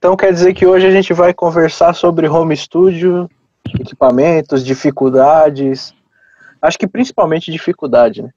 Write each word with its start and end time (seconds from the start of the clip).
Então 0.00 0.16
quer 0.16 0.32
dizer 0.32 0.54
que 0.54 0.66
hoje 0.66 0.86
a 0.86 0.90
gente 0.90 1.12
vai 1.12 1.34
conversar 1.34 1.92
sobre 1.92 2.26
home 2.26 2.56
studio, 2.56 3.28
equipamentos, 3.78 4.64
dificuldades. 4.64 5.92
Acho 6.62 6.78
que 6.78 6.88
principalmente 6.88 7.52
dificuldade, 7.52 8.22
né? 8.22 8.30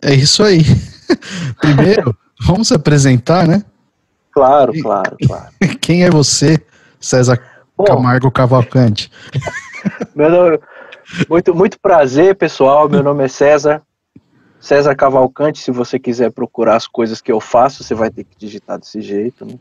É 0.00 0.14
isso 0.14 0.42
aí. 0.42 0.62
Primeiro, 1.60 2.16
vamos 2.46 2.68
se 2.68 2.74
apresentar, 2.74 3.46
né? 3.46 3.62
Claro, 4.30 4.72
claro, 4.80 5.18
claro. 5.22 5.52
Quem 5.82 6.02
é 6.02 6.10
você, 6.10 6.58
César 6.98 7.38
Bom, 7.76 7.84
Camargo 7.84 8.30
Cavalcante? 8.30 9.12
Meu 10.16 10.30
nome, 10.30 10.58
muito, 11.28 11.54
muito 11.54 11.78
prazer, 11.78 12.36
pessoal. 12.36 12.88
Meu 12.88 13.02
nome 13.02 13.22
é 13.22 13.28
César. 13.28 13.82
César 14.58 14.94
Cavalcante, 14.94 15.58
se 15.58 15.70
você 15.70 15.98
quiser 15.98 16.32
procurar 16.32 16.76
as 16.76 16.86
coisas 16.86 17.20
que 17.20 17.30
eu 17.30 17.38
faço, 17.38 17.84
você 17.84 17.94
vai 17.94 18.10
ter 18.10 18.24
que 18.24 18.34
digitar 18.38 18.78
desse 18.78 19.02
jeito, 19.02 19.44
né? 19.44 19.58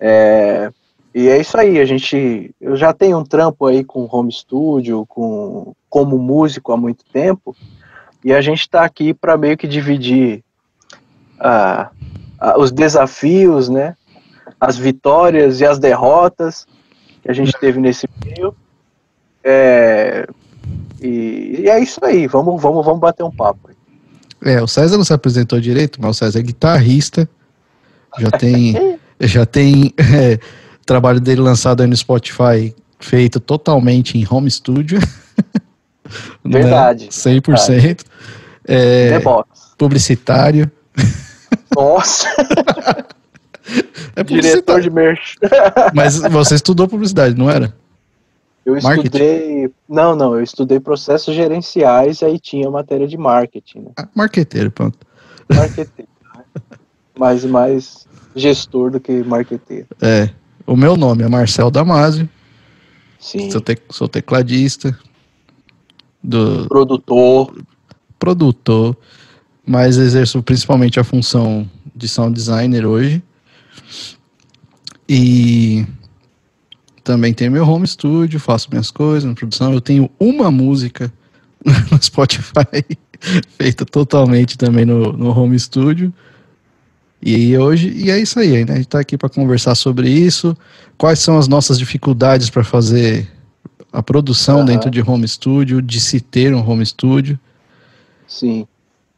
É, 0.00 0.70
e 1.14 1.28
é 1.28 1.40
isso 1.40 1.58
aí, 1.58 1.80
a 1.80 1.84
gente, 1.84 2.54
eu 2.60 2.76
já 2.76 2.92
tenho 2.92 3.18
um 3.18 3.24
trampo 3.24 3.66
aí 3.66 3.82
com 3.82 4.08
home 4.10 4.32
studio, 4.32 5.04
com 5.06 5.74
como 5.88 6.18
músico 6.18 6.72
há 6.72 6.76
muito 6.76 7.04
tempo, 7.12 7.56
e 8.24 8.32
a 8.32 8.40
gente 8.40 8.60
está 8.60 8.84
aqui 8.84 9.14
para 9.14 9.36
meio 9.36 9.56
que 9.56 9.66
dividir 9.66 10.44
ah, 11.40 11.90
os 12.56 12.70
desafios, 12.70 13.68
né, 13.68 13.96
as 14.60 14.76
vitórias 14.76 15.60
e 15.60 15.64
as 15.64 15.78
derrotas 15.78 16.66
que 17.22 17.30
a 17.30 17.34
gente 17.34 17.52
teve 17.58 17.80
nesse 17.80 18.08
meio. 18.24 18.54
É, 19.42 20.28
e, 21.00 21.60
e, 21.60 21.68
é 21.68 21.80
isso 21.80 22.04
aí, 22.04 22.26
vamos, 22.26 22.60
vamos, 22.60 22.84
vamos 22.84 23.00
bater 23.00 23.22
um 23.22 23.30
papo. 23.30 23.70
É, 24.44 24.62
o 24.62 24.68
César 24.68 24.96
não 24.96 25.04
se 25.04 25.12
apresentou 25.12 25.60
direito, 25.60 26.00
mas 26.00 26.10
o 26.10 26.18
César 26.18 26.38
é 26.38 26.42
guitarrista, 26.42 27.28
já 28.18 28.30
tem, 28.30 28.74
já 29.20 29.44
tem 29.44 29.92
é, 29.98 30.38
trabalho 30.86 31.20
dele 31.20 31.40
lançado 31.40 31.82
aí 31.82 31.86
no 31.86 31.96
Spotify 31.96 32.74
feito 32.98 33.38
totalmente 33.40 34.18
em 34.18 34.26
home 34.28 34.50
studio. 34.50 34.98
Né? 36.42 36.62
Verdade. 36.62 37.04
Né? 37.04 37.10
100%. 37.10 37.44
Verdade. 37.68 37.98
É, 38.64 39.20
publicitário. 39.76 40.72
Nossa! 41.76 42.26
é 44.16 44.22
Diretor 44.22 44.80
de 44.80 44.88
merch. 44.88 45.34
Mas 45.94 46.18
você 46.18 46.54
estudou 46.54 46.88
publicidade, 46.88 47.34
não 47.36 47.50
era? 47.50 47.74
Eu 48.64 48.78
estudei. 48.78 49.70
Não, 49.86 50.16
não, 50.16 50.34
eu 50.34 50.42
estudei 50.42 50.80
processos 50.80 51.34
gerenciais 51.34 52.22
e 52.22 52.24
aí 52.24 52.38
tinha 52.38 52.70
matéria 52.70 53.06
de 53.06 53.18
marketing. 53.18 53.80
Né? 53.80 53.90
Ah, 53.98 54.08
marqueteiro, 54.14 54.70
pronto. 54.70 54.98
Marqueteiro. 55.54 56.10
né? 56.34 56.44
Mas 57.18 57.44
mais 57.44 58.07
gestor 58.34 58.90
do 58.90 59.00
que 59.00 59.22
marqueteiro. 59.22 59.86
É. 60.00 60.30
O 60.66 60.76
meu 60.76 60.96
nome 60.96 61.22
é 61.22 61.28
Marcel 61.28 61.70
Damasio. 61.70 62.28
Sim. 63.18 63.50
Sou, 63.50 63.60
te, 63.60 63.78
sou 63.90 64.08
tecladista. 64.08 64.96
Do, 66.22 66.66
produtor. 66.68 67.54
Produtor. 68.18 68.96
Mas 69.66 69.96
exerço 69.96 70.42
principalmente 70.42 71.00
a 71.00 71.04
função 71.04 71.68
de 71.94 72.08
sound 72.08 72.34
designer 72.34 72.86
hoje. 72.86 73.22
E 75.08 75.86
também 77.02 77.32
tenho 77.32 77.50
meu 77.50 77.66
home 77.66 77.86
studio, 77.86 78.38
faço 78.38 78.68
minhas 78.70 78.90
coisas 78.90 79.24
na 79.24 79.34
produção. 79.34 79.72
Eu 79.72 79.80
tenho 79.80 80.10
uma 80.20 80.50
música 80.50 81.10
no 81.90 82.02
Spotify, 82.02 82.84
feita 83.56 83.86
totalmente 83.86 84.58
também 84.58 84.84
no, 84.84 85.12
no 85.12 85.30
home 85.30 85.58
studio. 85.58 86.12
E 87.20 87.58
hoje, 87.58 87.92
e 87.96 88.10
é 88.10 88.18
isso 88.18 88.38
aí, 88.38 88.64
né? 88.64 88.72
A 88.72 88.76
gente 88.76 88.86
está 88.86 89.00
aqui 89.00 89.18
para 89.18 89.28
conversar 89.28 89.74
sobre 89.74 90.08
isso. 90.08 90.56
Quais 90.96 91.18
são 91.18 91.36
as 91.36 91.48
nossas 91.48 91.78
dificuldades 91.78 92.48
para 92.48 92.62
fazer 92.62 93.28
a 93.92 94.02
produção 94.02 94.60
uhum. 94.60 94.64
dentro 94.64 94.90
de 94.90 95.02
home 95.02 95.26
studio, 95.26 95.80
de 95.80 96.00
se 96.00 96.20
ter 96.20 96.54
um 96.54 96.68
home 96.68 96.84
studio. 96.84 97.38
Sim. 98.26 98.66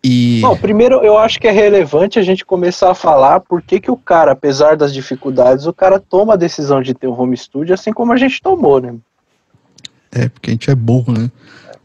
E... 0.02 0.40
Bom, 0.40 0.56
primeiro 0.56 1.04
eu 1.04 1.18
acho 1.18 1.38
que 1.38 1.46
é 1.46 1.50
relevante 1.50 2.18
a 2.18 2.22
gente 2.22 2.44
começar 2.44 2.90
a 2.90 2.94
falar 2.94 3.40
por 3.40 3.60
que, 3.60 3.80
que 3.80 3.90
o 3.90 3.96
cara, 3.96 4.32
apesar 4.32 4.76
das 4.76 4.94
dificuldades, 4.94 5.66
o 5.66 5.72
cara 5.72 6.00
toma 6.00 6.34
a 6.34 6.36
decisão 6.36 6.80
de 6.80 6.94
ter 6.94 7.06
um 7.06 7.20
home 7.20 7.36
studio 7.36 7.74
assim 7.74 7.92
como 7.92 8.12
a 8.12 8.16
gente 8.16 8.40
tomou, 8.40 8.80
né? 8.80 8.94
É, 10.10 10.28
porque 10.28 10.50
a 10.50 10.52
gente 10.54 10.70
é 10.70 10.74
burro, 10.74 11.12
né? 11.12 11.30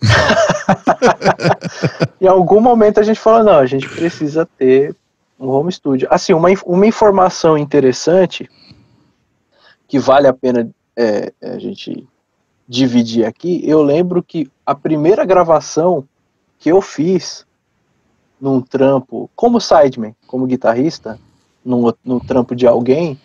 em 2.22 2.28
algum 2.28 2.62
momento 2.62 3.00
a 3.00 3.04
gente 3.04 3.20
falou, 3.20 3.44
não, 3.44 3.60
a 3.60 3.66
gente 3.66 3.90
precisa 3.90 4.48
ter 4.58 4.96
um 5.40 5.50
home 5.50 5.72
studio. 5.72 6.08
Assim, 6.12 6.34
uma, 6.34 6.50
uma 6.66 6.86
informação 6.86 7.58
interessante 7.58 8.50
que 9.88 10.00
vale 10.00 10.28
a 10.28 10.34
pena 10.34 10.70
é, 10.96 11.32
é 11.42 11.52
a 11.52 11.60
gente 11.60 12.08
dividir 12.68 13.26
aqui, 13.26 13.62
eu 13.64 13.84
lembro 13.84 14.24
que 14.24 14.50
a 14.66 14.74
primeira 14.74 15.24
gravação 15.24 16.08
que 16.58 16.70
eu 16.70 16.82
fiz 16.82 17.46
num 18.42 18.60
trampo 18.60 19.30
como 19.36 19.62
sideman, 19.62 20.16
como 20.26 20.48
guitarrista, 20.48 21.20
num, 21.64 21.94
num 22.04 22.20
trampo 22.20 22.56
de 22.56 22.66
alguém, 22.66 23.20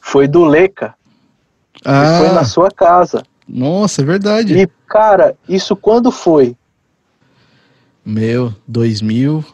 foi 0.00 0.28
do 0.28 0.44
Leca. 0.44 0.94
Ah, 1.84 2.18
foi 2.18 2.28
na 2.32 2.44
sua 2.44 2.70
casa. 2.70 3.24
Nossa, 3.46 4.02
é 4.02 4.04
verdade. 4.04 4.56
E, 4.56 4.68
cara, 4.86 5.36
isso 5.48 5.74
quando 5.74 6.12
foi? 6.12 6.56
Meu, 8.04 8.54
2000, 8.66 9.44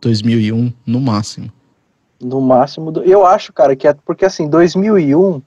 2001, 0.00 0.72
no 0.86 1.00
máximo. 1.00 1.52
No 2.20 2.40
máximo. 2.40 2.92
Eu 3.04 3.26
acho, 3.26 3.52
cara, 3.52 3.76
que 3.76 3.86
é 3.86 3.94
porque 3.94 4.24
assim, 4.24 4.48
2001, 4.48 5.42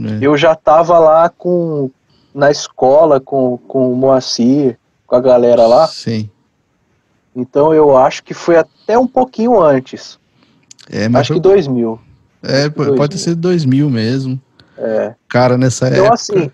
é. 0.00 0.18
eu 0.20 0.36
já 0.36 0.54
tava 0.54 0.98
lá 0.98 1.28
com 1.28 1.90
na 2.34 2.50
escola 2.50 3.18
com, 3.18 3.56
com 3.66 3.90
o 3.92 3.96
Moacir, 3.96 4.78
com 5.06 5.16
a 5.16 5.20
galera 5.20 5.66
lá. 5.66 5.86
Sim. 5.88 6.28
Então 7.34 7.72
eu 7.72 7.96
acho 7.96 8.22
que 8.22 8.34
foi 8.34 8.56
até 8.56 8.98
um 8.98 9.06
pouquinho 9.06 9.60
antes. 9.60 10.18
É, 10.90 11.08
mas 11.08 11.22
acho 11.22 11.34
que 11.34 11.40
2000. 11.40 11.98
É, 12.42 12.68
pode 12.68 12.96
2000. 12.96 13.18
ser 13.18 13.34
2000 13.34 13.90
mesmo. 13.90 14.40
É. 14.76 15.14
Cara, 15.28 15.56
nessa 15.56 15.88
então, 15.88 15.98
época. 15.98 16.14
Assim, 16.14 16.50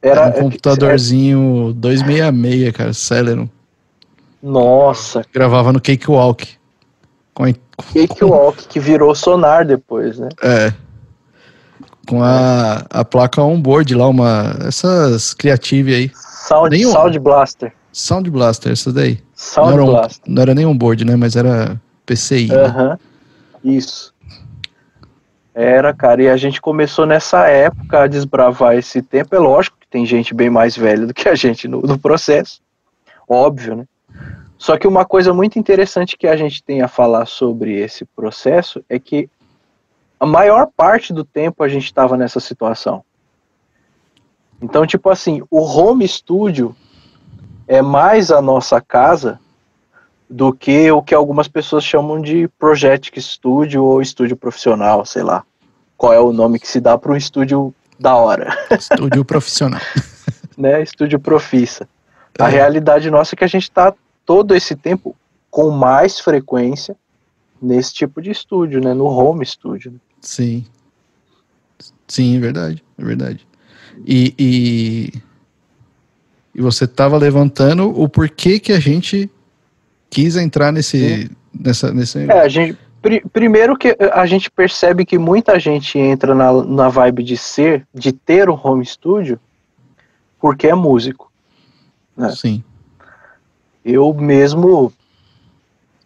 era, 0.00 0.20
era 0.22 0.26
um 0.26 0.28
é 0.28 0.42
computadorzinho 0.42 1.70
é, 1.70 1.72
266, 1.74 2.72
cara, 2.72 2.92
Celeron. 2.92 3.48
Nossa. 4.44 5.24
Gravava 5.32 5.72
no 5.72 5.80
Cakewalk. 5.80 6.46
Com, 7.32 7.44
com, 7.54 7.84
Cakewalk, 7.94 8.68
que 8.68 8.78
virou 8.78 9.14
Sonar 9.14 9.66
depois, 9.66 10.18
né? 10.18 10.28
É. 10.42 10.70
Com 12.06 12.22
a, 12.22 12.84
a 12.90 13.02
placa 13.06 13.42
on-board 13.42 13.94
lá, 13.94 14.06
uma. 14.06 14.54
Essas 14.68 15.32
Creative 15.32 15.94
aí. 15.94 16.12
Sound, 16.14 16.84
Sound 16.84 17.18
Blaster. 17.18 17.72
Sound 17.90 18.30
Blaster, 18.30 18.72
essa 18.72 18.92
daí. 18.92 19.18
Sound 19.34 19.78
não 19.78 19.86
Blaster. 19.86 20.22
Um, 20.28 20.34
não 20.34 20.42
era 20.42 20.54
nem 20.54 20.66
on-board, 20.66 21.06
né? 21.06 21.16
Mas 21.16 21.36
era 21.36 21.80
PCI. 22.04 22.48
Né? 22.48 22.56
Aham. 22.56 22.88
Né? 22.90 22.98
Isso. 23.64 24.12
Era, 25.54 25.94
cara, 25.94 26.22
e 26.22 26.28
a 26.28 26.36
gente 26.36 26.60
começou 26.60 27.06
nessa 27.06 27.46
época 27.46 28.02
a 28.02 28.06
desbravar 28.06 28.76
esse 28.76 29.00
tempo. 29.00 29.34
É 29.34 29.38
lógico 29.38 29.78
que 29.80 29.88
tem 29.88 30.04
gente 30.04 30.34
bem 30.34 30.50
mais 30.50 30.76
velha 30.76 31.06
do 31.06 31.14
que 31.14 31.30
a 31.30 31.34
gente 31.34 31.66
no, 31.66 31.80
no 31.80 31.98
processo. 31.98 32.60
Óbvio, 33.26 33.76
né? 33.76 33.84
Só 34.56 34.78
que 34.78 34.86
uma 34.86 35.04
coisa 35.04 35.32
muito 35.34 35.58
interessante 35.58 36.16
que 36.16 36.26
a 36.26 36.36
gente 36.36 36.62
tem 36.62 36.80
a 36.80 36.88
falar 36.88 37.26
sobre 37.26 37.74
esse 37.74 38.04
processo 38.04 38.84
é 38.88 38.98
que 38.98 39.28
a 40.18 40.26
maior 40.26 40.68
parte 40.74 41.12
do 41.12 41.24
tempo 41.24 41.62
a 41.62 41.68
gente 41.68 41.84
estava 41.84 42.16
nessa 42.16 42.40
situação. 42.40 43.04
Então, 44.62 44.86
tipo 44.86 45.10
assim, 45.10 45.42
o 45.50 45.60
home 45.60 46.06
studio 46.06 46.74
é 47.66 47.82
mais 47.82 48.30
a 48.30 48.40
nossa 48.40 48.80
casa 48.80 49.38
do 50.28 50.52
que 50.52 50.90
o 50.90 51.02
que 51.02 51.14
algumas 51.14 51.48
pessoas 51.48 51.84
chamam 51.84 52.20
de 52.20 52.48
project 52.58 53.20
studio 53.20 53.84
ou 53.84 54.00
estúdio 54.00 54.36
profissional, 54.36 55.04
sei 55.04 55.22
lá. 55.22 55.44
Qual 55.96 56.12
é 56.12 56.20
o 56.20 56.32
nome 56.32 56.58
que 56.58 56.66
se 56.66 56.80
dá 56.80 56.96
para 56.96 57.12
um 57.12 57.16
estúdio 57.16 57.74
da 57.98 58.16
hora? 58.16 58.56
Estúdio 58.72 59.24
profissional. 59.24 59.80
né? 60.56 60.82
Estúdio 60.82 61.20
profissa. 61.20 61.88
A 62.38 62.48
é. 62.48 62.52
realidade 62.52 63.10
nossa 63.10 63.34
é 63.34 63.36
que 63.36 63.44
a 63.44 63.48
gente 63.48 63.64
está 63.64 63.94
todo 64.24 64.54
esse 64.54 64.74
tempo 64.74 65.16
com 65.50 65.70
mais 65.70 66.18
frequência 66.18 66.96
nesse 67.60 67.94
tipo 67.94 68.20
de 68.20 68.30
estúdio, 68.30 68.80
né? 68.80 68.92
No 68.92 69.06
home 69.06 69.44
studio. 69.44 69.92
Né? 69.92 69.98
Sim. 70.20 70.64
Sim, 72.06 72.36
é 72.36 72.40
verdade, 72.40 72.84
é 72.98 73.04
verdade. 73.04 73.46
E, 74.06 74.34
e, 74.38 75.12
e 76.54 76.60
você 76.60 76.84
estava 76.84 77.16
levantando 77.16 77.88
o 77.88 78.08
porquê 78.08 78.58
que 78.58 78.72
a 78.72 78.80
gente 78.80 79.30
quis 80.10 80.36
entrar 80.36 80.72
nesse, 80.72 81.30
nessa, 81.58 81.92
nesse... 81.92 82.30
É, 82.30 82.40
a 82.40 82.48
gente, 82.48 82.78
pr 83.00 83.26
primeiro 83.32 83.76
que 83.76 83.96
a 84.12 84.26
gente 84.26 84.50
percebe 84.50 85.04
que 85.04 85.18
muita 85.18 85.58
gente 85.58 85.98
entra 85.98 86.34
na, 86.34 86.52
na 86.64 86.88
vibe 86.88 87.22
de 87.22 87.36
ser, 87.36 87.86
de 87.94 88.12
ter 88.12 88.50
um 88.50 88.58
home 88.62 88.84
studio, 88.84 89.40
porque 90.38 90.68
é 90.68 90.74
músico. 90.74 91.32
Né? 92.16 92.30
Sim. 92.30 92.62
Eu 93.84 94.14
mesmo, 94.14 94.92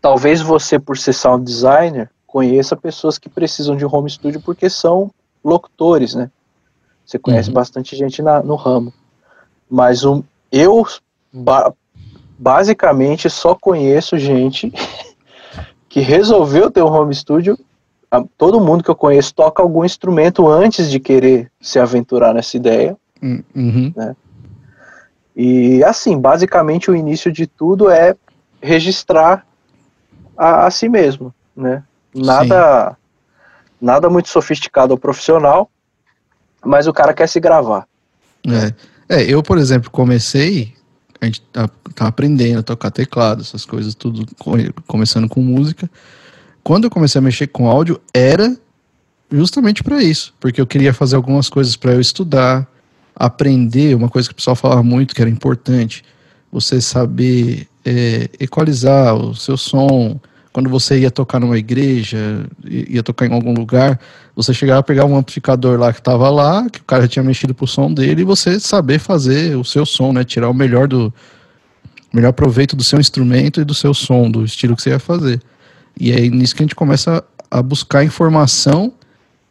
talvez 0.00 0.40
você 0.40 0.78
por 0.78 0.98
ser 0.98 1.12
sound 1.12 1.44
designer, 1.44 2.10
conheça 2.26 2.76
pessoas 2.76 3.18
que 3.18 3.28
precisam 3.28 3.76
de 3.76 3.84
home 3.84 4.10
studio 4.10 4.40
porque 4.40 4.68
são 4.68 5.10
locutores, 5.44 6.14
né? 6.14 6.30
Você 7.04 7.18
conhece 7.18 7.48
uhum. 7.48 7.54
bastante 7.54 7.96
gente 7.96 8.20
na, 8.20 8.42
no 8.42 8.54
ramo. 8.54 8.92
Mas 9.70 10.04
um, 10.04 10.22
eu 10.52 10.86
ba 11.32 11.72
basicamente 12.38 13.28
só 13.28 13.54
conheço 13.54 14.16
gente 14.16 14.72
que 15.88 16.00
resolveu 16.00 16.70
ter 16.70 16.82
um 16.82 16.92
home 16.92 17.14
studio. 17.14 17.58
Todo 18.36 18.60
mundo 18.60 18.84
que 18.84 18.90
eu 18.90 18.94
conheço 18.94 19.34
toca 19.34 19.62
algum 19.62 19.84
instrumento 19.84 20.46
antes 20.46 20.90
de 20.90 21.00
querer 21.00 21.50
se 21.60 21.78
aventurar 21.78 22.32
nessa 22.32 22.56
ideia. 22.56 22.96
Hum, 23.22 23.42
uhum. 23.54 23.92
Né? 23.96 24.16
E 25.38 25.84
assim, 25.84 26.20
basicamente 26.20 26.90
o 26.90 26.96
início 26.96 27.30
de 27.30 27.46
tudo 27.46 27.88
é 27.88 28.16
registrar 28.60 29.46
a, 30.36 30.66
a 30.66 30.70
si 30.70 30.88
mesmo, 30.88 31.32
né? 31.56 31.84
Nada, 32.12 32.96
nada 33.80 34.10
muito 34.10 34.28
sofisticado 34.28 34.92
ou 34.92 34.98
profissional, 34.98 35.70
mas 36.64 36.88
o 36.88 36.92
cara 36.92 37.14
quer 37.14 37.28
se 37.28 37.38
gravar. 37.38 37.86
É, 39.08 39.20
é 39.20 39.22
eu, 39.32 39.40
por 39.40 39.58
exemplo, 39.58 39.92
comecei, 39.92 40.74
a 41.20 41.26
gente 41.26 41.40
tá, 41.52 41.70
tá 41.94 42.08
aprendendo 42.08 42.58
a 42.58 42.62
tocar 42.64 42.90
teclado, 42.90 43.42
essas 43.42 43.64
coisas, 43.64 43.94
tudo 43.94 44.26
começando 44.88 45.28
com 45.28 45.40
música. 45.40 45.88
Quando 46.64 46.84
eu 46.84 46.90
comecei 46.90 47.20
a 47.20 47.22
mexer 47.22 47.46
com 47.46 47.68
áudio, 47.68 48.00
era 48.12 48.56
justamente 49.30 49.84
para 49.84 50.02
isso, 50.02 50.34
porque 50.40 50.60
eu 50.60 50.66
queria 50.66 50.92
fazer 50.92 51.14
algumas 51.14 51.48
coisas 51.48 51.76
para 51.76 51.92
eu 51.92 52.00
estudar, 52.00 52.66
aprender, 53.18 53.96
uma 53.96 54.08
coisa 54.08 54.28
que 54.28 54.32
o 54.32 54.36
pessoal 54.36 54.54
falava 54.54 54.82
muito 54.82 55.14
que 55.14 55.20
era 55.20 55.30
importante, 55.30 56.04
você 56.52 56.80
saber 56.80 57.66
é, 57.84 58.30
equalizar 58.38 59.14
o 59.14 59.34
seu 59.34 59.56
som, 59.56 60.20
quando 60.52 60.70
você 60.70 61.00
ia 61.00 61.10
tocar 61.10 61.40
numa 61.40 61.58
igreja, 61.58 62.46
ia 62.64 63.02
tocar 63.02 63.26
em 63.26 63.32
algum 63.32 63.52
lugar, 63.52 63.98
você 64.34 64.54
chegava 64.54 64.80
a 64.80 64.82
pegar 64.82 65.04
um 65.04 65.16
amplificador 65.16 65.78
lá 65.78 65.92
que 65.92 66.00
estava 66.00 66.30
lá, 66.30 66.68
que 66.70 66.80
o 66.80 66.84
cara 66.84 67.08
tinha 67.08 67.22
mexido 67.22 67.54
pro 67.54 67.66
som 67.66 67.92
dele, 67.92 68.22
e 68.22 68.24
você 68.24 68.58
saber 68.58 68.98
fazer 68.98 69.56
o 69.56 69.64
seu 69.64 69.84
som, 69.84 70.12
né? 70.12 70.24
Tirar 70.24 70.48
o 70.48 70.54
melhor 70.54 70.88
do 70.88 71.12
melhor 72.12 72.32
proveito 72.32 72.74
do 72.74 72.82
seu 72.82 72.98
instrumento 72.98 73.60
e 73.60 73.64
do 73.64 73.74
seu 73.74 73.92
som, 73.92 74.30
do 74.30 74.44
estilo 74.44 74.74
que 74.74 74.82
você 74.82 74.90
ia 74.90 74.98
fazer. 74.98 75.42
E 75.98 76.10
é 76.10 76.20
nisso 76.28 76.54
que 76.54 76.62
a 76.62 76.64
gente 76.64 76.74
começa 76.74 77.22
a 77.50 77.60
buscar 77.62 78.04
informação 78.04 78.92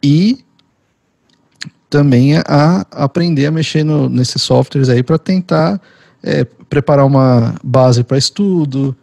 e 0.01 0.43
também 1.89 2.37
a 2.37 2.85
aprender 2.91 3.45
a 3.45 3.51
mexer 3.51 3.83
no, 3.83 4.09
nesses 4.09 4.41
softwares 4.41 4.89
aí 4.89 5.01
para 5.01 5.17
tentar 5.17 5.79
é, 6.23 6.45
preparar 6.69 7.05
uma 7.05 7.55
base 7.63 8.03
para 8.03 8.17
estudo, 8.17 8.95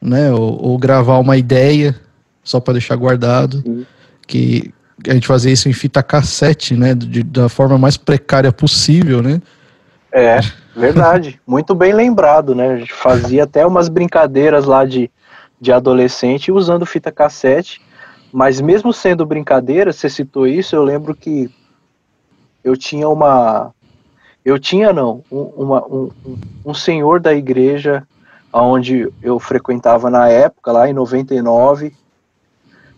né? 0.00 0.32
Ou, 0.32 0.62
ou, 0.62 0.78
gravar 0.78 1.18
uma 1.18 1.36
ideia 1.36 1.94
só 2.42 2.60
para 2.60 2.74
deixar 2.74 2.96
guardado. 2.96 3.62
Sim. 3.62 3.86
Que 4.26 4.72
a 5.08 5.14
gente 5.14 5.26
fazia 5.26 5.52
isso 5.52 5.68
em 5.68 5.72
fita 5.72 6.02
cassete, 6.02 6.76
né? 6.76 6.94
De, 6.94 7.22
da 7.22 7.48
forma 7.48 7.76
mais 7.76 7.96
precária 7.96 8.52
possível, 8.52 9.22
né? 9.22 9.40
É, 10.12 10.40
verdade. 10.76 11.40
Muito 11.46 11.74
bem 11.74 11.92
lembrado, 11.92 12.54
né? 12.54 12.74
A 12.74 12.76
gente 12.76 12.92
fazia 12.92 13.44
até 13.44 13.66
umas 13.66 13.88
brincadeiras 13.88 14.66
lá 14.66 14.84
de, 14.84 15.10
de 15.60 15.72
adolescente 15.72 16.52
usando 16.52 16.86
fita 16.86 17.10
cassete. 17.10 17.80
Mas 18.32 18.60
mesmo 18.60 18.92
sendo 18.92 19.26
brincadeira, 19.26 19.92
você 19.92 20.08
citou 20.08 20.46
isso, 20.46 20.76
eu 20.76 20.84
lembro 20.84 21.16
que 21.16 21.50
eu 22.62 22.76
tinha 22.76 23.08
uma. 23.08 23.72
Eu 24.44 24.58
tinha, 24.58 24.92
não, 24.92 25.22
um, 25.30 25.42
uma, 25.42 25.86
um, 25.86 26.10
um 26.64 26.74
senhor 26.74 27.20
da 27.20 27.34
igreja 27.34 28.06
onde 28.52 29.08
eu 29.22 29.38
frequentava 29.38 30.10
na 30.10 30.28
época, 30.28 30.72
lá 30.72 30.88
em 30.88 30.92
99, 30.92 31.94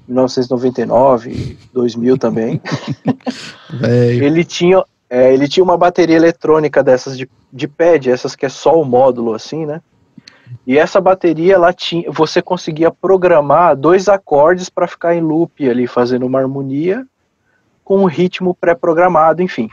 1999, 0.08 1.58
2000 1.72 2.18
também. 2.18 2.60
ele 4.20 4.44
tinha 4.44 4.84
é, 5.12 5.34
ele 5.34 5.46
tinha 5.46 5.62
uma 5.62 5.76
bateria 5.76 6.16
eletrônica 6.16 6.82
dessas 6.82 7.18
de, 7.18 7.28
de 7.52 7.68
pad, 7.68 8.10
essas 8.10 8.34
que 8.34 8.46
é 8.46 8.48
só 8.48 8.80
o 8.80 8.84
módulo 8.84 9.34
assim, 9.34 9.66
né? 9.66 9.82
E 10.66 10.78
essa 10.78 11.02
bateria 11.02 11.54
ela 11.54 11.70
tinha, 11.70 12.10
você 12.10 12.40
conseguia 12.40 12.90
programar 12.90 13.76
dois 13.76 14.08
acordes 14.08 14.70
para 14.70 14.86
ficar 14.86 15.14
em 15.14 15.20
loop 15.20 15.68
ali 15.68 15.86
fazendo 15.86 16.24
uma 16.24 16.38
harmonia 16.38 17.06
com 17.92 17.98
um 17.98 18.06
ritmo 18.06 18.54
pré-programado, 18.54 19.42
enfim. 19.42 19.68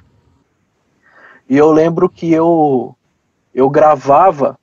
E 1.49 1.55
eu 1.55 1.71
lembro 1.71 2.09
que 2.09 2.29
eu 2.33 2.93
eu 3.55 3.69
gravava 3.69 4.59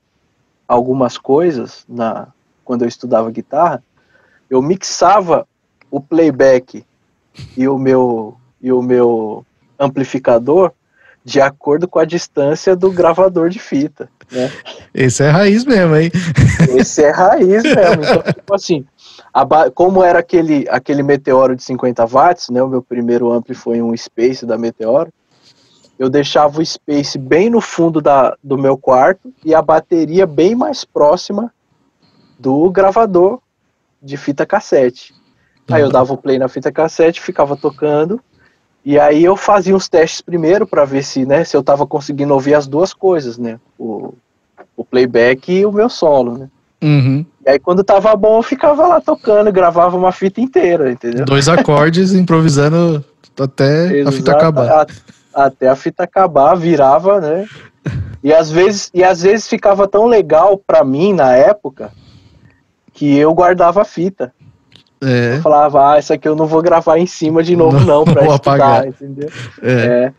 algumas 0.69 1.17
coisas 1.17 1.83
na 1.89 2.29
quando 2.63 2.83
eu 2.83 2.89
estudava 2.89 3.31
guitarra, 3.31 3.83
eu 4.51 4.61
mixava 4.61 5.49
o 5.91 6.03
playback 6.03 6.85
e 7.57 7.67
o 7.67 7.79
meu 7.79 8.37
e 8.61 8.71
o 8.71 8.83
meu 8.83 9.47
amplificador 9.79 10.71
de 11.25 11.41
acordo 11.41 11.89
com 11.89 11.99
a 11.99 12.05
distância 12.05 12.77
do 12.77 12.93
gravador 12.93 13.49
de 13.49 13.59
fita. 13.59 14.11
Né? 14.31 14.53
Esse 14.93 15.23
é 15.23 15.31
raiz 15.31 15.65
mesmo, 15.65 15.97
hein? 15.97 16.11
Esse 16.77 17.03
é 17.03 17.11
raiz 17.11 17.63
mesmo. 17.63 18.05
Então, 18.05 18.23
tipo 18.35 18.55
assim, 18.55 18.85
como 19.75 20.03
era 20.03 20.21
aquele, 20.21 20.67
aquele 20.71 21.03
Meteoro 21.03 21.55
de 21.55 21.63
50 21.63 22.07
watts, 22.07 22.49
né? 22.49 22.63
O 22.63 22.69
meu 22.69 22.83
primeiro 22.83 23.31
ampli 23.31 23.55
foi 23.55 23.83
um 23.83 23.97
Space 23.97 24.47
da 24.47 24.57
Meteoro 24.57 25.13
eu 25.99 26.11
deixava 26.11 26.61
o 26.61 26.67
space 26.67 27.19
bem 27.19 27.49
no 27.49 27.61
fundo 27.61 28.01
da, 28.01 28.37
do 28.43 28.59
meu 28.59 28.77
quarto 28.77 29.33
e 29.45 29.55
a 29.55 29.63
bateria 29.63 30.27
bem 30.27 30.55
mais 30.55 30.85
próxima 30.85 31.53
do 32.39 32.71
gravador 32.71 33.41
de 34.03 34.17
fita 34.17 34.45
cassete. 34.45 35.15
Aí 35.71 35.81
eu 35.81 35.87
uhum. 35.87 35.93
dava 35.93 36.13
o 36.13 36.19
play 36.19 36.39
na 36.39 36.49
fita 36.49 36.71
cassete, 36.71 37.21
ficava 37.21 37.57
tocando, 37.57 38.21
e 38.85 39.01
aí 39.01 39.25
eu 39.25 39.37
fazia 39.37 39.75
uns 39.75 39.89
testes 39.89 40.21
primeiro 40.21 40.67
para 40.67 40.85
ver 40.85 41.03
se, 41.03 41.25
né, 41.25 41.43
se 41.45 41.57
eu 41.57 41.63
tava 41.63 41.87
conseguindo 41.87 42.35
ouvir 42.35 42.55
as 42.55 42.67
duas 42.67 42.93
coisas, 42.93 43.37
né? 43.37 43.59
O, 43.79 44.15
o 44.77 44.85
playback 44.85 45.51
e 45.51 45.67
o 45.67 45.73
meu 45.73 45.89
solo, 45.89 46.39
né? 46.39 46.51
Uhum. 46.83 47.25
E 47.45 47.51
aí 47.51 47.59
quando 47.59 47.83
tava 47.83 48.15
bom, 48.15 48.39
eu 48.39 48.43
ficava 48.43 48.87
lá 48.87 49.01
tocando, 49.01 49.51
gravava 49.53 49.97
uma 49.97 50.13
fita 50.13 50.41
inteira, 50.41 50.91
entendeu? 50.91 51.25
Dois 51.25 51.49
acordes 51.49 52.13
improvisando 52.15 53.05
até 53.39 54.03
a 54.03 54.13
fita 54.13 54.33
acabar 54.33 54.87
até 55.37 55.69
a 55.69 55.77
fita 55.77 56.05
acabar, 56.05 56.55
virava, 56.55 57.21
né? 57.21 57.45
E 58.25 58.33
às 58.33 58.51
vezes, 58.51 58.91
e 58.95 59.05
às 59.05 59.21
vezes 59.21 59.47
ficava 59.47 59.87
tão 59.87 60.07
legal 60.07 60.59
para 60.59 60.83
mim 60.83 61.13
na 61.13 61.37
época 61.37 61.93
que 62.93 63.17
eu 63.17 63.35
guardava 63.35 63.83
a 63.83 63.85
fita. 63.85 64.33
É. 65.01 65.37
Eu 65.37 65.43
falava, 65.43 65.93
ah, 65.93 65.99
essa 65.99 66.15
aqui 66.15 66.27
eu 66.27 66.35
não 66.35 66.47
vou 66.47 66.63
gravar 66.63 66.99
em 66.99 67.07
cima 67.07 67.43
de 67.43 67.55
novo, 67.55 67.79
não, 67.81 67.85
não 67.85 68.05
pra 68.11 68.27
estudar, 68.27 68.35
apagar. 68.35 68.89
entendeu? 68.89 69.29
É. 69.63 69.73
é. 69.73 70.13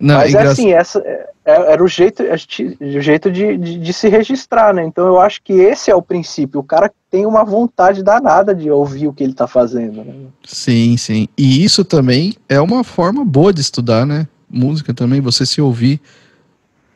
Não, 0.00 0.16
Mas 0.16 0.34
é 0.34 0.42
assim, 0.42 0.72
essa 0.72 0.98
é, 1.00 1.28
era 1.50 1.82
o 1.82 1.88
jeito, 1.88 2.22
o 2.22 3.00
jeito 3.00 3.30
de, 3.30 3.56
de, 3.56 3.78
de, 3.78 3.92
se 3.92 4.08
registrar, 4.08 4.74
né? 4.74 4.84
Então 4.84 5.06
eu 5.06 5.20
acho 5.20 5.42
que 5.42 5.52
esse 5.52 5.90
é 5.90 5.94
o 5.94 6.02
princípio. 6.02 6.60
O 6.60 6.64
cara 6.64 6.92
tem 7.10 7.24
uma 7.24 7.44
vontade 7.44 8.02
danada 8.02 8.54
de 8.54 8.70
ouvir 8.70 9.06
o 9.06 9.12
que 9.12 9.24
ele 9.24 9.34
tá 9.34 9.46
fazendo, 9.46 10.04
né? 10.04 10.14
Sim, 10.44 10.96
sim. 10.96 11.28
E 11.36 11.64
isso 11.64 11.84
também 11.84 12.34
é 12.48 12.60
uma 12.60 12.84
forma 12.84 13.24
boa 13.24 13.52
de 13.52 13.60
estudar, 13.60 14.04
né? 14.04 14.26
música 14.50 14.94
também, 14.94 15.20
você 15.20 15.44
se 15.44 15.60
ouvir, 15.60 16.00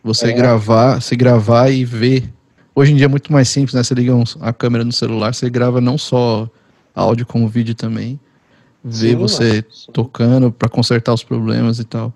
você 0.03 0.29
é. 0.29 0.33
gravar, 0.33 1.01
se 1.01 1.15
gravar 1.15 1.71
e 1.71 1.85
ver. 1.85 2.33
Hoje 2.75 2.93
em 2.93 2.97
dia 2.97 3.05
é 3.05 3.09
muito 3.09 3.33
mais 3.33 3.49
simples, 3.49 3.75
né? 3.75 3.83
Você 3.83 3.95
liga 3.95 4.13
a 4.41 4.53
câmera 4.53 4.85
no 4.85 4.93
celular, 4.93 5.35
você 5.35 5.51
grava 5.51 5.81
não 5.81 5.99
só 5.99 6.49
áudio 6.95 7.27
como 7.27 7.49
vídeo 7.49 7.75
também. 7.75 8.19
Ver 8.83 9.11
sim, 9.11 9.17
você 9.17 9.65
sim. 9.71 9.93
tocando 9.93 10.51
para 10.51 10.69
consertar 10.69 11.13
os 11.13 11.23
problemas 11.23 11.79
e 11.79 11.85
tal. 11.85 12.13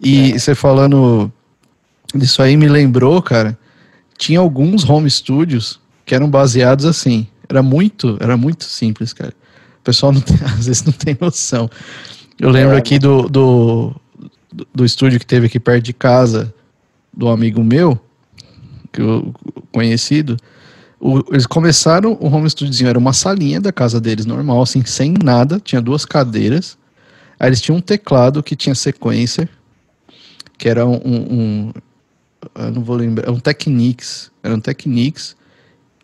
E 0.00 0.32
é. 0.32 0.38
você 0.38 0.54
falando 0.54 1.32
disso 2.18 2.42
aí 2.42 2.56
me 2.56 2.68
lembrou, 2.68 3.20
cara, 3.22 3.58
tinha 4.16 4.40
alguns 4.40 4.88
home 4.88 5.10
studios 5.10 5.80
que 6.04 6.14
eram 6.14 6.28
baseados 6.28 6.84
assim. 6.84 7.26
Era 7.48 7.62
muito, 7.62 8.16
era 8.20 8.36
muito 8.36 8.64
simples, 8.64 9.12
cara. 9.12 9.34
O 9.80 9.82
pessoal 9.84 10.12
tem, 10.12 10.36
às 10.46 10.66
vezes 10.66 10.84
não 10.84 10.92
tem 10.92 11.16
noção. 11.20 11.70
Eu 12.38 12.50
lembro 12.50 12.74
é, 12.74 12.78
aqui 12.78 12.98
do, 12.98 13.28
do 13.28 13.94
do, 14.72 14.84
estúdio 14.84 15.18
que 15.18 15.26
teve 15.26 15.46
aqui 15.46 15.58
perto 15.58 15.84
de 15.84 15.92
casa, 15.92 16.54
do 17.12 17.28
amigo 17.28 17.62
meu, 17.62 17.98
que 18.92 19.00
eu 19.00 19.34
conhecido, 19.72 20.36
o, 21.00 21.22
eles 21.30 21.46
começaram 21.46 22.16
o 22.20 22.26
home 22.26 22.48
studiozinho, 22.48 22.88
era 22.88 22.98
uma 22.98 23.12
salinha 23.12 23.60
da 23.60 23.72
casa 23.72 24.00
deles, 24.00 24.24
normal, 24.24 24.62
assim, 24.62 24.84
sem 24.84 25.14
nada, 25.22 25.60
tinha 25.60 25.80
duas 25.80 26.04
cadeiras. 26.04 26.78
Aí 27.38 27.48
eles 27.48 27.60
tinham 27.60 27.78
um 27.78 27.80
teclado 27.80 28.42
que 28.42 28.54
tinha 28.54 28.74
sequência, 28.74 29.48
que 30.56 30.68
era 30.68 30.86
um, 30.86 31.00
um 31.04 31.72
eu 32.54 32.70
não 32.70 32.82
vou 32.82 32.96
lembrar, 32.96 33.30
um 33.30 33.38
Technics, 33.38 34.30
era 34.42 34.54
um 34.54 34.60
Technics, 34.60 35.36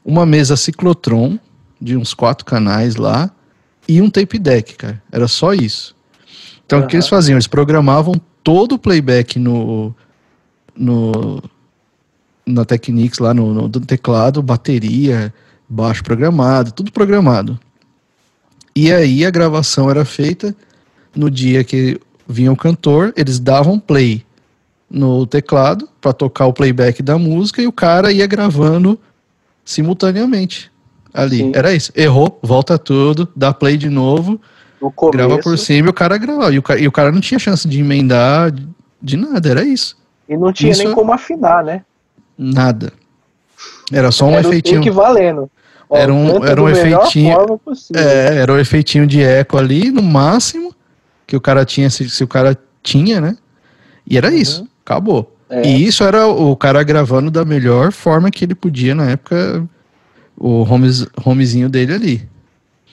uma 0.04 0.24
mesa 0.24 0.56
ciclotron 0.56 1.38
de 1.80 1.96
uns 1.96 2.14
quatro 2.14 2.44
canais 2.44 2.96
lá 2.96 3.30
e 3.88 4.00
um 4.00 4.10
tape 4.10 4.38
deck, 4.38 4.74
cara. 4.76 5.02
Era 5.10 5.26
só 5.26 5.52
isso. 5.52 5.96
Então 6.64 6.80
uhum. 6.80 6.84
o 6.84 6.88
que 6.88 6.96
eles 6.96 7.08
faziam? 7.08 7.36
Eles 7.36 7.46
programavam 7.46 8.20
todo 8.42 8.74
o 8.74 8.78
playback 8.78 9.38
no, 9.38 9.94
no 10.76 11.42
na 12.46 12.64
Technics 12.64 13.18
lá 13.18 13.32
no, 13.32 13.54
no 13.54 13.68
teclado, 13.68 14.42
bateria, 14.42 15.32
baixo 15.68 16.02
programado, 16.02 16.72
tudo 16.72 16.92
programado. 16.92 17.58
E 18.74 18.92
aí 18.92 19.24
a 19.24 19.30
gravação 19.30 19.90
era 19.90 20.04
feita 20.04 20.54
no 21.14 21.30
dia 21.30 21.64
que 21.64 22.00
vinha 22.28 22.52
o 22.52 22.56
cantor, 22.56 23.12
eles 23.16 23.38
davam 23.38 23.78
play 23.78 24.24
no 24.90 25.24
teclado 25.24 25.88
para 26.00 26.12
tocar 26.12 26.46
o 26.46 26.52
playback 26.52 27.02
da 27.02 27.16
música 27.16 27.62
e 27.62 27.66
o 27.66 27.72
cara 27.72 28.10
ia 28.10 28.26
gravando 28.26 28.98
simultaneamente 29.64 30.70
ali. 31.14 31.38
Sim. 31.38 31.52
Era 31.54 31.72
isso. 31.72 31.92
Errou, 31.94 32.38
volta 32.42 32.76
tudo, 32.76 33.28
dá 33.36 33.54
play 33.54 33.76
de 33.76 33.88
novo, 33.88 34.40
grava 35.12 35.38
por 35.38 35.56
cima 35.56 35.88
e 35.88 35.90
o 35.90 35.94
cara 35.94 36.18
gravava. 36.18 36.52
E 36.52 36.58
o 36.58 36.62
cara, 36.62 36.80
e 36.80 36.88
o 36.88 36.92
cara 36.92 37.12
não 37.12 37.20
tinha 37.20 37.38
chance 37.38 37.68
de 37.68 37.80
emendar 37.80 38.52
de 39.00 39.16
nada, 39.16 39.48
era 39.48 39.64
isso. 39.64 39.96
E 40.28 40.36
não 40.36 40.52
tinha 40.52 40.72
isso, 40.72 40.84
nem 40.84 40.92
como 40.92 41.12
afinar, 41.12 41.62
né? 41.62 41.82
Nada. 42.36 42.92
Era 43.92 44.10
só 44.10 44.26
um 44.26 44.32
era 44.32 44.40
efeitinho. 44.46 44.80
Que 44.80 44.90
valendo. 44.90 45.50
Ó, 45.88 45.96
era 45.96 46.12
um, 46.12 46.44
era 46.44 46.62
um 46.62 46.68
efeitinho. 46.68 47.60
É, 47.94 48.38
era 48.38 48.52
um 48.52 48.58
efeitinho 48.58 49.06
de 49.06 49.22
eco 49.22 49.58
ali, 49.58 49.90
no 49.90 50.02
máximo, 50.02 50.74
que 51.26 51.36
o 51.36 51.40
cara 51.40 51.64
tinha, 51.64 51.90
se, 51.90 52.08
se 52.08 52.22
o 52.22 52.28
cara 52.28 52.56
tinha, 52.82 53.20
né? 53.20 53.36
E 54.06 54.16
era 54.16 54.28
uhum. 54.28 54.34
isso, 54.34 54.68
acabou. 54.90 55.36
É. 55.48 55.66
E 55.66 55.86
isso 55.86 56.02
era 56.02 56.26
o 56.26 56.56
cara 56.56 56.82
gravando 56.82 57.30
da 57.30 57.44
melhor 57.44 57.92
forma 57.92 58.30
que 58.30 58.44
ele 58.44 58.54
podia 58.54 58.94
na 58.94 59.10
época, 59.10 59.66
o 60.36 60.62
homes, 60.62 61.06
homezinho 61.24 61.68
dele 61.68 61.94
ali. 61.94 62.28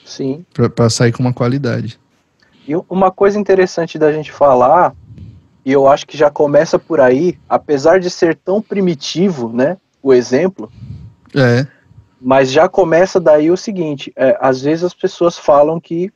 Sim. 0.04 0.44
Pra, 0.54 0.68
pra 0.68 0.88
sair 0.88 1.12
com 1.12 1.22
uma 1.22 1.32
qualidade. 1.32 1.98
E 2.66 2.74
uma 2.88 3.10
coisa 3.10 3.38
interessante 3.38 3.98
da 3.98 4.12
gente 4.12 4.32
falar, 4.32 4.94
e 5.64 5.72
eu 5.72 5.86
acho 5.88 6.06
que 6.06 6.16
já 6.16 6.30
começa 6.30 6.78
por 6.78 7.00
aí, 7.00 7.38
apesar 7.48 8.00
de 8.00 8.10
ser 8.10 8.36
tão 8.36 8.60
primitivo, 8.60 9.52
né? 9.52 9.76
O 10.02 10.12
exemplo. 10.12 10.70
É. 11.34 11.66
Mas 12.20 12.50
já 12.50 12.68
começa 12.68 13.20
daí 13.20 13.50
o 13.50 13.56
seguinte: 13.56 14.12
é, 14.16 14.36
às 14.40 14.60
vezes 14.60 14.84
as 14.84 14.94
pessoas 14.94 15.38
falam 15.38 15.80
que 15.80 16.12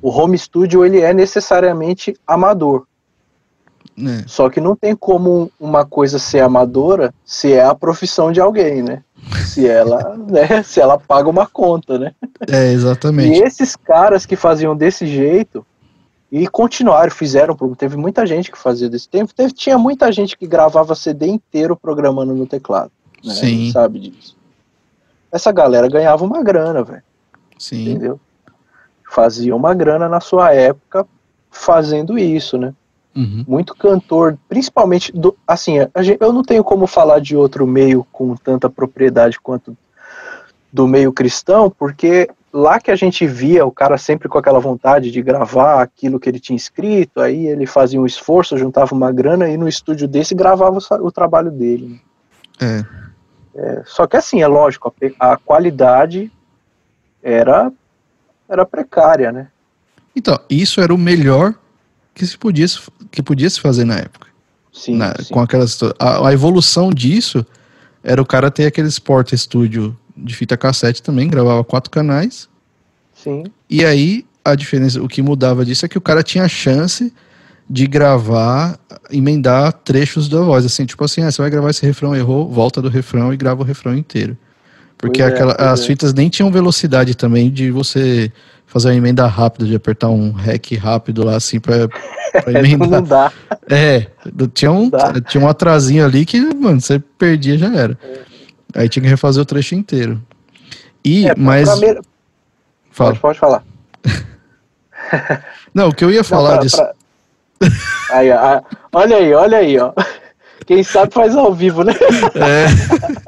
o 0.00 0.08
home 0.10 0.36
studio 0.36 0.84
ele 0.84 1.00
é 1.00 1.12
necessariamente 1.12 2.14
amador. 2.26 2.86
É. 3.98 4.24
Só 4.26 4.48
que 4.48 4.60
não 4.60 4.74
tem 4.74 4.96
como 4.96 5.50
uma 5.60 5.84
coisa 5.84 6.18
ser 6.18 6.40
amadora 6.40 7.12
se 7.24 7.52
é 7.52 7.64
a 7.64 7.74
profissão 7.74 8.32
de 8.32 8.40
alguém, 8.40 8.82
né? 8.82 9.02
Se 9.46 9.66
ela, 9.68 10.16
né, 10.28 10.62
se 10.62 10.80
ela 10.80 10.98
paga 10.98 11.28
uma 11.28 11.46
conta, 11.46 11.98
né? 11.98 12.14
É, 12.48 12.72
exatamente. 12.72 13.38
E 13.38 13.42
esses 13.42 13.76
caras 13.76 14.24
que 14.24 14.36
faziam 14.36 14.74
desse 14.74 15.06
jeito 15.06 15.64
e 16.30 16.48
continuaram, 16.48 17.10
fizeram, 17.10 17.54
teve 17.76 17.96
muita 17.96 18.26
gente 18.26 18.50
que 18.50 18.58
fazia 18.58 18.88
desse 18.88 19.08
tempo, 19.08 19.34
teve, 19.34 19.52
tinha 19.52 19.76
muita 19.76 20.10
gente 20.10 20.36
que 20.36 20.46
gravava 20.46 20.94
CD 20.94 21.26
inteiro 21.26 21.76
programando 21.76 22.34
no 22.34 22.46
teclado, 22.46 22.90
né? 23.22 23.34
Sim. 23.34 23.70
sabe 23.70 23.98
disso. 24.00 24.36
Essa 25.30 25.52
galera 25.52 25.88
ganhava 25.88 26.24
uma 26.24 26.42
grana, 26.42 26.82
velho. 26.82 27.02
Sim. 27.58 27.82
Entendeu? 27.82 28.18
Fazia 29.10 29.54
uma 29.54 29.74
grana 29.74 30.08
na 30.08 30.20
sua 30.20 30.54
época 30.54 31.06
fazendo 31.50 32.18
isso, 32.18 32.56
né? 32.56 32.72
Uhum. 33.14 33.44
Muito 33.46 33.74
cantor, 33.74 34.38
principalmente 34.48 35.12
do, 35.12 35.36
assim, 35.46 35.76
gente, 36.00 36.18
eu 36.20 36.32
não 36.32 36.42
tenho 36.42 36.64
como 36.64 36.86
falar 36.86 37.20
de 37.20 37.36
outro 37.36 37.66
meio 37.66 38.06
com 38.10 38.34
tanta 38.34 38.70
propriedade 38.70 39.38
quanto 39.38 39.76
do 40.72 40.88
meio 40.88 41.12
cristão, 41.12 41.68
porque 41.70 42.30
lá 42.52 42.80
que 42.80 42.90
a 42.90 42.96
gente 42.96 43.26
via 43.26 43.66
o 43.66 43.70
cara 43.70 43.98
sempre 43.98 44.28
com 44.28 44.38
aquela 44.38 44.58
vontade 44.58 45.10
de 45.10 45.20
gravar 45.20 45.82
aquilo 45.82 46.18
que 46.18 46.28
ele 46.28 46.40
tinha 46.40 46.56
escrito, 46.56 47.20
aí 47.20 47.46
ele 47.46 47.66
fazia 47.66 48.00
um 48.00 48.06
esforço, 48.06 48.56
juntava 48.56 48.94
uma 48.94 49.12
grana 49.12 49.48
e 49.48 49.58
no 49.58 49.68
estúdio 49.68 50.08
desse 50.08 50.34
gravava 50.34 50.78
o, 50.78 51.06
o 51.06 51.12
trabalho 51.12 51.50
dele. 51.50 52.00
É. 52.60 52.84
É, 53.54 53.82
só 53.84 54.06
que 54.06 54.16
assim, 54.16 54.40
é 54.40 54.46
lógico, 54.46 54.94
a, 55.20 55.32
a 55.32 55.36
qualidade 55.36 56.32
era 57.22 57.70
era 58.48 58.66
precária, 58.66 59.32
né? 59.32 59.48
Então, 60.14 60.38
isso 60.48 60.80
era 60.80 60.92
o 60.92 60.98
melhor 60.98 61.54
que 62.14 62.26
se 62.26 62.36
podia, 62.36 62.66
que 63.10 63.22
podia 63.22 63.48
se 63.48 63.60
fazer 63.60 63.84
na 63.84 63.96
época. 63.96 64.28
Sim, 64.72 64.96
na, 64.96 65.14
sim. 65.20 65.32
Com 65.32 65.40
aquelas, 65.40 65.78
a, 65.98 66.28
a, 66.28 66.32
evolução 66.32 66.90
disso 66.90 67.44
era 68.02 68.20
o 68.20 68.26
cara 68.26 68.50
ter 68.50 68.66
aquele 68.66 68.88
Sport 68.88 69.32
Studio 69.34 69.96
de 70.16 70.34
fita 70.34 70.56
cassete 70.56 71.02
também, 71.02 71.28
gravava 71.28 71.62
quatro 71.62 71.90
canais. 71.90 72.48
Sim. 73.14 73.44
E 73.68 73.84
aí 73.84 74.24
a 74.44 74.54
diferença, 74.54 75.02
o 75.02 75.08
que 75.08 75.22
mudava 75.22 75.64
disso 75.64 75.84
é 75.86 75.88
que 75.88 75.98
o 75.98 76.00
cara 76.00 76.22
tinha 76.22 76.44
a 76.44 76.48
chance 76.48 77.12
de 77.68 77.86
gravar, 77.86 78.78
emendar 79.10 79.72
trechos 79.72 80.28
da 80.28 80.40
voz, 80.40 80.64
assim, 80.64 80.84
tipo 80.84 81.04
assim, 81.04 81.22
ah, 81.22 81.30
você 81.30 81.40
vai 81.40 81.50
gravar 81.50 81.70
esse 81.70 81.86
refrão, 81.86 82.14
errou, 82.14 82.48
volta 82.48 82.82
do 82.82 82.88
refrão 82.88 83.32
e 83.32 83.36
grava 83.36 83.62
o 83.62 83.64
refrão 83.64 83.96
inteiro. 83.96 84.36
Porque 84.98 85.22
é, 85.22 85.26
aquela, 85.26 85.54
as 85.54 85.80
é. 85.80 85.86
fitas 85.86 86.12
nem 86.12 86.28
tinham 86.28 86.50
velocidade 86.50 87.14
também 87.14 87.50
de 87.50 87.70
você 87.70 88.32
fazer 88.72 88.88
uma 88.88 88.96
emenda 88.96 89.26
rápida, 89.26 89.66
de 89.66 89.76
apertar 89.76 90.08
um 90.08 90.32
rec 90.32 90.72
rápido 90.78 91.22
lá, 91.22 91.36
assim, 91.36 91.60
pra, 91.60 91.88
pra 91.88 92.52
emendar. 92.58 92.88
Não 92.88 93.02
dá. 93.02 93.32
É, 93.68 94.06
tinha 94.54 94.72
um, 94.72 94.90
tinha 95.28 95.44
um 95.44 95.48
atrasinho 95.48 96.02
ali 96.06 96.24
que, 96.24 96.40
mano, 96.40 96.80
você 96.80 96.98
perdia 96.98 97.58
já 97.58 97.70
era. 97.74 97.98
É. 98.02 98.20
Aí 98.80 98.88
tinha 98.88 99.02
que 99.02 99.08
refazer 99.10 99.42
o 99.42 99.44
trecho 99.44 99.74
inteiro. 99.74 100.22
E, 101.04 101.28
é, 101.28 101.34
mas... 101.36 101.68
Fala. 102.90 103.10
Pode, 103.10 103.20
pode 103.20 103.38
falar. 103.38 103.62
Não, 105.74 105.88
o 105.88 105.94
que 105.94 106.02
eu 106.02 106.10
ia 106.10 106.24
falar 106.24 106.52
Não, 106.52 106.56
pra, 106.56 106.64
disso... 106.64 106.76
Pra... 106.78 107.68
Aí, 108.12 108.30
ó, 108.30 108.62
olha 108.94 109.16
aí, 109.16 109.34
olha 109.34 109.58
aí, 109.58 109.78
ó. 109.78 109.92
Quem 110.66 110.82
sabe 110.82 111.12
faz 111.12 111.36
ao 111.36 111.52
vivo, 111.52 111.84
né? 111.84 111.92
É. 112.34 112.66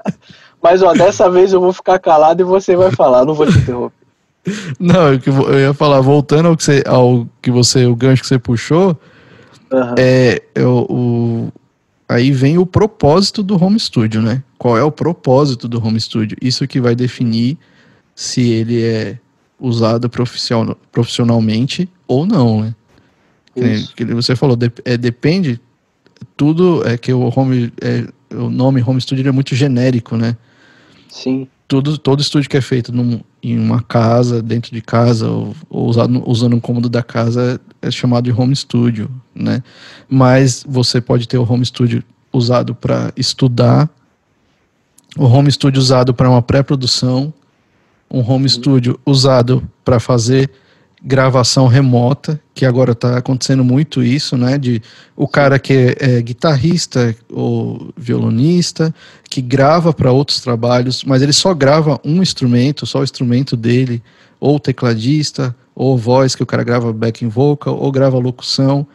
Mas, 0.63 0.83
ó, 0.83 0.95
dessa 0.95 1.29
vez 1.29 1.53
eu 1.53 1.61
vou 1.61 1.73
ficar 1.75 1.99
calado 1.99 2.41
e 2.41 2.45
você 2.45 2.75
vai 2.75 2.91
falar, 2.91 3.27
não 3.27 3.35
vou 3.35 3.47
te 3.47 3.59
interromper. 3.59 4.04
Não, 4.79 5.15
eu 5.15 5.61
ia 5.61 5.75
falar, 5.75 6.01
voltando 6.01 6.49
ao 6.49 6.57
que 6.57 6.63
você, 6.65 6.85
ao 6.87 7.29
que 7.41 7.51
você 7.51 7.87
o 7.87 7.97
gancho 7.97 8.23
que 8.23 8.29
você 8.29 8.39
puxou, 8.39 8.99
uhum. 9.73 9.95
é, 9.97 10.43
eu, 10.55 10.87
o, 10.89 11.53
aí 12.09 12.31
vem 12.31 12.59
o 12.59 12.67
propósito 12.67 13.43
do 13.43 13.63
home 13.63 13.79
studio, 13.81 14.21
né? 14.21 14.43
Qual 14.59 14.77
é 14.77 14.83
o 14.83 14.93
propósito 14.93 15.67
do 15.67 15.85
home 15.85 16.01
studio? 16.01 16.37
Isso 16.41 16.67
que 16.67 16.81
vai 16.81 16.95
definir 16.95 17.59
se 18.15 18.51
ele 18.51 18.83
é 18.83 19.19
usado 19.59 20.09
profissional, 20.11 20.77
profissionalmente 20.93 21.89
ou 22.07 22.27
não, 22.27 22.63
né? 22.63 22.75
Isso. 23.57 23.95
Que, 23.95 24.05
que 24.05 24.15
você 24.15 24.35
falou, 24.37 24.57
de, 24.57 24.71
é, 24.85 24.97
depende, 24.97 25.61
tudo 26.37 26.87
é 26.87 26.99
que 26.99 27.13
o 27.13 27.33
home, 27.35 27.73
é, 27.81 28.07
o 28.35 28.51
nome 28.51 28.83
home 28.83 29.01
studio 29.01 29.29
é 29.29 29.33
muito 29.33 29.55
genérico, 29.55 30.17
né? 30.17 30.37
Sim 31.09 31.47
tudo, 31.67 31.99
todo 31.99 32.21
estúdio 32.21 32.49
que 32.49 32.57
é 32.57 32.61
feito 32.61 32.93
num, 32.93 33.21
em 33.51 33.59
uma 33.59 33.83
casa, 33.83 34.43
dentro 34.43 34.73
de 34.73 34.81
casa, 34.81 35.29
ou, 35.29 35.55
ou 35.69 35.87
usado, 35.87 36.23
usando 36.27 36.57
um 36.57 36.61
cômodo 36.61 36.89
da 36.89 37.03
casa, 37.03 37.61
é 37.83 37.91
chamado 37.91 38.25
de 38.25 38.33
home 38.33 38.57
studio, 38.57 39.11
né? 39.35 39.63
Mas 40.09 40.65
você 40.67 41.01
pode 41.01 41.29
ter 41.29 41.37
o 41.37 41.51
home 41.51 41.65
studio 41.65 42.03
usado 42.33 42.75
para 42.75 43.13
estudar, 43.17 43.89
o 45.17 45.25
home 45.27 45.53
studio 45.53 45.79
usado 45.79 46.15
para 46.15 46.29
uma 46.29 46.43
pré-produção, 46.43 47.33
um 48.11 48.21
home 48.21 48.45
uhum. 48.45 48.49
studio 48.49 49.01
usado 49.05 49.63
para 49.85 50.01
fazer 50.01 50.51
gravação 51.07 51.67
remota, 51.67 52.41
que 52.55 52.65
agora 52.65 52.93
está 52.93 53.19
acontecendo 53.19 53.63
muito 53.63 54.03
isso, 54.03 54.39
né? 54.39 54.57
De 54.57 54.81
o 55.15 55.29
cara 55.29 55.59
que 55.59 55.73
é, 56.01 56.17
é 56.17 56.23
guitarrista 56.23 57.15
ou 57.31 57.93
violonista, 57.95 58.95
que 59.29 59.43
grava 59.43 59.93
para 59.93 60.11
outros 60.11 60.41
trabalhos, 60.41 61.05
mas 61.05 61.21
ele 61.21 61.35
só 61.35 61.53
grava 61.53 62.01
um 62.03 62.23
instrumento, 62.23 62.87
só 62.87 63.01
o 63.01 63.05
instrumento 63.05 63.55
dele, 63.55 64.03
ou 64.41 64.59
tecladista, 64.59 65.55
ou 65.75 65.99
voz, 65.99 66.35
que 66.35 66.43
o 66.43 66.47
cara 66.47 66.65
grava 66.65 66.91
backing 66.91 67.29
vocal, 67.29 67.77
ou 67.77 67.93
grava 67.93 68.17
locução. 68.19 68.87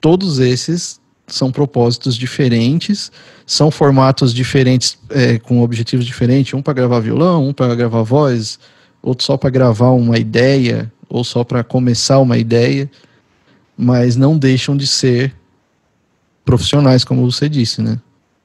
Todos 0.00 0.40
esses 0.40 0.98
são 1.28 1.52
propósitos 1.52 2.16
diferentes, 2.16 3.12
são 3.46 3.70
formatos 3.70 4.34
diferentes, 4.34 4.98
é, 5.10 5.38
com 5.38 5.62
objetivos 5.62 6.04
diferentes, 6.04 6.52
um 6.54 6.62
para 6.62 6.74
gravar 6.74 6.98
violão, 6.98 7.46
um 7.48 7.52
para 7.52 7.76
gravar 7.76 8.02
voz, 8.02 8.58
outro 9.00 9.24
só 9.24 9.36
para 9.36 9.50
gravar 9.50 9.90
uma 9.90 10.18
ideia, 10.18 10.90
ou 11.08 11.24
só 11.24 11.42
para 11.42 11.64
começar 11.64 12.18
uma 12.18 12.36
ideia, 12.36 12.90
mas 13.76 14.16
não 14.16 14.36
deixam 14.36 14.76
de 14.76 14.86
ser 14.86 15.34
profissionais, 16.44 17.04
como 17.04 17.30
você 17.30 17.48
disse, 17.48 17.82
né? 17.82 17.98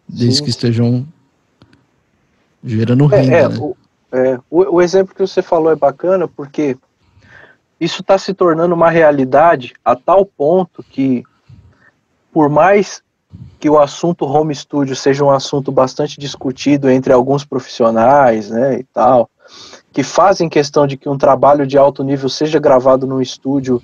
Desde 0.07 0.37
sim, 0.37 0.43
que 0.43 0.49
estejam 0.49 1.07
gerando 2.63 3.13
é, 3.13 3.21
renda. 3.21 3.35
É, 3.35 3.49
né? 3.49 3.57
o, 3.59 3.77
é, 4.11 4.39
o, 4.49 4.75
o, 4.75 4.81
exemplo 4.81 5.15
que 5.15 5.21
você 5.21 5.41
falou 5.41 5.71
é 5.71 5.75
bacana 5.75 6.27
porque 6.27 6.77
isso 7.79 8.01
está 8.01 8.17
se 8.17 8.33
tornando 8.33 8.73
uma 8.73 8.89
realidade 8.89 9.73
a 9.83 9.95
tal 9.95 10.25
ponto 10.25 10.83
que, 10.83 11.23
por 12.31 12.49
mais 12.49 13.01
que 13.59 13.69
o 13.69 13.79
assunto 13.79 14.25
home 14.25 14.53
studio 14.53 14.95
seja 14.95 15.23
um 15.23 15.31
assunto 15.31 15.71
bastante 15.71 16.19
discutido 16.19 16.89
entre 16.89 17.11
alguns 17.11 17.43
profissionais, 17.43 18.49
né, 18.49 18.79
e 18.79 18.83
tal, 18.83 19.29
que 19.93 20.03
fazem 20.03 20.49
questão 20.49 20.85
de 20.87 20.97
que 20.97 21.07
um 21.07 21.17
trabalho 21.17 21.65
de 21.65 21.77
alto 21.77 22.03
nível 22.03 22.27
seja 22.27 22.59
gravado 22.59 23.07
num 23.07 23.21
estúdio 23.21 23.81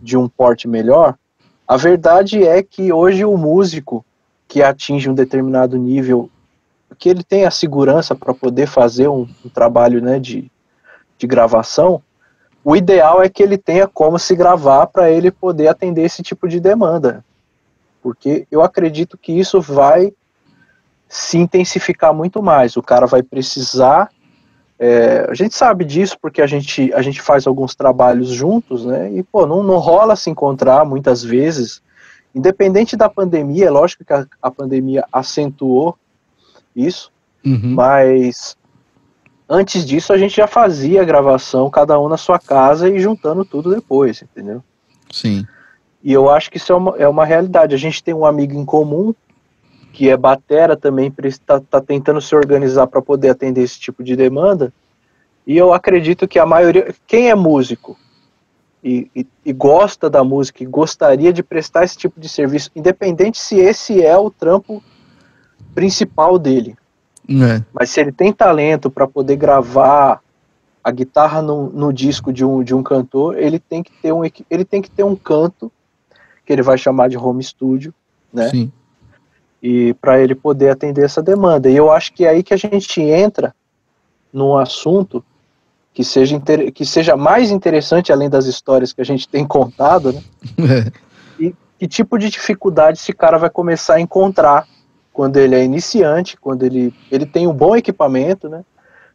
de 0.00 0.16
um 0.16 0.28
porte 0.28 0.68
melhor, 0.68 1.16
a 1.66 1.76
verdade 1.76 2.42
é 2.42 2.62
que 2.62 2.92
hoje 2.92 3.24
o 3.24 3.36
músico 3.36 4.04
que 4.46 4.62
atinge 4.62 5.10
um 5.10 5.14
determinado 5.14 5.76
nível, 5.76 6.30
que 6.98 7.08
ele 7.08 7.22
tem 7.22 7.44
a 7.44 7.50
segurança 7.50 8.14
para 8.14 8.32
poder 8.32 8.66
fazer 8.66 9.08
um, 9.08 9.28
um 9.44 9.48
trabalho 9.48 10.00
né, 10.00 10.18
de, 10.18 10.50
de 11.18 11.26
gravação, 11.26 12.02
o 12.64 12.76
ideal 12.76 13.22
é 13.22 13.28
que 13.28 13.42
ele 13.42 13.56
tenha 13.56 13.86
como 13.86 14.18
se 14.18 14.36
gravar 14.36 14.86
para 14.86 15.10
ele 15.10 15.30
poder 15.30 15.68
atender 15.68 16.02
esse 16.02 16.22
tipo 16.22 16.48
de 16.48 16.60
demanda. 16.60 17.24
Porque 18.02 18.46
eu 18.50 18.62
acredito 18.62 19.18
que 19.18 19.32
isso 19.32 19.60
vai 19.60 20.12
se 21.08 21.38
intensificar 21.38 22.14
muito 22.14 22.42
mais. 22.42 22.76
O 22.76 22.82
cara 22.82 23.06
vai 23.06 23.22
precisar. 23.22 24.10
É, 24.82 25.26
a 25.28 25.34
gente 25.34 25.54
sabe 25.54 25.84
disso 25.84 26.16
porque 26.20 26.40
a 26.40 26.46
gente, 26.46 26.92
a 26.94 27.02
gente 27.02 27.20
faz 27.20 27.46
alguns 27.46 27.74
trabalhos 27.74 28.30
juntos, 28.30 28.86
né? 28.86 29.12
E, 29.12 29.22
pô, 29.22 29.46
não, 29.46 29.62
não 29.62 29.76
rola 29.76 30.16
se 30.16 30.30
encontrar 30.30 30.86
muitas 30.86 31.22
vezes. 31.22 31.82
Independente 32.34 32.96
da 32.96 33.08
pandemia, 33.08 33.66
é 33.66 33.70
lógico 33.70 34.04
que 34.04 34.12
a, 34.12 34.26
a 34.40 34.50
pandemia 34.50 35.04
acentuou 35.12 35.98
isso, 36.74 37.12
uhum. 37.44 37.74
mas 37.74 38.56
Antes 39.52 39.84
disso, 39.84 40.12
a 40.12 40.16
gente 40.16 40.36
já 40.36 40.46
fazia 40.46 41.02
a 41.02 41.04
gravação, 41.04 41.68
cada 41.68 41.98
um 41.98 42.08
na 42.08 42.16
sua 42.16 42.38
casa 42.38 42.88
e 42.88 43.00
juntando 43.00 43.44
tudo 43.44 43.74
depois, 43.74 44.22
entendeu? 44.22 44.62
Sim. 45.10 45.44
E 46.04 46.12
eu 46.12 46.30
acho 46.30 46.48
que 46.48 46.56
isso 46.56 46.72
é 46.72 46.76
uma, 46.76 46.96
é 46.96 47.08
uma 47.08 47.24
realidade. 47.24 47.74
A 47.74 47.78
gente 47.78 48.00
tem 48.00 48.14
um 48.14 48.24
amigo 48.24 48.54
em 48.54 48.64
comum, 48.64 49.12
que 49.92 50.08
é 50.08 50.16
batera 50.16 50.76
também, 50.76 51.12
está 51.24 51.60
tá 51.60 51.80
tentando 51.80 52.20
se 52.20 52.34
organizar 52.34 52.86
para 52.86 53.02
poder 53.02 53.30
atender 53.30 53.62
esse 53.62 53.78
tipo 53.78 54.02
de 54.02 54.14
demanda. 54.16 54.72
E 55.46 55.56
eu 55.56 55.72
acredito 55.72 56.28
que 56.28 56.38
a 56.38 56.46
maioria, 56.46 56.94
quem 57.06 57.28
é 57.28 57.34
músico 57.34 57.96
e, 58.82 59.10
e, 59.14 59.26
e, 59.44 59.52
gosta 59.52 60.08
da 60.08 60.22
música 60.22 60.62
e 60.62 60.66
gostaria 60.66 61.32
de 61.32 61.42
prestar 61.42 61.84
esse 61.84 61.96
tipo 61.96 62.20
de 62.20 62.28
serviço, 62.28 62.70
independente 62.74 63.38
se 63.38 63.58
esse 63.58 64.02
é 64.02 64.16
o 64.16 64.30
trampo 64.30 64.82
principal 65.74 66.38
dele, 66.38 66.76
é. 67.30 67.62
Mas 67.72 67.90
se 67.90 68.00
ele 68.00 68.10
tem 68.10 68.32
talento 68.32 68.90
para 68.90 69.06
poder 69.06 69.36
gravar 69.36 70.20
a 70.82 70.90
guitarra 70.90 71.40
no, 71.40 71.70
no, 71.70 71.92
disco 71.92 72.32
de 72.32 72.44
um, 72.44 72.64
de 72.64 72.74
um 72.74 72.82
cantor, 72.82 73.38
ele 73.38 73.60
tem 73.60 73.82
que 73.82 73.92
ter 74.02 74.12
um 74.12 74.22
ele 74.24 74.64
tem 74.64 74.82
que 74.82 74.90
ter 74.90 75.04
um 75.04 75.14
canto 75.14 75.70
que 76.44 76.52
ele 76.52 76.62
vai 76.62 76.76
chamar 76.76 77.08
de 77.08 77.16
home 77.16 77.42
studio, 77.42 77.94
né? 78.32 78.48
Sim. 78.48 78.72
E 79.62 79.94
para 79.94 80.20
ele 80.20 80.34
poder 80.34 80.70
atender 80.70 81.04
essa 81.04 81.22
demanda. 81.22 81.68
E 81.68 81.76
eu 81.76 81.90
acho 81.90 82.12
que 82.12 82.24
é 82.24 82.30
aí 82.30 82.42
que 82.42 82.54
a 82.54 82.56
gente 82.56 83.00
entra 83.00 83.54
num 84.32 84.56
assunto 84.56 85.24
que 85.92 86.04
seja, 86.04 86.40
que 86.72 86.86
seja 86.86 87.16
mais 87.16 87.50
interessante 87.50 88.12
além 88.12 88.30
das 88.30 88.46
histórias 88.46 88.92
que 88.92 89.00
a 89.00 89.04
gente 89.04 89.28
tem 89.28 89.46
contado, 89.46 90.12
né? 90.12 90.22
É. 91.40 91.46
E 91.46 91.54
que 91.78 91.88
tipo 91.88 92.18
de 92.18 92.28
dificuldade 92.28 92.98
esse 92.98 93.12
cara 93.14 93.38
vai 93.38 93.48
começar 93.48 93.94
a 93.94 94.00
encontrar 94.00 94.68
quando 95.12 95.38
ele 95.38 95.54
é 95.54 95.64
iniciante, 95.64 96.36
quando 96.36 96.62
ele, 96.62 96.92
ele 97.10 97.24
tem 97.24 97.46
um 97.46 97.54
bom 97.54 97.74
equipamento, 97.74 98.48
né? 98.48 98.62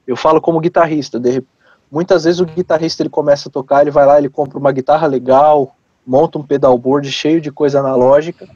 Eu 0.07 0.15
falo 0.15 0.41
como 0.41 0.59
guitarrista, 0.59 1.19
de, 1.19 1.43
muitas 1.91 2.23
vezes 2.23 2.39
o 2.39 2.45
guitarrista 2.45 3.03
ele 3.03 3.09
começa 3.09 3.49
a 3.49 3.51
tocar, 3.51 3.81
ele 3.81 3.91
vai 3.91 4.05
lá, 4.05 4.17
ele 4.17 4.29
compra 4.29 4.57
uma 4.57 4.71
guitarra 4.71 5.05
legal, 5.05 5.75
monta 6.05 6.39
um 6.39 6.43
pedalboard 6.43 7.11
cheio 7.11 7.39
de 7.39 7.51
coisa 7.51 7.79
analógica 7.79 8.47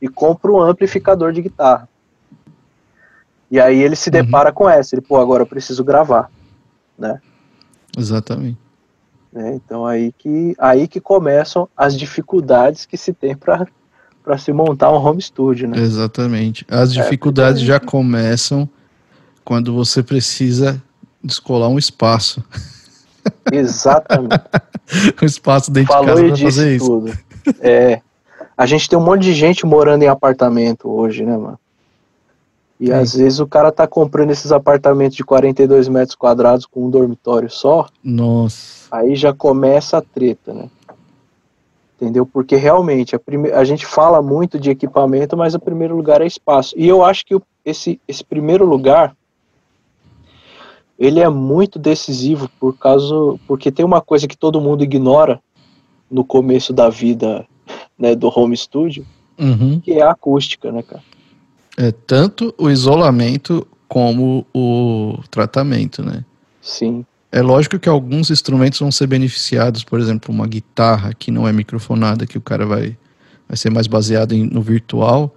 e 0.00 0.08
compra 0.08 0.52
um 0.52 0.60
amplificador 0.60 1.32
de 1.32 1.42
guitarra. 1.42 1.88
E 3.50 3.60
aí 3.60 3.80
ele 3.80 3.96
se 3.96 4.08
uhum. 4.08 4.12
depara 4.12 4.52
com 4.52 4.68
essa, 4.68 4.94
ele, 4.94 5.02
pô, 5.02 5.18
agora 5.18 5.42
eu 5.42 5.46
preciso 5.46 5.84
gravar, 5.84 6.30
né? 6.98 7.20
Exatamente. 7.96 8.58
É, 9.34 9.54
então 9.54 9.86
aí 9.86 10.12
que, 10.12 10.54
aí 10.58 10.88
que 10.88 11.00
começam 11.00 11.68
as 11.76 11.96
dificuldades 11.96 12.86
que 12.86 12.96
se 12.96 13.12
tem 13.12 13.36
para 13.36 13.66
para 14.26 14.36
se 14.38 14.52
montar 14.52 14.90
um 14.90 14.96
home 14.96 15.22
studio, 15.22 15.68
né? 15.68 15.78
Exatamente. 15.78 16.66
As 16.68 16.90
é, 16.90 16.94
dificuldades 16.94 17.62
é, 17.62 17.64
já 17.64 17.78
começam 17.78 18.68
quando 19.44 19.72
você 19.72 20.02
precisa 20.02 20.82
descolar 21.22 21.68
um 21.68 21.78
espaço. 21.78 22.44
Exatamente. 23.52 24.42
um 25.22 25.24
espaço 25.24 25.70
dentro 25.70 25.92
Falou 25.92 26.06
de 26.06 26.22
casa 26.22 26.34
para 26.34 26.44
fazer 26.44 26.74
isso. 26.74 26.86
Tudo. 26.86 27.18
É, 27.60 28.00
a 28.56 28.66
gente 28.66 28.88
tem 28.88 28.98
um 28.98 29.02
monte 29.02 29.22
de 29.22 29.34
gente 29.34 29.66
morando 29.66 30.02
em 30.02 30.08
apartamento 30.08 30.88
hoje, 30.88 31.24
né, 31.24 31.36
mano? 31.36 31.58
E 32.78 32.90
é. 32.90 32.94
às 32.94 33.14
vezes 33.14 33.40
o 33.40 33.46
cara 33.46 33.72
tá 33.72 33.86
comprando 33.86 34.30
esses 34.30 34.52
apartamentos 34.52 35.16
de 35.16 35.24
42 35.24 35.88
metros 35.88 36.14
quadrados 36.14 36.66
com 36.66 36.86
um 36.86 36.90
dormitório 36.90 37.50
só. 37.50 37.86
Nossa. 38.04 38.88
Aí 38.90 39.16
já 39.16 39.32
começa 39.32 39.98
a 39.98 40.02
treta, 40.02 40.52
né? 40.52 40.68
entendeu? 42.00 42.26
Porque 42.26 42.56
realmente 42.56 43.16
a, 43.16 43.18
prime... 43.18 43.50
a 43.50 43.64
gente 43.64 43.84
fala 43.84 44.22
muito 44.22 44.60
de 44.60 44.70
equipamento, 44.70 45.36
mas 45.36 45.54
o 45.54 45.60
primeiro 45.60 45.96
lugar 45.96 46.20
é 46.20 46.26
espaço. 46.26 46.74
E 46.78 46.86
eu 46.86 47.02
acho 47.02 47.24
que 47.24 47.38
esse, 47.64 48.00
esse 48.06 48.22
primeiro 48.22 48.64
lugar 48.64 49.16
ele 50.98 51.20
é 51.20 51.28
muito 51.28 51.78
decisivo 51.78 52.48
por 52.60 52.76
causa 52.76 53.14
porque 53.46 53.70
tem 53.70 53.84
uma 53.84 54.00
coisa 54.00 54.26
que 54.26 54.36
todo 54.36 54.60
mundo 54.60 54.84
ignora 54.84 55.40
no 56.10 56.24
começo 56.24 56.72
da 56.72 56.88
vida 56.88 57.46
né, 57.98 58.14
do 58.14 58.28
home 58.28 58.56
studio, 58.56 59.06
uhum. 59.38 59.80
que 59.80 59.92
é 59.92 60.02
a 60.02 60.10
acústica, 60.10 60.70
né, 60.70 60.82
cara? 60.82 61.02
É 61.76 61.92
tanto 61.92 62.54
o 62.58 62.70
isolamento 62.70 63.66
como 63.88 64.46
o 64.54 65.18
tratamento, 65.30 66.02
né? 66.02 66.24
Sim. 66.60 67.04
É 67.30 67.42
lógico 67.42 67.78
que 67.78 67.88
alguns 67.88 68.30
instrumentos 68.30 68.78
vão 68.78 68.90
ser 68.90 69.06
beneficiados, 69.06 69.84
por 69.84 70.00
exemplo, 70.00 70.34
uma 70.34 70.46
guitarra 70.46 71.12
que 71.12 71.30
não 71.30 71.46
é 71.46 71.52
microfonada, 71.52 72.26
que 72.26 72.38
o 72.38 72.40
cara 72.40 72.64
vai, 72.64 72.96
vai 73.46 73.56
ser 73.56 73.70
mais 73.70 73.86
baseado 73.86 74.32
em, 74.32 74.44
no 74.44 74.62
virtual, 74.62 75.34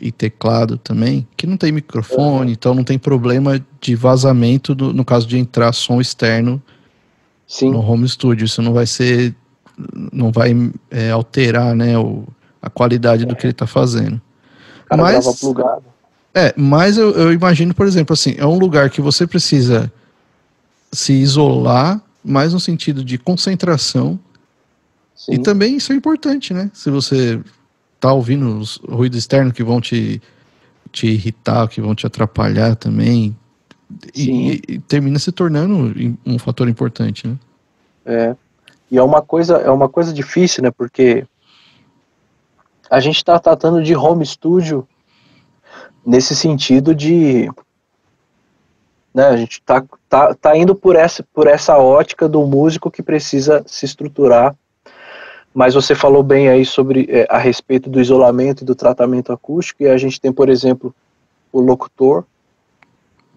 e 0.00 0.10
teclado 0.10 0.76
também, 0.76 1.26
que 1.36 1.46
não 1.46 1.56
tem 1.56 1.72
microfone, 1.72 2.46
uhum. 2.46 2.52
então 2.52 2.74
não 2.74 2.84
tem 2.84 2.98
problema 2.98 3.64
de 3.80 3.94
vazamento 3.94 4.74
do, 4.74 4.92
no 4.92 5.04
caso 5.04 5.26
de 5.26 5.38
entrar 5.38 5.72
som 5.72 6.00
externo 6.00 6.62
Sim. 7.46 7.70
no 7.70 7.80
home 7.80 8.08
studio. 8.08 8.44
Isso 8.44 8.60
não 8.62 8.72
vai 8.72 8.86
ser. 8.86 9.34
Não 10.12 10.30
vai 10.30 10.54
é, 10.90 11.10
alterar 11.10 11.74
né, 11.74 11.98
o, 11.98 12.24
a 12.60 12.70
qualidade 12.70 13.24
é. 13.24 13.26
do 13.26 13.34
que 13.34 13.46
ele 13.46 13.52
está 13.52 13.66
fazendo. 13.66 14.20
Cara, 14.86 15.02
mas, 15.02 15.40
plugado. 15.40 15.84
É, 16.34 16.52
mas 16.56 16.96
eu, 16.96 17.12
eu 17.12 17.32
imagino, 17.32 17.74
por 17.74 17.86
exemplo, 17.86 18.12
assim, 18.12 18.34
é 18.36 18.46
um 18.46 18.58
lugar 18.58 18.90
que 18.90 19.00
você 19.00 19.26
precisa 19.26 19.92
se 20.92 21.12
isolar, 21.12 22.00
mais 22.24 22.52
no 22.52 22.60
sentido 22.60 23.04
de 23.04 23.18
concentração. 23.18 24.18
Sim. 25.14 25.34
E 25.34 25.38
também 25.38 25.76
isso 25.76 25.92
é 25.92 25.96
importante, 25.96 26.52
né? 26.52 26.70
Se 26.74 26.90
você 26.90 27.40
tá 28.00 28.12
ouvindo 28.12 28.58
os 28.58 28.76
ruídos 28.88 29.18
externos 29.18 29.52
que 29.52 29.62
vão 29.62 29.80
te, 29.80 30.20
te 30.90 31.06
irritar, 31.06 31.68
que 31.68 31.80
vão 31.80 31.94
te 31.94 32.06
atrapalhar 32.06 32.74
também, 32.76 33.36
e, 34.14 34.60
e, 34.68 34.78
termina 34.80 35.18
se 35.18 35.30
tornando 35.30 35.94
um 36.26 36.38
fator 36.38 36.68
importante, 36.68 37.28
né? 37.28 37.36
É. 38.04 38.36
E 38.94 38.98
é 38.98 39.02
uma 39.02 39.20
coisa, 39.20 39.56
é 39.56 39.70
uma 39.70 39.88
coisa 39.88 40.12
difícil, 40.12 40.62
né? 40.62 40.70
Porque 40.70 41.26
a 42.88 43.00
gente 43.00 43.16
está 43.16 43.40
tratando 43.40 43.82
de 43.82 43.96
home 43.96 44.24
studio 44.24 44.86
nesse 46.06 46.36
sentido 46.36 46.94
de 46.94 47.50
né? 49.12 49.26
A 49.26 49.36
gente 49.36 49.60
tá, 49.62 49.84
tá, 50.08 50.32
tá 50.34 50.56
indo 50.56 50.76
por 50.76 50.94
essa, 50.94 51.24
por 51.34 51.48
essa 51.48 51.76
ótica 51.76 52.28
do 52.28 52.46
músico 52.46 52.88
que 52.88 53.02
precisa 53.02 53.64
se 53.66 53.84
estruturar. 53.84 54.54
Mas 55.52 55.74
você 55.74 55.96
falou 55.96 56.22
bem 56.22 56.48
aí 56.48 56.64
sobre 56.64 57.08
é, 57.10 57.26
a 57.28 57.38
respeito 57.38 57.90
do 57.90 58.00
isolamento 58.00 58.62
e 58.62 58.64
do 58.64 58.76
tratamento 58.76 59.32
acústico, 59.32 59.82
e 59.82 59.88
a 59.88 59.96
gente 59.96 60.20
tem, 60.20 60.32
por 60.32 60.48
exemplo, 60.48 60.94
o 61.52 61.60
locutor. 61.60 62.24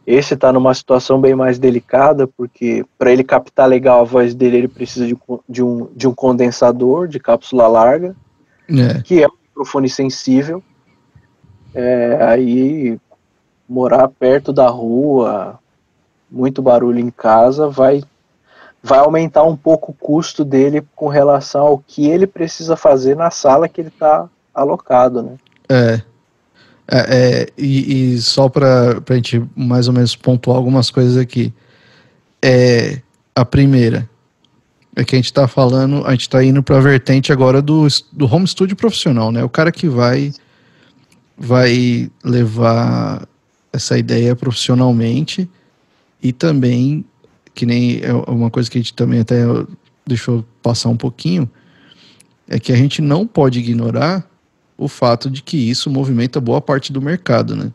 Esse 0.08 0.36
está 0.36 0.54
numa 0.54 0.74
situação 0.74 1.20
bem 1.20 1.36
mais 1.36 1.60
delicada, 1.60 2.26
porque 2.26 2.86
para 2.98 3.12
ele 3.12 3.26
captar 3.26 3.68
legal 3.68 4.00
a 4.00 4.06
voz 4.06 4.34
dele, 4.34 4.56
ele 4.56 4.68
precisa 4.70 5.06
de, 5.06 5.18
de, 5.50 5.62
um, 5.62 5.90
de 5.94 6.08
um 6.08 6.14
condensador 6.14 7.10
de 7.10 7.20
cápsula 7.20 7.68
larga, 7.68 8.16
é. 8.70 9.02
que 9.02 9.22
é 9.22 9.28
um 9.28 9.38
microfone 9.50 9.90
sensível. 9.90 10.64
É, 11.76 12.18
aí 12.22 12.98
morar 13.68 14.08
perto 14.08 14.54
da 14.54 14.70
rua, 14.70 15.60
muito 16.32 16.62
barulho 16.62 17.00
em 17.00 17.10
casa, 17.10 17.68
vai 17.68 18.02
vai 18.82 19.00
aumentar 19.00 19.44
um 19.44 19.58
pouco 19.58 19.92
o 19.92 19.96
custo 19.96 20.46
dele 20.46 20.86
com 20.96 21.10
relação 21.10 21.68
ao 21.68 21.80
que 21.80 22.08
ele 22.08 22.26
precisa 22.26 22.78
fazer 22.78 23.18
na 23.18 23.30
sala 23.30 23.68
que 23.68 23.82
ele 23.82 23.90
está 23.90 24.30
alocado, 24.54 25.22
né? 25.22 25.36
É. 25.68 26.02
é, 26.90 26.98
é 26.98 27.48
e, 27.58 28.14
e, 28.14 28.22
só 28.22 28.48
para 28.50 29.02
a 29.08 29.14
gente 29.14 29.44
mais 29.56 29.88
ou 29.88 29.94
menos 29.94 30.16
pontuar 30.16 30.58
algumas 30.58 30.90
coisas 30.90 31.18
aqui. 31.18 31.54
É, 32.42 33.02
a 33.36 33.44
primeira 33.44 34.10
é 34.96 35.04
que 35.04 35.16
a 35.16 35.18
gente 35.18 35.26
está 35.26 35.48
falando, 35.48 36.06
a 36.06 36.12
gente 36.12 36.22
está 36.22 36.44
indo 36.44 36.64
para 36.64 36.78
a 36.78 36.82
vertente 36.82 37.32
agora 37.32 37.62
do, 37.62 37.88
do 38.12 38.26
home 38.26 38.48
studio 38.48 38.76
profissional, 38.76 39.32
né? 39.32 39.44
O 39.44 39.50
cara 39.50 39.72
que 39.72 39.88
vai 39.88 40.34
vai 41.38 42.10
levar 42.24 43.28
essa 43.72 43.98
ideia 43.98 44.36
profissionalmente 44.36 45.48
e 46.22 46.34
também, 46.34 47.06
que 47.54 47.66
nem 47.66 48.02
é 48.02 48.12
uma 48.12 48.50
coisa 48.50 48.70
que 48.72 48.78
a 48.80 48.82
gente 48.82 48.94
também 48.94 49.20
até 49.20 49.44
deixou 50.06 50.44
passar 50.64 50.90
um 50.90 50.98
pouquinho, 50.98 51.48
é 52.48 52.60
que 52.60 52.72
a 52.72 52.76
gente 52.76 53.02
não 53.02 53.28
pode 53.28 53.60
ignorar 53.60 54.28
o 54.78 54.88
fato 54.88 55.30
de 55.30 55.42
que 55.42 55.58
isso 55.58 55.90
movimenta 55.90 56.40
boa 56.40 56.62
parte 56.62 56.94
do 56.94 57.02
mercado, 57.02 57.56
né? 57.56 57.72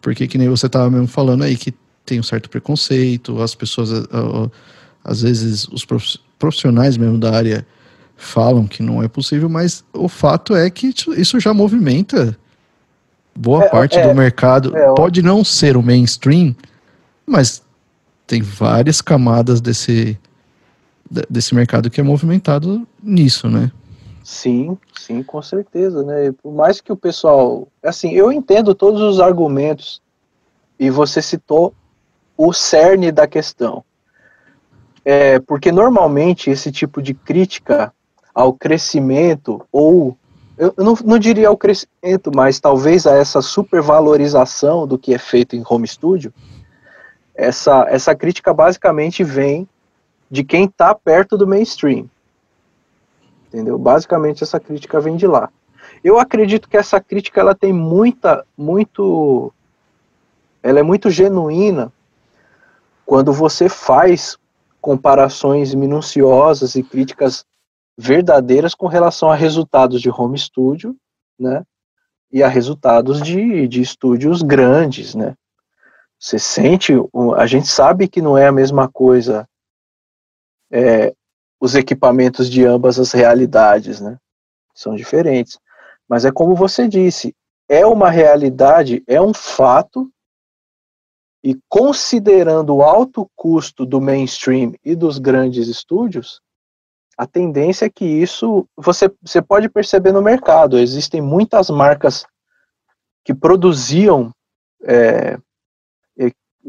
Porque 0.00 0.26
que 0.26 0.38
nem 0.38 0.48
você 0.48 0.66
estava 0.66 0.90
mesmo 0.90 1.08
falando 1.08 1.42
aí 1.42 1.56
que 1.56 1.74
tem 2.04 2.20
um 2.20 2.22
certo 2.22 2.48
preconceito, 2.48 3.40
as 3.40 3.54
pessoas 3.54 3.90
às 5.04 5.22
vezes 5.22 5.66
os 5.68 5.86
profissionais 6.38 6.96
mesmo 6.96 7.18
da 7.18 7.34
área 7.34 7.66
falam 8.16 8.66
que 8.66 8.82
não 8.82 9.02
é 9.02 9.08
possível, 9.08 9.48
mas 9.48 9.84
o 9.92 10.08
fato 10.08 10.54
é 10.54 10.70
que 10.70 10.94
isso 11.16 11.40
já 11.40 11.52
movimenta 11.52 12.36
boa 13.34 13.64
é, 13.64 13.68
parte 13.68 13.98
é, 13.98 14.06
do 14.06 14.14
mercado. 14.14 14.76
É, 14.76 14.94
Pode 14.94 15.22
não 15.22 15.44
ser 15.44 15.76
o 15.76 15.82
mainstream, 15.82 16.54
mas 17.26 17.62
tem 18.26 18.40
várias 18.40 19.00
camadas 19.00 19.60
desse, 19.60 20.18
desse 21.28 21.54
mercado 21.54 21.90
que 21.90 22.00
é 22.00 22.04
movimentado 22.04 22.86
nisso, 23.02 23.48
né? 23.48 23.70
Sim, 24.24 24.78
sim, 24.94 25.22
com 25.22 25.42
certeza, 25.42 26.02
né? 26.04 26.32
Por 26.42 26.52
mais 26.52 26.80
que 26.80 26.92
o 26.92 26.96
pessoal, 26.96 27.66
assim, 27.82 28.12
eu 28.12 28.30
entendo 28.30 28.74
todos 28.74 29.00
os 29.00 29.20
argumentos 29.20 30.00
e 30.78 30.90
você 30.90 31.20
citou 31.20 31.74
o 32.36 32.52
cerne 32.52 33.10
da 33.10 33.26
questão. 33.26 33.84
É, 35.04 35.40
porque 35.40 35.72
normalmente 35.72 36.50
esse 36.50 36.70
tipo 36.70 37.02
de 37.02 37.12
crítica 37.12 37.92
ao 38.32 38.52
crescimento 38.52 39.66
ou 39.72 40.16
eu 40.56 40.72
não, 40.76 40.94
não 41.04 41.18
diria 41.18 41.48
ao 41.48 41.56
crescimento, 41.56 42.30
mas 42.34 42.60
talvez 42.60 43.06
a 43.06 43.16
essa 43.16 43.40
supervalorização 43.40 44.86
do 44.86 44.98
que 44.98 45.14
é 45.14 45.18
feito 45.18 45.56
em 45.56 45.64
home 45.68 45.88
studio, 45.88 46.32
essa, 47.34 47.86
essa 47.88 48.14
crítica 48.14 48.52
basicamente 48.52 49.24
vem 49.24 49.66
de 50.30 50.44
quem 50.44 50.66
está 50.66 50.94
perto 50.94 51.36
do 51.36 51.46
mainstream. 51.46 52.08
Entendeu? 53.52 53.78
Basicamente 53.78 54.42
essa 54.42 54.58
crítica 54.58 54.98
vem 54.98 55.14
de 55.14 55.26
lá. 55.26 55.50
Eu 56.02 56.18
acredito 56.18 56.68
que 56.70 56.76
essa 56.76 56.98
crítica 56.98 57.38
ela 57.38 57.54
tem 57.54 57.70
muita, 57.70 58.46
muito, 58.56 59.52
ela 60.62 60.80
é 60.80 60.82
muito 60.82 61.10
genuína 61.10 61.92
quando 63.04 63.30
você 63.30 63.68
faz 63.68 64.38
comparações 64.80 65.74
minuciosas 65.74 66.76
e 66.76 66.82
críticas 66.82 67.44
verdadeiras 67.96 68.74
com 68.74 68.86
relação 68.86 69.30
a 69.30 69.34
resultados 69.34 70.00
de 70.00 70.08
home 70.08 70.38
studio, 70.38 70.96
né? 71.38 71.62
E 72.32 72.42
a 72.42 72.48
resultados 72.48 73.20
de, 73.20 73.68
de 73.68 73.82
estúdios 73.82 74.40
grandes, 74.40 75.14
né? 75.14 75.36
Você 76.18 76.38
sente, 76.38 76.94
a 77.36 77.46
gente 77.46 77.66
sabe 77.66 78.08
que 78.08 78.22
não 78.22 78.38
é 78.38 78.46
a 78.46 78.52
mesma 78.52 78.88
coisa 78.88 79.46
é, 80.70 81.14
os 81.62 81.76
equipamentos 81.76 82.50
de 82.50 82.66
ambas 82.66 82.98
as 82.98 83.12
realidades, 83.12 84.00
né? 84.00 84.18
São 84.74 84.96
diferentes. 84.96 85.60
Mas 86.08 86.24
é 86.24 86.32
como 86.32 86.56
você 86.56 86.88
disse, 86.88 87.32
é 87.68 87.86
uma 87.86 88.10
realidade, 88.10 89.00
é 89.06 89.22
um 89.22 89.32
fato, 89.32 90.10
e 91.40 91.56
considerando 91.68 92.74
o 92.74 92.82
alto 92.82 93.30
custo 93.36 93.86
do 93.86 94.00
mainstream 94.00 94.74
e 94.84 94.96
dos 94.96 95.20
grandes 95.20 95.68
estúdios, 95.68 96.40
a 97.16 97.28
tendência 97.28 97.86
é 97.86 97.90
que 97.90 98.04
isso 98.04 98.66
você, 98.76 99.08
você 99.22 99.40
pode 99.40 99.68
perceber 99.68 100.10
no 100.10 100.20
mercado. 100.20 100.76
Existem 100.76 101.20
muitas 101.20 101.70
marcas 101.70 102.26
que 103.24 103.32
produziam 103.32 104.32
é, 104.82 105.38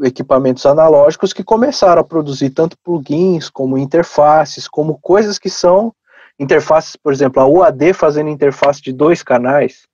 equipamentos 0.02 0.66
analógicos 0.66 1.32
que 1.32 1.44
começaram 1.44 2.00
a 2.00 2.04
produzir 2.04 2.50
tanto 2.50 2.76
plugins 2.78 3.48
como 3.48 3.78
interfaces, 3.78 4.66
como 4.66 4.98
coisas 4.98 5.38
que 5.38 5.48
são 5.48 5.94
interfaces, 6.38 6.96
por 6.96 7.12
exemplo, 7.12 7.40
a 7.40 7.46
UAD 7.46 7.92
fazendo 7.92 8.28
interface 8.28 8.82
de 8.82 8.92
dois 8.92 9.22
canais, 9.22 9.86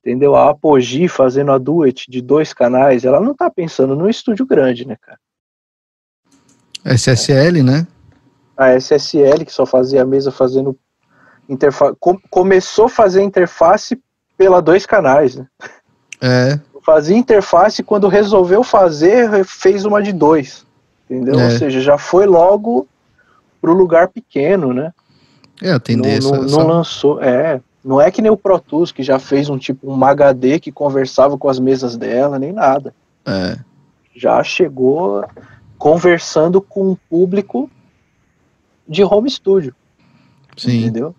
entendeu? 0.00 0.36
A 0.36 0.50
Apogee 0.50 1.08
fazendo 1.08 1.50
a 1.50 1.58
Duet 1.58 2.08
de 2.08 2.22
dois 2.22 2.52
canais, 2.52 3.04
ela 3.04 3.20
não 3.20 3.32
está 3.32 3.50
pensando 3.50 3.96
no 3.96 4.08
estúdio 4.08 4.46
grande, 4.46 4.86
né, 4.86 4.96
cara? 5.00 5.18
SSL, 6.84 7.62
né? 7.64 7.86
A 8.56 8.74
SSL, 8.74 9.44
que 9.44 9.52
só 9.52 9.66
fazia 9.66 10.02
a 10.02 10.06
mesa 10.06 10.30
fazendo 10.30 10.78
interface, 11.48 11.96
com, 11.98 12.16
começou 12.30 12.86
a 12.86 12.90
fazer 12.90 13.22
interface 13.22 14.00
pela 14.36 14.62
dois 14.62 14.86
canais, 14.86 15.34
né? 15.34 15.46
É 16.20 16.60
fazia 16.86 17.16
interface 17.16 17.82
quando 17.82 18.06
resolveu 18.06 18.62
fazer, 18.62 19.44
fez 19.44 19.84
uma 19.84 20.00
de 20.00 20.12
dois. 20.12 20.64
Entendeu? 21.10 21.40
É. 21.40 21.44
Ou 21.46 21.50
seja, 21.50 21.80
já 21.80 21.98
foi 21.98 22.26
logo 22.26 22.86
pro 23.60 23.74
lugar 23.74 24.06
pequeno, 24.06 24.72
né? 24.72 24.94
É, 25.60 25.72
a 25.72 25.80
tendência. 25.80 26.30
Não, 26.30 26.42
não, 26.42 26.48
não 26.48 26.66
lançou. 26.68 27.20
É. 27.20 27.60
Não 27.84 28.00
é 28.00 28.08
que 28.12 28.22
nem 28.22 28.30
o 28.30 28.36
Pro 28.36 28.60
Tools, 28.60 28.92
que 28.92 29.02
já 29.02 29.18
fez 29.18 29.48
um 29.48 29.58
tipo 29.58 29.92
um 29.92 30.04
HD 30.04 30.60
que 30.60 30.70
conversava 30.70 31.36
com 31.36 31.48
as 31.48 31.58
mesas 31.58 31.96
dela, 31.96 32.38
nem 32.38 32.52
nada. 32.52 32.94
É. 33.24 33.58
Já 34.14 34.42
chegou 34.44 35.24
conversando 35.76 36.60
com 36.60 36.90
um 36.90 36.96
público 37.10 37.68
de 38.88 39.02
home 39.02 39.28
studio. 39.28 39.74
Sim. 40.56 40.82
Entendeu? 40.82 41.14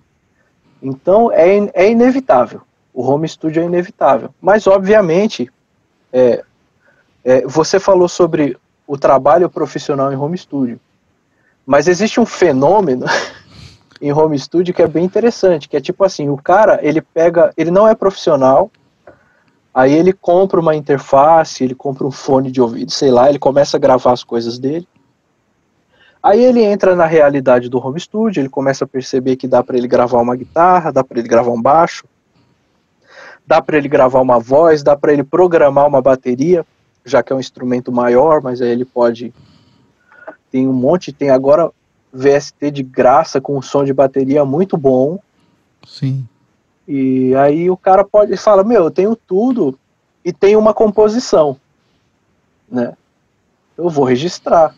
Então 0.81 1.29
é, 1.31 1.69
é 1.73 1.91
inevitável. 1.91 2.61
O 2.93 3.03
home 3.03 3.27
studio 3.27 3.61
é 3.61 3.65
inevitável. 3.65 4.29
Mas, 4.41 4.65
obviamente, 4.65 5.51
é, 6.11 6.43
é, 7.23 7.41
você 7.45 7.79
falou 7.79 8.07
sobre 8.07 8.57
o 8.85 8.97
trabalho 8.97 9.49
profissional 9.49 10.11
em 10.11 10.15
home 10.15 10.37
studio, 10.37 10.79
mas 11.65 11.87
existe 11.87 12.19
um 12.19 12.25
fenômeno 12.25 13.05
em 14.01 14.11
home 14.11 14.37
studio 14.39 14.73
que 14.73 14.81
é 14.81 14.87
bem 14.87 15.03
interessante, 15.03 15.67
que 15.67 15.77
é 15.77 15.81
tipo 15.81 16.03
assim, 16.03 16.29
o 16.29 16.37
cara, 16.37 16.79
ele 16.81 17.01
pega, 17.01 17.51
ele 17.57 17.71
não 17.71 17.87
é 17.87 17.95
profissional, 17.95 18.71
aí 19.73 19.93
ele 19.93 20.13
compra 20.13 20.59
uma 20.59 20.75
interface, 20.75 21.63
ele 21.63 21.75
compra 21.75 22.07
um 22.07 22.11
fone 22.11 22.51
de 22.51 22.61
ouvido, 22.61 22.91
sei 22.91 23.11
lá, 23.11 23.29
ele 23.29 23.39
começa 23.39 23.77
a 23.77 23.79
gravar 23.79 24.13
as 24.13 24.23
coisas 24.23 24.57
dele, 24.57 24.87
Aí 26.21 26.43
ele 26.43 26.61
entra 26.61 26.93
na 26.93 27.05
realidade 27.05 27.69
do 27.69 27.77
home 27.77 27.97
studio, 27.99 28.41
ele 28.41 28.49
começa 28.49 28.83
a 28.83 28.87
perceber 28.87 29.37
que 29.37 29.47
dá 29.47 29.63
para 29.63 29.77
ele 29.77 29.87
gravar 29.87 30.19
uma 30.19 30.35
guitarra, 30.35 30.91
dá 30.91 31.01
para 31.01 31.19
ele 31.19 31.27
gravar 31.27 31.51
um 31.51 31.61
baixo, 31.61 32.05
dá 33.47 33.61
para 33.61 33.77
ele 33.77 33.87
gravar 33.87 34.19
uma 34.19 34.39
voz, 34.39 34.83
dá 34.83 34.97
para 34.97 35.13
ele 35.13 35.23
programar 35.23 35.87
uma 35.87 36.01
bateria, 36.01 36.65
já 37.05 37.23
que 37.23 37.31
é 37.31 37.35
um 37.35 37.39
instrumento 37.39 37.91
maior, 37.91 38.41
mas 38.41 38.61
aí 38.61 38.69
ele 38.69 38.83
pode 38.83 39.33
tem 40.51 40.67
um 40.67 40.73
monte, 40.73 41.13
tem 41.13 41.29
agora 41.29 41.71
VST 42.11 42.71
de 42.71 42.83
graça 42.83 43.39
com 43.39 43.57
um 43.57 43.61
som 43.61 43.83
de 43.83 43.93
bateria 43.93 44.43
muito 44.45 44.77
bom. 44.77 45.19
Sim. 45.85 46.27
E 46.87 47.35
aí 47.35 47.69
o 47.69 47.77
cara 47.77 48.03
pode 48.03 48.35
fala, 48.37 48.63
meu, 48.63 48.85
eu 48.85 48.91
tenho 48.91 49.15
tudo 49.15 49.77
e 50.23 50.33
tenho 50.33 50.59
uma 50.59 50.73
composição, 50.73 51.57
né? 52.69 52.93
Eu 53.77 53.89
vou 53.89 54.05
registrar, 54.05 54.73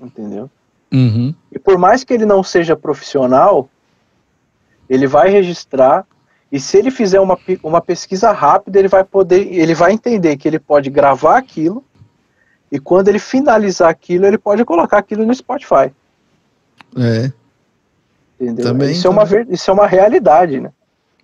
entendeu? 0.00 0.50
Uhum. 0.92 1.34
E 1.50 1.58
por 1.58 1.78
mais 1.78 2.04
que 2.04 2.12
ele 2.12 2.26
não 2.26 2.42
seja 2.42 2.76
profissional, 2.76 3.68
ele 4.88 5.06
vai 5.06 5.30
registrar 5.30 6.06
e 6.52 6.60
se 6.60 6.76
ele 6.76 6.90
fizer 6.90 7.18
uma, 7.18 7.38
uma 7.62 7.80
pesquisa 7.80 8.30
rápida, 8.30 8.78
ele 8.78 8.88
vai 8.88 9.02
poder, 9.02 9.50
ele 9.50 9.74
vai 9.74 9.90
entender 9.92 10.36
que 10.36 10.46
ele 10.46 10.58
pode 10.58 10.90
gravar 10.90 11.38
aquilo 11.38 11.82
e 12.70 12.78
quando 12.78 13.08
ele 13.08 13.18
finalizar 13.18 13.88
aquilo, 13.88 14.26
ele 14.26 14.36
pode 14.36 14.62
colocar 14.62 14.98
aquilo 14.98 15.24
no 15.24 15.34
Spotify. 15.34 15.90
É. 16.94 17.32
Entendeu? 18.38 18.66
Também, 18.66 18.90
isso, 18.90 19.02
também. 19.04 19.18
É 19.18 19.42
uma, 19.44 19.54
isso 19.54 19.70
é 19.70 19.74
uma 19.74 19.86
realidade, 19.86 20.60
né? 20.60 20.70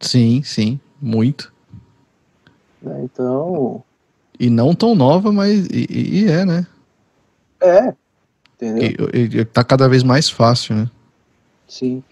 Sim, 0.01 0.43
sim, 0.43 0.81
muito. 1.01 1.53
Né, 2.81 3.03
então. 3.03 3.83
E 4.41 4.49
não 4.49 4.75
tão 4.75 4.95
nova, 4.95 5.31
mas. 5.31 5.67
E, 5.67 5.87
e 5.91 6.31
é, 6.31 6.45
né? 6.47 6.67
É. 7.61 7.93
Entendeu? 8.55 9.11
E, 9.13 9.41
e, 9.41 9.45
tá 9.45 9.63
cada 9.63 9.89
vez 9.89 10.03
mais 10.03 10.31
fácil, 10.31 10.75
né? 10.75 10.91
Sim. 11.67 12.03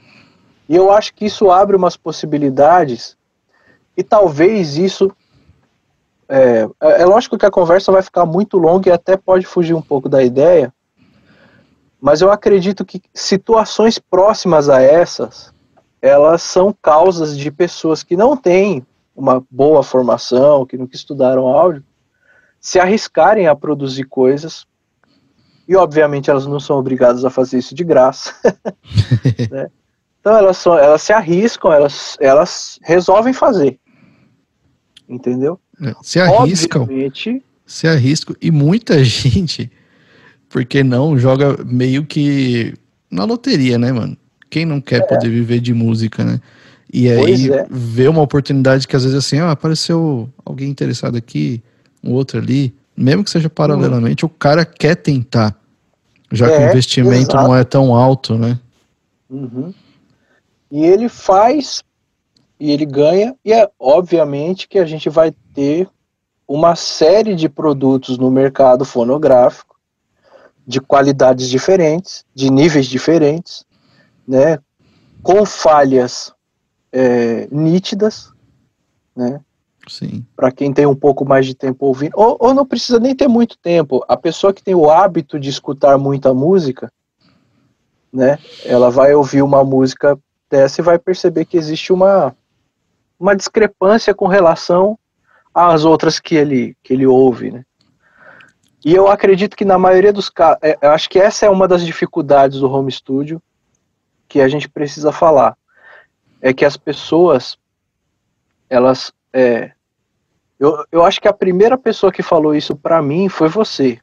E 0.68 0.74
eu 0.74 0.90
acho 0.90 1.14
que 1.14 1.26
isso 1.26 1.50
abre 1.50 1.76
umas 1.76 1.96
possibilidades 1.96 3.16
e 3.96 4.02
talvez 4.02 4.76
isso. 4.76 5.10
É, 6.28 6.68
é, 6.80 7.02
é 7.02 7.06
lógico 7.06 7.38
que 7.38 7.46
a 7.46 7.50
conversa 7.50 7.92
vai 7.92 8.02
ficar 8.02 8.26
muito 8.26 8.58
longa 8.58 8.88
e 8.88 8.92
até 8.92 9.16
pode 9.16 9.46
fugir 9.46 9.74
um 9.74 9.82
pouco 9.82 10.08
da 10.08 10.24
ideia, 10.24 10.74
mas 12.00 12.20
eu 12.20 12.32
acredito 12.32 12.84
que 12.84 13.00
situações 13.14 13.98
próximas 13.98 14.68
a 14.68 14.82
essas 14.82 15.54
elas 16.00 16.42
são 16.42 16.74
causas 16.80 17.36
de 17.36 17.50
pessoas 17.50 18.02
que 18.02 18.16
não 18.16 18.36
têm 18.36 18.86
uma 19.14 19.42
boa 19.50 19.82
formação, 19.82 20.66
que 20.66 20.76
nunca 20.76 20.94
estudaram 20.94 21.48
áudio, 21.48 21.82
se 22.60 22.78
arriscarem 22.78 23.46
a 23.46 23.56
produzir 23.56 24.04
coisas. 24.04 24.66
E 25.66 25.74
obviamente 25.74 26.30
elas 26.30 26.46
não 26.46 26.60
são 26.60 26.78
obrigadas 26.78 27.24
a 27.24 27.30
fazer 27.30 27.58
isso 27.58 27.74
de 27.74 27.82
graça. 27.82 28.34
né? 29.50 29.68
Então 30.26 30.36
elas, 30.36 30.56
só, 30.56 30.76
elas 30.76 31.02
se 31.02 31.12
arriscam, 31.12 31.72
elas, 31.72 32.16
elas 32.20 32.80
resolvem 32.82 33.32
fazer. 33.32 33.78
Entendeu? 35.08 35.56
É, 35.80 35.94
se 36.02 36.18
arriscam. 36.18 36.82
Obviamente, 36.82 37.40
se 37.64 37.86
arriscam. 37.86 38.34
E 38.42 38.50
muita 38.50 38.98
gente, 39.06 39.70
porque 40.48 40.82
não, 40.82 41.16
joga 41.16 41.62
meio 41.64 42.04
que 42.04 42.74
na 43.08 43.22
loteria, 43.22 43.78
né, 43.78 43.92
mano? 43.92 44.16
Quem 44.50 44.66
não 44.66 44.80
quer 44.80 45.02
é. 45.02 45.06
poder 45.06 45.28
viver 45.28 45.60
de 45.60 45.72
música, 45.72 46.24
né? 46.24 46.40
E 46.92 47.08
aí 47.08 47.52
é. 47.52 47.64
vê 47.70 48.08
uma 48.08 48.22
oportunidade 48.22 48.88
que 48.88 48.96
às 48.96 49.04
vezes 49.04 49.16
assim, 49.16 49.38
ah, 49.38 49.52
apareceu 49.52 50.28
alguém 50.44 50.68
interessado 50.68 51.16
aqui, 51.16 51.62
um 52.02 52.12
outro 52.12 52.40
ali, 52.40 52.74
mesmo 52.96 53.22
que 53.22 53.30
seja 53.30 53.48
paralelamente, 53.48 54.26
o 54.26 54.28
cara 54.28 54.64
quer 54.64 54.96
tentar, 54.96 55.56
já 56.32 56.48
que 56.48 56.56
o 56.56 56.62
é, 56.62 56.70
investimento 56.70 57.30
exato. 57.30 57.44
não 57.44 57.54
é 57.54 57.62
tão 57.62 57.94
alto, 57.94 58.36
né? 58.36 58.58
Uhum. 59.30 59.72
E 60.70 60.84
ele 60.84 61.08
faz 61.08 61.84
e 62.58 62.72
ele 62.72 62.86
ganha, 62.86 63.36
e 63.44 63.52
é 63.52 63.70
obviamente 63.78 64.66
que 64.66 64.78
a 64.78 64.86
gente 64.86 65.08
vai 65.10 65.32
ter 65.52 65.88
uma 66.48 66.74
série 66.74 67.34
de 67.34 67.48
produtos 67.48 68.16
no 68.16 68.30
mercado 68.30 68.84
fonográfico 68.84 69.76
de 70.66 70.80
qualidades 70.80 71.48
diferentes, 71.48 72.24
de 72.34 72.50
níveis 72.50 72.86
diferentes, 72.86 73.64
né, 74.26 74.58
com 75.22 75.44
falhas 75.44 76.32
é, 76.90 77.46
nítidas, 77.50 78.32
né, 79.14 79.40
Sim. 79.86 80.24
para 80.34 80.50
quem 80.50 80.72
tem 80.72 80.86
um 80.86 80.96
pouco 80.96 81.24
mais 81.24 81.46
de 81.46 81.54
tempo 81.54 81.86
ouvindo, 81.86 82.12
ou, 82.14 82.36
ou 82.40 82.54
não 82.54 82.66
precisa 82.66 82.98
nem 82.98 83.14
ter 83.14 83.28
muito 83.28 83.58
tempo, 83.58 84.04
a 84.08 84.16
pessoa 84.16 84.52
que 84.52 84.62
tem 84.62 84.74
o 84.74 84.90
hábito 84.90 85.38
de 85.38 85.50
escutar 85.50 85.98
muita 85.98 86.32
música, 86.32 86.90
né, 88.12 88.38
ela 88.64 88.90
vai 88.90 89.14
ouvir 89.14 89.42
uma 89.42 89.62
música 89.62 90.18
dessa 90.50 90.80
e 90.80 90.84
vai 90.84 90.98
perceber 90.98 91.44
que 91.44 91.56
existe 91.56 91.92
uma, 91.92 92.34
uma 93.18 93.34
discrepância 93.34 94.14
com 94.14 94.26
relação 94.26 94.98
às 95.54 95.84
outras 95.84 96.20
que 96.20 96.34
ele, 96.34 96.76
que 96.82 96.92
ele 96.92 97.06
ouve, 97.06 97.50
né. 97.50 97.64
E 98.86 98.94
eu 98.94 99.08
acredito 99.08 99.56
que 99.56 99.64
na 99.64 99.76
maioria 99.76 100.12
dos 100.12 100.30
casos, 100.30 100.60
é, 100.62 100.78
eu 100.80 100.92
acho 100.92 101.10
que 101.10 101.18
essa 101.18 101.44
é 101.44 101.50
uma 101.50 101.66
das 101.66 101.84
dificuldades 101.84 102.60
do 102.60 102.70
home 102.70 102.92
studio 102.92 103.42
que 104.28 104.40
a 104.40 104.46
gente 104.46 104.68
precisa 104.68 105.10
falar. 105.10 105.56
É 106.40 106.54
que 106.54 106.64
as 106.64 106.76
pessoas, 106.76 107.58
elas. 108.70 109.12
É, 109.32 109.72
eu, 110.56 110.84
eu 110.92 111.04
acho 111.04 111.20
que 111.20 111.26
a 111.26 111.32
primeira 111.32 111.76
pessoa 111.76 112.12
que 112.12 112.22
falou 112.22 112.54
isso 112.54 112.76
para 112.76 113.02
mim 113.02 113.28
foi 113.28 113.48
você. 113.48 113.98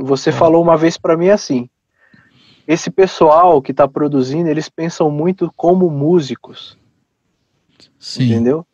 Você 0.00 0.30
é. 0.30 0.32
falou 0.32 0.60
uma 0.60 0.76
vez 0.76 0.98
para 0.98 1.16
mim 1.16 1.28
assim: 1.28 1.70
esse 2.66 2.90
pessoal 2.90 3.60
que 3.60 3.70
está 3.70 3.86
produzindo, 3.86 4.48
eles 4.48 4.68
pensam 4.68 5.10
muito 5.10 5.52
como 5.56 5.90
músicos. 5.90 6.78
Sim. 7.98 8.24
Entendeu? 8.24 8.66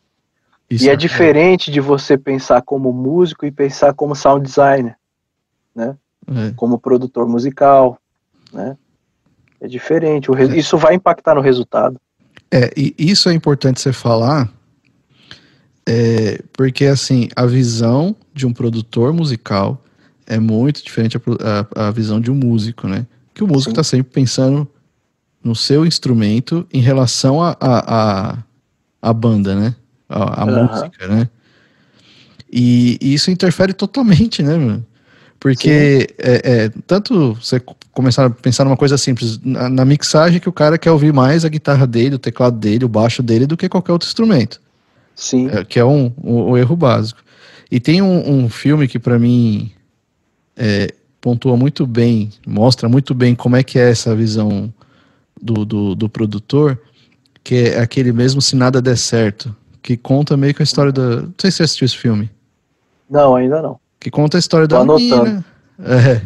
Isso 0.69 0.85
e 0.85 0.89
é 0.89 0.95
diferente 0.95 1.69
de 1.69 1.81
você 1.81 2.17
pensar 2.17 2.61
como 2.61 2.93
músico 2.93 3.45
e 3.45 3.51
pensar 3.51 3.93
como 3.93 4.15
sound 4.15 4.45
designer 4.45 4.95
né? 5.75 5.95
É. 6.27 6.51
Como 6.55 6.79
produtor 6.79 7.27
musical, 7.27 7.99
né? 8.53 8.77
É 9.59 9.67
diferente. 9.67 10.29
O 10.29 10.35
É. 10.35 10.57
Isso 10.57 10.77
vai 10.77 10.95
impactar 10.95 11.35
no 11.35 11.41
resultado. 11.41 11.99
É, 12.51 12.71
e 12.75 12.93
isso 12.97 13.29
é 13.29 13.33
importante 13.33 13.79
você 13.79 13.93
falar, 13.93 14.51
é, 15.87 16.41
porque 16.51 16.85
assim, 16.85 17.29
a 17.35 17.45
visão 17.45 18.15
de 18.33 18.45
um 18.45 18.53
produtor 18.53 19.13
musical 19.13 19.81
é 20.27 20.37
muito 20.37 20.83
diferente 20.83 21.17
a, 21.17 21.21
a, 21.75 21.87
a 21.87 21.91
visão 21.91 22.19
de 22.19 22.29
um 22.29 22.35
músico, 22.35 22.87
né? 22.87 23.05
Que 23.33 23.43
o 23.43 23.47
músico 23.47 23.71
está 23.71 23.83
sempre 23.83 24.11
pensando 24.11 24.67
no 25.43 25.55
seu 25.55 25.85
instrumento 25.85 26.67
em 26.71 26.81
relação 26.81 27.41
a, 27.41 27.55
a, 27.59 28.31
a, 28.31 28.37
a 29.01 29.13
banda, 29.13 29.55
né? 29.55 29.75
A, 30.07 30.41
a 30.41 30.43
Aham. 30.43 30.67
música, 30.67 31.07
né? 31.07 31.29
E, 32.51 32.97
e 33.01 33.13
isso 33.13 33.31
interfere 33.31 33.73
totalmente, 33.73 34.43
né, 34.43 34.57
mano? 34.57 34.85
Porque 35.39 36.07
é, 36.19 36.41
é, 36.43 36.71
tanto 36.85 37.33
você 37.33 37.59
começar 37.91 38.25
a 38.25 38.29
pensar 38.29 38.63
numa 38.63 38.77
coisa 38.77 38.95
simples, 38.95 39.39
na, 39.43 39.69
na 39.69 39.85
mixagem 39.85 40.39
que 40.39 40.47
o 40.47 40.53
cara 40.53 40.77
quer 40.77 40.91
ouvir 40.91 41.11
mais 41.11 41.43
a 41.43 41.49
guitarra 41.49 41.87
dele, 41.87 42.15
o 42.15 42.19
teclado 42.19 42.59
dele, 42.59 42.85
o 42.85 42.89
baixo 42.89 43.23
dele, 43.23 43.47
do 43.47 43.57
que 43.57 43.67
qualquer 43.67 43.91
outro 43.91 44.07
instrumento. 44.07 44.61
Sim. 45.15 45.49
É, 45.49 45.65
que 45.65 45.79
é 45.79 45.85
um, 45.85 46.13
um, 46.23 46.51
um 46.51 46.57
erro 46.57 46.75
básico. 46.75 47.23
E 47.71 47.79
tem 47.79 48.01
um, 48.03 48.43
um 48.43 48.49
filme 48.49 48.87
que 48.87 48.99
para 48.99 49.17
mim 49.17 49.71
é, 50.55 50.93
pontua 51.21 51.55
muito 51.55 51.85
bem, 51.85 52.31
mostra 52.45 52.89
muito 52.89 53.13
bem 53.13 53.35
como 53.35 53.55
é 53.55 53.63
que 53.63 53.77
é 53.77 53.91
essa 53.91 54.15
visão 54.15 54.73
do, 55.39 55.63
do, 55.63 55.95
do 55.95 56.09
produtor, 56.09 56.77
que 57.43 57.55
é 57.55 57.79
aquele 57.79 58.11
mesmo 58.11 58.41
Se 58.41 58.55
Nada 58.55 58.81
Der 58.81 58.97
Certo, 58.97 59.55
que 59.81 59.95
conta 59.95 60.35
meio 60.35 60.53
que 60.53 60.61
a 60.61 60.65
história 60.65 60.91
da... 60.91 61.21
Não 61.21 61.33
sei 61.37 61.51
se 61.51 61.57
você 61.57 61.63
assistiu 61.63 61.85
esse 61.85 61.97
filme. 61.97 62.29
Não, 63.09 63.35
ainda 63.35 63.61
não. 63.61 63.79
Que 63.99 64.09
conta 64.09 64.37
a 64.37 64.39
história 64.39 64.67
Tô 64.67 64.75
da 64.75 64.81
anotando. 64.81 65.23
menina. 65.23 65.45
É, 65.83 66.21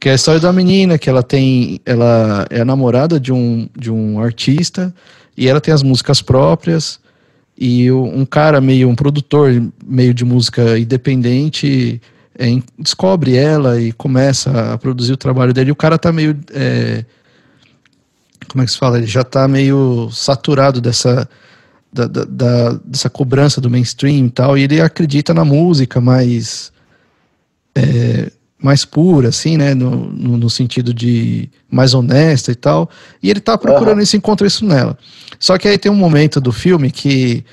que 0.00 0.08
é 0.08 0.12
a 0.12 0.14
história 0.16 0.40
da 0.40 0.52
menina, 0.52 0.98
que 0.98 1.08
ela 1.08 1.22
tem. 1.22 1.80
Ela 1.84 2.46
é 2.50 2.60
a 2.60 2.64
namorada 2.64 3.18
de 3.18 3.32
um, 3.32 3.68
de 3.76 3.90
um 3.90 4.20
artista 4.20 4.94
e 5.36 5.48
ela 5.48 5.60
tem 5.60 5.72
as 5.72 5.82
músicas 5.82 6.20
próprias. 6.20 7.00
E 7.56 7.90
um 7.90 8.26
cara 8.26 8.60
meio, 8.60 8.88
um 8.88 8.94
produtor 8.94 9.50
meio 9.86 10.12
de 10.12 10.24
música 10.24 10.78
independente 10.78 12.00
é, 12.38 12.46
descobre 12.78 13.36
ela 13.36 13.80
e 13.80 13.92
começa 13.92 14.72
a 14.74 14.78
produzir 14.78 15.12
o 15.12 15.16
trabalho 15.16 15.52
dele. 15.52 15.70
E 15.70 15.72
o 15.72 15.76
cara 15.76 15.98
tá 15.98 16.12
meio. 16.12 16.38
é, 16.52 17.04
como 18.48 18.62
é 18.62 18.66
que 18.66 18.72
se 18.72 18.78
fala? 18.78 18.98
Ele 18.98 19.06
já 19.06 19.24
tá 19.24 19.46
meio 19.48 20.10
saturado 20.12 20.80
dessa. 20.80 21.28
Da, 21.92 22.08
da- 22.08 22.24
da- 22.24 22.72
dessa 22.84 23.08
cobrança 23.08 23.60
do 23.60 23.70
mainstream 23.70 24.26
e 24.26 24.30
tal, 24.30 24.58
e 24.58 24.62
ele 24.64 24.80
acredita 24.80 25.32
na 25.32 25.44
música, 25.44 26.00
mas 26.00 26.72
é, 27.72 28.32
mais 28.60 28.84
pura, 28.84 29.28
assim, 29.28 29.56
né? 29.56 29.74
No, 29.74 29.90
no, 30.12 30.36
no 30.36 30.50
sentido 30.50 30.92
de 30.92 31.48
mais 31.70 31.94
honesta 31.94 32.50
e 32.50 32.54
tal. 32.56 32.90
E 33.22 33.30
ele 33.30 33.38
tá 33.38 33.56
procurando 33.56 33.92
Aham. 33.94 34.02
isso, 34.02 34.16
encontra 34.16 34.44
isso 34.44 34.64
nela. 34.66 34.98
Só 35.38 35.56
que 35.56 35.68
aí 35.68 35.78
tem 35.78 35.90
um 35.92 35.94
momento 35.94 36.40
do 36.40 36.50
filme 36.50 36.90
que, 36.90 37.44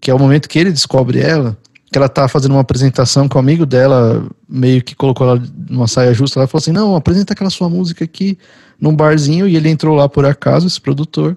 que 0.00 0.10
é 0.10 0.14
o 0.14 0.18
momento 0.18 0.48
que 0.48 0.58
ele 0.58 0.72
descobre 0.72 1.20
ela, 1.20 1.56
que 1.94 1.98
ela 1.98 2.08
tá 2.08 2.26
fazendo 2.26 2.50
uma 2.50 2.60
apresentação 2.60 3.28
com 3.28 3.38
o 3.38 3.40
amigo 3.40 3.64
dela, 3.64 4.26
meio 4.48 4.82
que 4.82 4.96
colocou 4.96 5.28
ela 5.28 5.40
numa 5.70 5.86
saia 5.86 6.12
justa. 6.12 6.40
Ela 6.40 6.48
falou 6.48 6.60
assim: 6.60 6.72
Não, 6.72 6.96
apresenta 6.96 7.34
aquela 7.34 7.50
sua 7.50 7.68
música 7.68 8.02
aqui 8.02 8.36
num 8.80 8.96
barzinho. 8.96 9.46
E 9.46 9.54
ele 9.54 9.68
entrou 9.68 9.94
lá 9.94 10.08
por 10.08 10.26
acaso, 10.26 10.66
esse 10.66 10.80
produtor. 10.80 11.36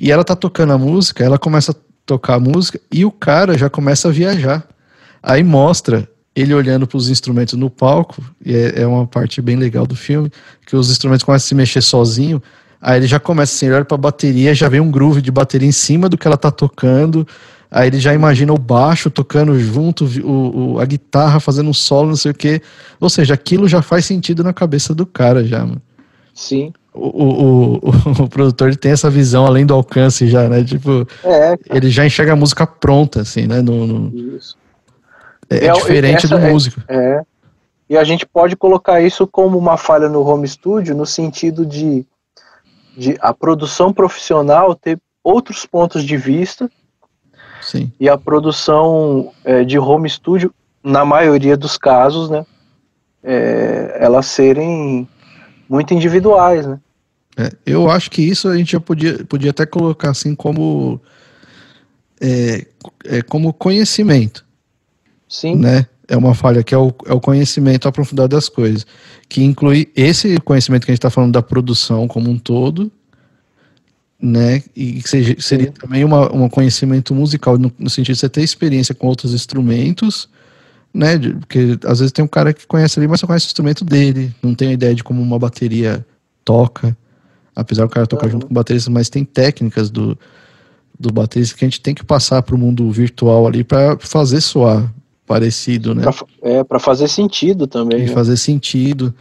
E 0.00 0.10
ela 0.10 0.24
tá 0.24 0.34
tocando 0.34 0.72
a 0.72 0.78
música, 0.78 1.22
ela 1.22 1.38
começa 1.38 1.72
a 1.72 1.74
tocar 2.06 2.36
a 2.36 2.40
música 2.40 2.80
e 2.90 3.04
o 3.04 3.10
cara 3.10 3.58
já 3.58 3.68
começa 3.68 4.08
a 4.08 4.10
viajar. 4.10 4.66
Aí 5.22 5.42
mostra 5.42 6.08
ele 6.34 6.54
olhando 6.54 6.86
para 6.86 6.96
os 6.96 7.10
instrumentos 7.10 7.52
no 7.52 7.68
palco, 7.68 8.22
e 8.42 8.56
é, 8.56 8.80
é 8.80 8.86
uma 8.86 9.06
parte 9.06 9.42
bem 9.42 9.56
legal 9.56 9.86
do 9.86 9.94
filme, 9.94 10.32
que 10.64 10.74
os 10.74 10.90
instrumentos 10.90 11.24
começam 11.24 11.44
a 11.44 11.48
se 11.48 11.54
mexer 11.54 11.82
sozinho. 11.82 12.42
Aí 12.80 13.00
ele 13.00 13.06
já 13.06 13.20
começa 13.20 13.54
assim, 13.54 13.70
olha 13.70 13.84
pra 13.84 13.98
bateria, 13.98 14.54
já 14.54 14.66
vem 14.66 14.80
um 14.80 14.90
groove 14.90 15.20
de 15.20 15.30
bateria 15.30 15.68
em 15.68 15.72
cima 15.72 16.08
do 16.08 16.16
que 16.16 16.26
ela 16.26 16.38
tá 16.38 16.50
tocando. 16.50 17.28
Aí 17.76 17.88
ele 17.88 17.98
já 17.98 18.14
imagina 18.14 18.52
o 18.52 18.56
baixo 18.58 19.10
tocando 19.10 19.58
junto, 19.58 20.04
o, 20.22 20.74
o- 20.74 20.78
a 20.78 20.84
guitarra 20.84 21.40
fazendo 21.40 21.68
um 21.70 21.74
solo, 21.74 22.10
não 22.10 22.16
sei 22.16 22.30
o 22.30 22.34
quê. 22.34 22.62
Ou 23.00 23.10
seja, 23.10 23.34
aquilo 23.34 23.66
já 23.66 23.82
faz 23.82 24.04
sentido 24.06 24.44
na 24.44 24.52
cabeça 24.52 24.94
do 24.94 25.04
cara 25.04 25.42
já, 25.44 25.58
mano. 25.66 25.82
Sim. 26.32 26.72
O, 26.92 27.08
o, 27.24 27.74
o, 27.78 28.22
o 28.22 28.28
produtor 28.28 28.68
ele 28.68 28.76
tem 28.76 28.92
essa 28.92 29.10
visão 29.10 29.44
além 29.44 29.66
do 29.66 29.74
alcance 29.74 30.28
já, 30.28 30.48
né? 30.48 30.62
Tipo, 30.62 31.04
É, 31.24 31.56
ele 31.74 31.90
já 31.90 32.06
enxerga 32.06 32.34
a 32.34 32.36
música 32.36 32.64
pronta, 32.64 33.22
assim, 33.22 33.48
né? 33.48 33.60
No, 33.60 33.84
no- 33.88 34.36
isso. 34.36 34.56
é, 35.50 35.66
É, 35.66 35.72
diferente 35.72 36.28
do 36.28 36.36
é- 36.38 36.52
músico. 36.52 36.80
É. 36.86 37.22
E 37.90 37.96
a 37.96 38.04
gente 38.04 38.24
pode 38.24 38.54
colocar 38.54 39.00
isso 39.00 39.26
como 39.26 39.58
uma 39.58 39.76
falha 39.76 40.08
no 40.08 40.22
home 40.24 40.46
studio, 40.46 40.94
no 40.94 41.04
sentido 41.04 41.66
de, 41.66 42.06
de 42.96 43.16
a 43.20 43.34
produção 43.34 43.92
profissional 43.92 44.76
ter 44.76 44.96
outros 45.24 45.66
pontos 45.66 46.04
de 46.04 46.16
vista 46.16 46.70
Sim. 47.60 47.90
e 47.98 48.08
a 48.08 48.18
produção 48.18 49.32
é, 49.44 49.64
de 49.64 49.78
home 49.78 50.08
studio, 50.08 50.52
na 50.82 51.04
maioria 51.04 51.56
dos 51.56 51.78
casos, 51.78 52.28
né, 52.28 52.44
é, 53.22 53.96
elas 54.00 54.26
serem 54.26 55.08
muito 55.68 55.94
individuais, 55.94 56.66
né? 56.66 56.78
É, 57.36 57.50
eu 57.66 57.90
acho 57.90 58.10
que 58.10 58.22
isso 58.22 58.48
a 58.48 58.56
gente 58.56 58.72
já 58.72 58.80
podia, 58.80 59.24
podia 59.24 59.50
até 59.50 59.66
colocar 59.66 60.10
assim 60.10 60.34
como 60.34 61.00
é, 62.20 62.66
é, 63.04 63.22
como 63.22 63.52
conhecimento, 63.52 64.44
Sim, 65.28 65.56
né? 65.56 65.86
É 66.06 66.16
uma 66.16 66.34
falha 66.34 66.62
que 66.62 66.74
é 66.74 66.78
o, 66.78 66.92
é 67.06 67.14
o 67.14 67.20
conhecimento 67.20 67.88
aprofundado 67.88 68.28
das 68.28 68.48
coisas, 68.48 68.86
que 69.28 69.42
inclui 69.42 69.90
esse 69.96 70.38
conhecimento 70.40 70.84
que 70.84 70.90
a 70.90 70.94
gente 70.94 70.98
está 70.98 71.10
falando 71.10 71.32
da 71.32 71.42
produção 71.42 72.06
como 72.06 72.30
um 72.30 72.38
todo, 72.38 72.92
né? 74.20 74.62
E 74.74 75.02
que 75.02 75.08
seja, 75.08 75.36
seria 75.38 75.70
também 75.72 76.04
uma, 76.04 76.32
um 76.34 76.48
conhecimento 76.48 77.14
musical, 77.14 77.58
no, 77.58 77.72
no 77.78 77.90
sentido 77.90 78.14
de 78.14 78.20
você 78.20 78.28
ter 78.28 78.42
experiência 78.42 78.94
com 78.94 79.06
outros 79.06 79.34
instrumentos, 79.34 80.28
né? 80.92 81.18
de- 81.18 81.34
Porque 81.34 81.78
às 81.84 81.98
vezes 81.98 82.12
tem 82.12 82.24
um 82.24 82.28
cara 82.28 82.52
que 82.52 82.66
conhece 82.66 82.98
ali, 82.98 83.08
mas 83.08 83.20
só 83.20 83.26
conhece 83.26 83.46
o 83.46 83.48
instrumento 83.48 83.84
dele, 83.84 84.34
não 84.42 84.54
tem 84.54 84.68
a 84.68 84.72
ideia 84.72 84.94
de 84.94 85.04
como 85.04 85.20
uma 85.20 85.38
bateria 85.38 86.04
toca, 86.44 86.96
apesar 87.54 87.84
do 87.84 87.90
cara 87.90 88.06
tocar 88.06 88.26
Uhum. 88.26 88.32
junto 88.32 88.46
com 88.46 88.54
bateristas, 88.54 88.92
mas 88.92 89.08
tem 89.08 89.24
técnicas 89.24 89.90
do, 89.90 90.16
do 90.98 91.12
baterista 91.12 91.56
que 91.56 91.64
a 91.64 91.68
gente 91.68 91.80
tem 91.80 91.94
que 91.94 92.04
passar 92.04 92.42
para 92.42 92.54
o 92.54 92.58
mundo 92.58 92.90
virtual 92.90 93.46
ali 93.46 93.62
para 93.64 93.96
fazer 93.98 94.40
soar 94.40 94.92
parecido, 95.26 95.94
né? 95.94 96.02
pra, 96.02 96.14
é 96.42 96.62
para 96.64 96.78
fazer 96.78 97.08
sentido 97.08 97.66
também, 97.66 98.00
E 98.00 98.06
né? 98.06 98.08
fazer 98.08 98.36
sentido. 98.36 99.14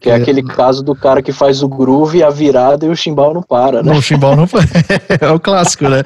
Que 0.00 0.08
é 0.08 0.14
aquele 0.14 0.42
caso 0.42 0.82
do 0.82 0.94
cara 0.94 1.20
que 1.20 1.30
faz 1.30 1.62
o 1.62 1.68
groove, 1.68 2.22
a 2.22 2.30
virada 2.30 2.86
e 2.86 2.88
o 2.88 2.96
chimbal 2.96 3.34
não 3.34 3.42
para, 3.42 3.82
né? 3.82 3.92
Não, 3.92 3.98
o 3.98 4.02
chimbal 4.02 4.34
não 4.34 4.48
é 5.20 5.30
o 5.30 5.38
clássico, 5.38 5.86
né? 5.88 6.00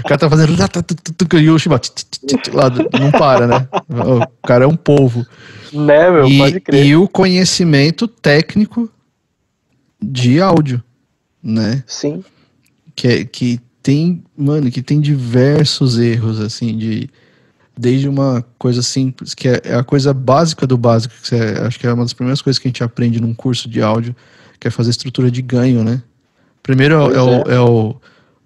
O 0.00 0.02
cara 0.02 0.18
tá 0.18 0.28
fazendo 0.28 0.52
e 1.38 1.50
o 1.50 1.58
chimbal 1.58 1.80
lá 2.52 2.70
não 3.00 3.12
para, 3.12 3.46
né? 3.46 3.68
O 3.88 4.46
cara 4.46 4.64
é 4.64 4.66
um 4.66 4.74
polvo. 4.74 5.24
Né, 5.72 6.10
meu? 6.10 6.26
E, 6.26 6.38
pode 6.38 6.60
crer. 6.60 6.86
e 6.86 6.96
o 6.96 7.06
conhecimento 7.06 8.08
técnico 8.08 8.90
de 10.02 10.40
áudio, 10.40 10.82
né? 11.40 11.84
Sim. 11.86 12.24
Que, 12.96 13.08
é, 13.08 13.24
que 13.24 13.60
tem, 13.80 14.24
mano, 14.36 14.70
que 14.72 14.82
tem 14.82 15.00
diversos 15.00 15.98
erros, 15.98 16.40
assim, 16.40 16.76
de 16.76 17.08
desde 17.76 18.08
uma 18.08 18.44
coisa 18.58 18.82
simples, 18.82 19.34
que 19.34 19.48
é, 19.48 19.60
é 19.64 19.74
a 19.74 19.82
coisa 19.82 20.14
básica 20.14 20.66
do 20.66 20.78
básico, 20.78 21.14
que 21.22 21.34
é, 21.34 21.60
acho 21.66 21.78
que 21.78 21.86
é 21.86 21.92
uma 21.92 22.04
das 22.04 22.12
primeiras 22.12 22.40
coisas 22.40 22.58
que 22.58 22.68
a 22.68 22.70
gente 22.70 22.84
aprende 22.84 23.20
num 23.20 23.34
curso 23.34 23.68
de 23.68 23.82
áudio, 23.82 24.14
que 24.60 24.68
é 24.68 24.70
fazer 24.70 24.90
estrutura 24.90 25.30
de 25.30 25.42
ganho, 25.42 25.82
né? 25.82 26.02
Primeiro 26.62 26.94
é, 26.94 27.16
é, 27.16 27.20
o, 27.20 27.50
é 27.50 27.60
o, 27.60 27.96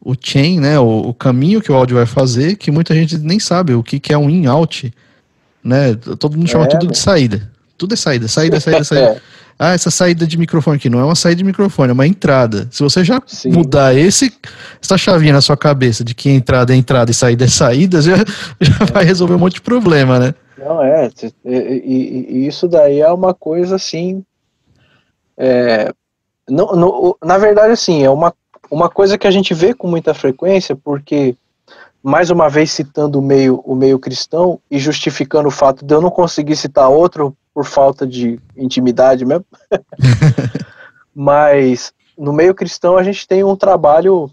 o 0.00 0.14
chain, 0.18 0.60
né? 0.60 0.78
O, 0.78 1.08
o, 1.08 1.14
caminho 1.14 1.60
que 1.60 1.70
o 1.70 1.74
áudio 1.74 1.96
vai 1.96 2.06
fazer, 2.06 2.56
que 2.56 2.70
muita 2.70 2.94
gente 2.94 3.18
nem 3.18 3.38
sabe 3.38 3.74
o 3.74 3.82
que, 3.82 4.00
que 4.00 4.12
é 4.12 4.18
um 4.18 4.30
in-out, 4.30 4.92
né? 5.62 5.94
Todo 5.94 6.36
mundo 6.36 6.48
chama 6.48 6.66
tudo 6.66 6.86
de 6.86 6.98
saída. 6.98 7.50
Tudo 7.78 7.94
é 7.94 7.96
saída, 7.96 8.28
saída, 8.28 8.60
saída, 8.60 8.84
saída. 8.84 9.22
Ah, 9.60 9.72
essa 9.72 9.90
saída 9.90 10.24
de 10.24 10.38
microfone 10.38 10.76
aqui 10.76 10.88
não 10.88 11.00
é 11.00 11.04
uma 11.04 11.16
saída 11.16 11.38
de 11.38 11.44
microfone, 11.44 11.90
é 11.90 11.92
uma 11.92 12.06
entrada. 12.06 12.68
Se 12.70 12.80
você 12.80 13.02
já 13.02 13.20
Sim. 13.26 13.50
mudar 13.50 13.92
esse, 13.92 14.32
essa 14.80 14.96
chavinha 14.96 15.32
na 15.32 15.40
sua 15.40 15.56
cabeça 15.56 16.04
de 16.04 16.14
que 16.14 16.30
entrada 16.30 16.72
é 16.72 16.76
entrada 16.76 17.10
e 17.10 17.14
saída 17.14 17.44
é 17.44 17.48
saída, 17.48 18.00
já, 18.00 18.18
já 18.60 18.84
vai 18.92 19.04
resolver 19.04 19.34
um 19.34 19.38
monte 19.38 19.54
de 19.54 19.62
problema, 19.62 20.20
né? 20.20 20.32
Não, 20.56 20.80
é. 20.80 21.10
E, 21.44 21.56
e, 21.56 22.26
e 22.30 22.46
isso 22.46 22.68
daí 22.68 23.00
é 23.00 23.10
uma 23.10 23.34
coisa 23.34 23.74
assim. 23.74 24.24
É, 25.36 25.92
não, 26.48 26.76
não, 26.76 27.16
na 27.24 27.36
verdade, 27.36 27.72
assim, 27.72 28.04
é 28.04 28.10
uma, 28.10 28.32
uma 28.70 28.88
coisa 28.88 29.18
que 29.18 29.26
a 29.26 29.30
gente 29.30 29.54
vê 29.54 29.74
com 29.74 29.88
muita 29.88 30.14
frequência, 30.14 30.76
porque, 30.76 31.36
mais 32.02 32.30
uma 32.30 32.48
vez 32.48 32.70
citando 32.70 33.18
o 33.18 33.22
meio, 33.22 33.60
o 33.64 33.74
meio 33.74 33.98
cristão 33.98 34.60
e 34.70 34.78
justificando 34.78 35.48
o 35.48 35.52
fato 35.52 35.84
de 35.84 35.94
eu 35.94 36.00
não 36.00 36.10
conseguir 36.10 36.56
citar 36.56 36.88
outro 36.88 37.36
por 37.52 37.64
falta 37.64 38.06
de 38.06 38.40
intimidade 38.56 39.24
mesmo. 39.24 39.44
Mas 41.14 41.92
no 42.16 42.32
meio 42.32 42.54
cristão 42.54 42.96
a 42.96 43.02
gente 43.02 43.26
tem 43.26 43.42
um 43.42 43.56
trabalho 43.56 44.30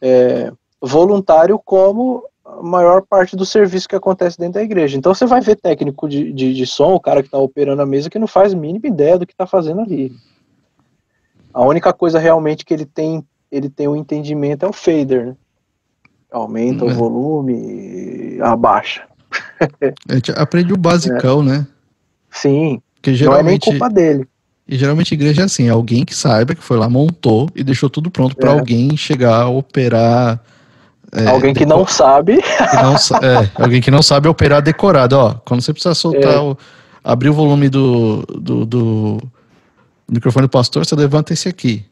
é, 0.00 0.52
voluntário 0.80 1.58
como 1.64 2.24
a 2.44 2.62
maior 2.62 3.02
parte 3.02 3.36
do 3.36 3.46
serviço 3.46 3.88
que 3.88 3.94
acontece 3.94 4.36
dentro 4.36 4.54
da 4.54 4.62
igreja. 4.62 4.98
Então 4.98 5.14
você 5.14 5.24
vai 5.24 5.40
ver 5.40 5.56
técnico 5.56 6.08
de, 6.08 6.32
de, 6.32 6.52
de 6.52 6.66
som, 6.66 6.94
o 6.94 7.00
cara 7.00 7.22
que 7.22 7.28
está 7.28 7.38
operando 7.38 7.82
a 7.82 7.86
mesa, 7.86 8.10
que 8.10 8.18
não 8.18 8.26
faz 8.26 8.52
a 8.52 8.56
mínima 8.56 8.88
ideia 8.88 9.18
do 9.18 9.26
que 9.26 9.32
está 9.32 9.46
fazendo 9.46 9.80
ali. 9.80 10.12
A 11.54 11.62
única 11.62 11.92
coisa 11.92 12.18
realmente 12.18 12.64
que 12.64 12.74
ele 12.74 12.86
tem, 12.86 13.24
ele 13.50 13.70
tem 13.70 13.86
um 13.86 13.96
entendimento 13.96 14.64
é 14.64 14.68
o 14.68 14.72
fader, 14.72 15.26
né? 15.26 15.36
Aumenta 16.32 16.84
uhum. 16.84 16.90
o 16.90 16.94
volume, 16.94 18.38
abaixa. 18.40 19.02
A 20.08 20.14
gente 20.14 20.32
aprende 20.32 20.72
o 20.72 20.76
basicão, 20.76 21.42
é. 21.42 21.44
né? 21.44 21.66
Sim. 22.30 22.80
Que 23.00 23.14
geralmente, 23.14 23.42
não 23.44 23.48
é 23.48 23.52
nem 23.52 23.58
culpa 23.60 23.90
dele. 23.90 24.26
E 24.66 24.76
geralmente 24.76 25.12
a 25.12 25.16
igreja 25.16 25.42
é 25.42 25.44
assim, 25.44 25.68
alguém 25.68 26.04
que 26.04 26.14
saiba 26.14 26.54
que 26.54 26.62
foi 26.62 26.78
lá, 26.78 26.88
montou 26.88 27.48
e 27.54 27.64
deixou 27.64 27.90
tudo 27.90 28.10
pronto 28.10 28.36
para 28.36 28.50
é. 28.50 28.58
alguém 28.58 28.96
chegar 28.96 29.42
a 29.42 29.48
operar. 29.48 30.40
É, 31.12 31.26
alguém 31.28 31.52
que 31.52 31.66
não 31.66 31.86
sabe. 31.86 32.38
Que 32.40 32.76
não, 32.76 32.94
é, 32.94 33.50
alguém 33.62 33.80
que 33.82 33.90
não 33.90 34.02
sabe 34.02 34.28
operar 34.28 34.62
decorado. 34.62 35.16
Ó, 35.16 35.34
quando 35.44 35.60
você 35.60 35.72
precisa 35.72 35.94
soltar, 35.94 36.34
é. 36.34 36.38
o, 36.38 36.56
abrir 37.02 37.28
o 37.28 37.34
volume 37.34 37.68
do, 37.68 38.22
do, 38.22 38.64
do, 38.64 39.18
microfone 40.08 40.46
do 40.46 40.50
pastor, 40.50 40.86
você 40.86 40.94
levanta 40.94 41.32
esse 41.32 41.48
aqui. 41.48 41.84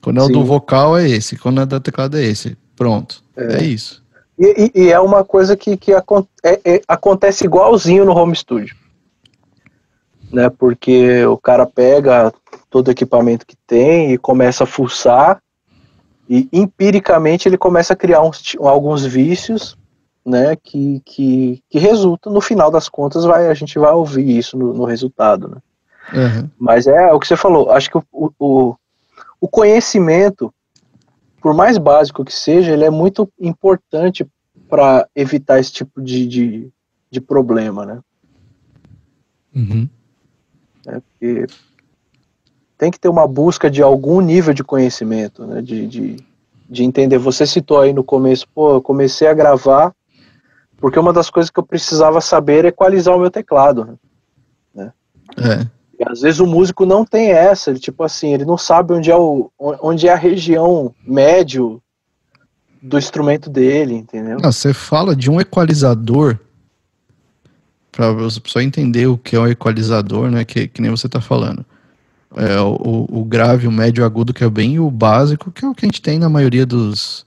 Quando 0.00 0.18
é 0.18 0.24
Sim. 0.24 0.30
o 0.30 0.32
do 0.32 0.44
vocal, 0.44 0.96
é 0.96 1.08
esse. 1.08 1.36
Quando 1.36 1.60
é 1.60 1.66
do 1.66 1.78
teclado, 1.78 2.16
é 2.16 2.24
esse. 2.24 2.56
Pronto. 2.78 3.22
É, 3.36 3.56
é 3.56 3.64
isso. 3.64 4.02
E, 4.38 4.70
e, 4.72 4.92
é 4.92 5.00
uma 5.00 5.24
coisa 5.24 5.56
que, 5.56 5.76
que 5.76 5.92
é, 5.92 6.00
é, 6.44 6.80
acontece 6.86 7.44
igualzinho 7.44 8.04
no 8.04 8.16
home 8.16 8.36
studio 8.36 8.74
né? 10.32 10.48
Porque 10.50 11.24
o 11.26 11.36
cara 11.36 11.66
pega 11.66 12.32
todo 12.70 12.88
o 12.88 12.90
equipamento 12.90 13.46
que 13.46 13.56
tem 13.66 14.12
e 14.12 14.18
começa 14.18 14.64
a 14.64 14.66
fuçar 14.66 15.40
e 16.28 16.48
empiricamente 16.52 17.48
ele 17.48 17.56
começa 17.56 17.94
a 17.94 17.96
criar 17.96 18.22
uns, 18.22 18.54
alguns 18.60 19.04
vícios, 19.04 19.76
né? 20.24 20.56
Que, 20.56 21.00
que, 21.04 21.62
que 21.68 21.78
resulta 21.78 22.30
no 22.30 22.40
final 22.40 22.70
das 22.70 22.88
contas 22.88 23.24
vai 23.24 23.48
a 23.48 23.54
gente 23.54 23.78
vai 23.78 23.92
ouvir 23.92 24.38
isso 24.38 24.56
no, 24.56 24.74
no 24.74 24.84
resultado, 24.84 25.48
né? 25.48 25.56
Uhum. 26.12 26.48
Mas 26.58 26.86
é 26.86 27.12
o 27.12 27.18
que 27.18 27.26
você 27.26 27.36
falou. 27.36 27.70
Acho 27.70 27.90
que 27.90 27.98
o, 27.98 28.32
o, 28.38 28.74
o 29.40 29.48
conhecimento, 29.48 30.52
por 31.40 31.54
mais 31.54 31.78
básico 31.78 32.24
que 32.24 32.32
seja, 32.32 32.72
ele 32.72 32.84
é 32.84 32.90
muito 32.90 33.30
importante 33.38 34.26
para 34.68 35.08
evitar 35.14 35.58
esse 35.58 35.72
tipo 35.72 36.00
de, 36.02 36.26
de, 36.26 36.72
de 37.10 37.20
problema, 37.20 37.86
né? 37.86 38.00
Uhum. 39.54 39.88
Né? 40.84 41.00
Porque 41.00 41.46
tem 42.76 42.90
que 42.90 43.00
ter 43.00 43.08
uma 43.08 43.26
busca 43.26 43.70
de 43.70 43.82
algum 43.82 44.20
nível 44.20 44.52
de 44.52 44.62
conhecimento, 44.62 45.46
né? 45.46 45.62
de, 45.62 45.86
de, 45.86 46.16
de 46.68 46.84
entender. 46.84 47.18
Você 47.18 47.46
citou 47.46 47.80
aí 47.80 47.92
no 47.92 48.04
começo, 48.04 48.46
pô, 48.54 48.74
eu 48.74 48.82
comecei 48.82 49.26
a 49.26 49.34
gravar 49.34 49.94
porque 50.78 50.98
uma 50.98 51.12
das 51.12 51.28
coisas 51.28 51.50
que 51.50 51.58
eu 51.58 51.66
precisava 51.66 52.20
saber 52.20 52.64
é 52.64 52.68
equalizar 52.68 53.16
o 53.16 53.20
meu 53.20 53.30
teclado. 53.30 53.98
Né? 54.74 54.92
É. 55.36 55.77
E 55.98 56.04
às 56.08 56.20
vezes 56.20 56.38
o 56.38 56.46
músico 56.46 56.86
não 56.86 57.04
tem 57.04 57.30
essa, 57.30 57.70
ele, 57.70 57.80
tipo 57.80 58.04
assim, 58.04 58.32
ele 58.32 58.44
não 58.44 58.56
sabe 58.56 58.92
onde 58.92 59.10
é, 59.10 59.16
o, 59.16 59.50
onde 59.58 60.06
é 60.06 60.12
a 60.12 60.16
região 60.16 60.94
médio 61.04 61.82
do 62.80 62.96
instrumento 62.96 63.50
dele, 63.50 63.94
entendeu? 63.94 64.38
Ah, 64.42 64.52
você 64.52 64.72
fala 64.72 65.16
de 65.16 65.28
um 65.28 65.40
equalizador 65.40 66.38
para 67.90 68.12
você 68.12 68.40
só 68.46 68.60
entender 68.60 69.08
o 69.08 69.18
que 69.18 69.34
é 69.34 69.40
um 69.40 69.48
equalizador, 69.48 70.30
né? 70.30 70.44
Que, 70.44 70.68
que 70.68 70.80
nem 70.80 70.88
você 70.88 71.08
está 71.08 71.20
falando. 71.20 71.66
É, 72.36 72.60
o, 72.60 73.08
o 73.10 73.24
grave, 73.24 73.66
o 73.66 73.72
médio, 73.72 74.04
o 74.04 74.06
agudo, 74.06 74.32
que 74.32 74.44
é 74.44 74.48
bem 74.48 74.78
o 74.78 74.88
básico, 74.88 75.50
que 75.50 75.64
é 75.64 75.68
o 75.68 75.74
que 75.74 75.84
a 75.84 75.88
gente 75.88 76.00
tem 76.00 76.16
na 76.16 76.28
maioria 76.28 76.64
dos. 76.64 77.26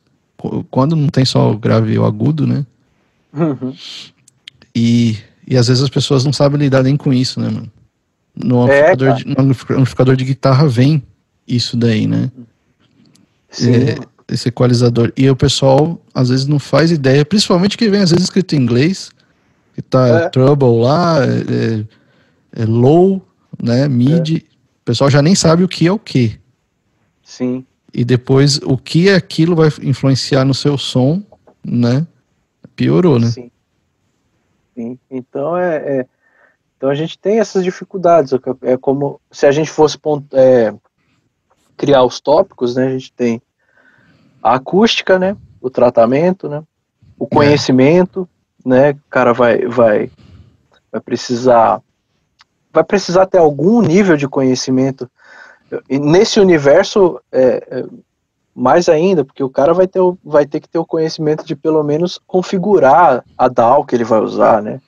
Quando 0.70 0.96
não 0.96 1.10
tem 1.10 1.26
só 1.26 1.52
o 1.52 1.58
grave 1.58 1.94
e 1.94 2.00
o 2.00 2.06
agudo, 2.06 2.48
né? 2.48 2.66
Uhum. 3.34 3.76
E, 4.74 5.18
e 5.46 5.58
às 5.58 5.68
vezes 5.68 5.84
as 5.84 5.90
pessoas 5.90 6.24
não 6.24 6.32
sabem 6.32 6.60
lidar 6.60 6.84
nem 6.84 6.96
com 6.96 7.12
isso, 7.12 7.42
né, 7.42 7.50
mano? 7.50 7.70
No 8.44 8.68
é, 8.68 8.92
amplificador, 8.92 9.16
de, 9.16 9.26
no 9.28 9.42
amplificador 9.82 10.16
de 10.16 10.26
guitarra 10.26 10.68
vem 10.68 11.04
isso 11.48 11.76
daí, 11.78 12.08
né? 12.08 12.32
Sim. 13.50 13.74
É, 13.74 13.96
esse 14.30 14.48
equalizador. 14.48 15.12
E 15.18 15.30
o 15.30 15.36
pessoal 15.36 16.02
às 16.14 16.30
vezes 16.30 16.46
não 16.46 16.60
faz 16.60 16.92
ideia, 16.92 17.26
principalmente 17.26 17.78
que 17.78 17.90
vem 17.90 18.02
às 18.02 18.12
vezes 18.12 18.26
escrito 18.26 18.56
em 18.56 18.60
inglês 18.60 19.12
que 19.74 19.82
tá 19.82 20.08
é. 20.08 20.30
trouble 20.30 20.82
lá, 20.82 21.18
é, 21.24 22.62
é, 22.62 22.66
low, 22.66 23.26
né, 23.62 23.88
mid, 23.88 24.30
é. 24.30 24.38
o 24.38 24.86
pessoal 24.86 25.10
já 25.10 25.22
nem 25.22 25.36
sabe 25.36 25.64
o 25.64 25.68
que 25.68 25.88
é 25.88 25.92
o 25.92 26.00
que. 26.00 26.40
Sim. 27.24 27.66
E 27.94 28.04
depois 28.04 28.60
o 28.64 28.78
que 28.78 29.10
é 29.10 29.16
aquilo 29.16 29.56
vai 29.56 29.70
influenciar 29.82 30.46
no 30.46 30.54
seu 30.54 30.78
som, 30.78 31.22
né? 31.64 32.06
Piorou, 32.76 33.20
né? 33.20 33.28
Sim. 33.28 33.52
Sim. 34.76 35.00
Então 35.10 35.58
é, 35.58 35.76
é 35.76 36.06
então 36.82 36.90
a 36.90 36.96
gente 36.96 37.16
tem 37.20 37.38
essas 37.38 37.64
dificuldades. 37.64 38.34
É 38.64 38.76
como 38.76 39.22
se 39.30 39.46
a 39.46 39.52
gente 39.52 39.70
fosse 39.70 40.00
é, 40.34 40.74
criar 41.78 42.04
os 42.04 42.20
tópicos, 42.20 42.76
né? 42.76 42.88
A 42.88 42.90
gente 42.90 43.14
tem 43.14 43.40
a 44.42 44.56
acústica, 44.56 45.20
né? 45.20 45.38
O 45.62 45.70
tratamento, 45.70 46.50
né? 46.50 46.64
O 47.20 47.26
é. 47.26 47.36
conhecimento, 47.36 48.28
né? 48.66 48.94
O 48.94 49.10
cara 49.12 49.32
vai, 49.32 49.64
vai, 49.68 50.10
vai 50.92 51.02
precisar, 51.02 51.84
vai 52.74 52.84
precisar 52.84 53.28
ter 53.28 53.38
algum 53.38 53.80
nível 53.84 54.18
de 54.18 54.28
conhecimento. 54.28 55.08
E 55.88 56.00
nesse 56.00 56.40
universo, 56.40 57.22
é, 57.32 57.64
é, 57.70 57.86
mais 58.56 58.90
ainda, 58.90 59.24
porque 59.24 59.44
o 59.44 59.52
cara 59.52 59.72
vai 59.72 59.86
ter, 59.86 60.02
vai 60.26 60.48
ter 60.48 60.60
que 60.60 60.68
ter 60.68 60.80
o 60.80 60.86
conhecimento 60.86 61.46
de 61.46 61.56
pelo 61.56 61.84
menos 61.84 62.20
configurar 62.26 63.24
a 63.38 63.48
DAW 63.48 63.86
que 63.86 63.94
ele 63.94 64.04
vai 64.04 64.20
usar, 64.20 64.64
né? 64.64 64.82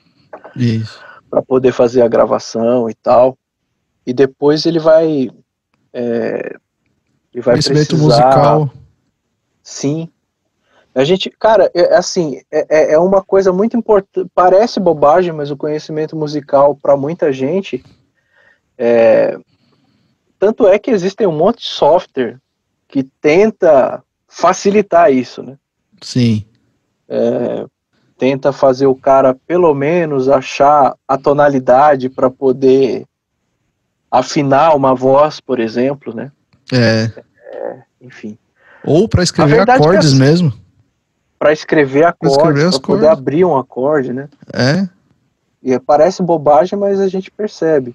Isso. 0.55 1.12
Para 1.33 1.41
poder 1.41 1.71
fazer 1.71 2.01
a 2.03 2.07
gravação 2.07 2.87
e 2.87 2.93
tal. 2.93 3.37
E 4.05 4.13
depois 4.13 4.65
ele 4.65 4.79
vai. 4.79 5.31
É, 5.91 6.55
ele 7.33 7.41
vai 7.41 7.55
conhecimento 7.55 7.95
precisar, 7.95 8.25
musical. 8.25 8.69
Sim, 9.63 10.09
a 10.93 11.03
gente, 11.03 11.29
cara, 11.31 11.71
é, 11.73 11.81
é 11.81 11.95
assim, 11.95 12.39
é, 12.51 12.65
é, 12.69 12.93
é 12.93 12.99
uma 12.99 13.23
coisa 13.23 13.51
muito 13.51 13.75
importante. 13.75 14.29
Parece 14.35 14.79
bobagem, 14.79 15.33
mas 15.33 15.49
o 15.49 15.57
conhecimento 15.57 16.15
musical 16.15 16.75
para 16.75 16.95
muita 16.95 17.31
gente 17.33 17.83
é, 18.77 19.37
tanto 20.37 20.67
é 20.67 20.77
que 20.77 20.91
existem 20.91 21.25
um 21.25 21.31
monte 21.31 21.59
de 21.59 21.67
software 21.67 22.37
que 22.87 23.03
tenta 23.03 24.03
facilitar 24.27 25.11
isso, 25.11 25.41
né? 25.41 25.57
Sim. 26.01 26.45
É, 27.07 27.65
tenta 28.23 28.53
fazer 28.53 28.87
o 28.87 28.95
cara 28.95 29.35
pelo 29.45 29.73
menos 29.73 30.29
achar 30.29 30.95
a 31.05 31.17
tonalidade 31.17 32.09
para 32.09 32.29
poder 32.29 33.05
afinar 34.09 34.77
uma 34.77 34.95
voz, 34.95 35.41
por 35.41 35.59
exemplo, 35.59 36.15
né? 36.15 36.31
É. 36.71 37.11
é 37.51 37.81
enfim. 37.99 38.37
Ou 38.81 39.09
para 39.09 39.23
escrever 39.23 39.67
é 39.67 39.71
acordes 39.73 40.13
assim, 40.13 40.19
mesmo 40.19 40.53
para 41.37 41.51
escrever 41.51 42.05
acordes, 42.05 42.77
para 42.77 42.87
poder 42.87 43.07
abrir 43.09 43.43
um 43.43 43.57
acorde, 43.57 44.13
né? 44.13 44.29
É. 44.53 44.87
E 45.61 45.77
parece 45.77 46.23
bobagem, 46.23 46.79
mas 46.79 47.01
a 47.01 47.09
gente 47.09 47.29
percebe. 47.29 47.93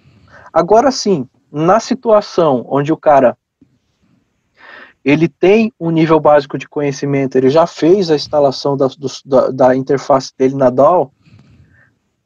Agora 0.53 0.91
sim, 0.91 1.27
na 1.51 1.81
situação 1.81 2.67
onde 2.69 2.93
o 2.93 2.99
cara 2.99 3.35
ele 5.09 5.27
tem 5.27 5.73
um 5.81 5.91
nível 5.91 6.21
básico 6.21 6.59
de 6.59 6.69
conhecimento, 6.69 7.39
ele 7.39 7.49
já 7.49 7.67
fez 7.67 8.11
a 8.11 8.15
instalação 8.15 8.77
da, 8.77 8.89
do, 8.89 9.09
da, 9.25 9.49
da, 9.49 9.75
interface 9.75 10.33
dele 10.37 10.55
na 10.55 10.69
DAO, 10.69 11.11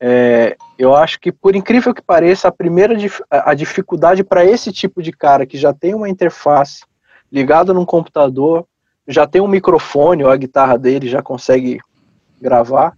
é, 0.00 0.56
eu 0.76 0.92
acho 0.96 1.20
que, 1.20 1.30
por 1.30 1.54
incrível 1.54 1.94
que 1.94 2.02
pareça, 2.02 2.48
a 2.48 2.52
primeira 2.52 2.96
a 3.30 3.54
dificuldade 3.54 4.24
para 4.24 4.44
esse 4.44 4.72
tipo 4.72 5.00
de 5.00 5.12
cara 5.12 5.46
que 5.46 5.56
já 5.56 5.72
tem 5.72 5.94
uma 5.94 6.08
interface 6.08 6.82
ligada 7.30 7.72
num 7.72 7.84
computador, 7.84 8.66
já 9.06 9.28
tem 9.28 9.40
um 9.40 9.46
microfone 9.46 10.24
ou 10.24 10.30
a 10.30 10.36
guitarra 10.36 10.76
dele 10.76 11.08
já 11.08 11.22
consegue 11.22 11.78
gravar, 12.40 12.96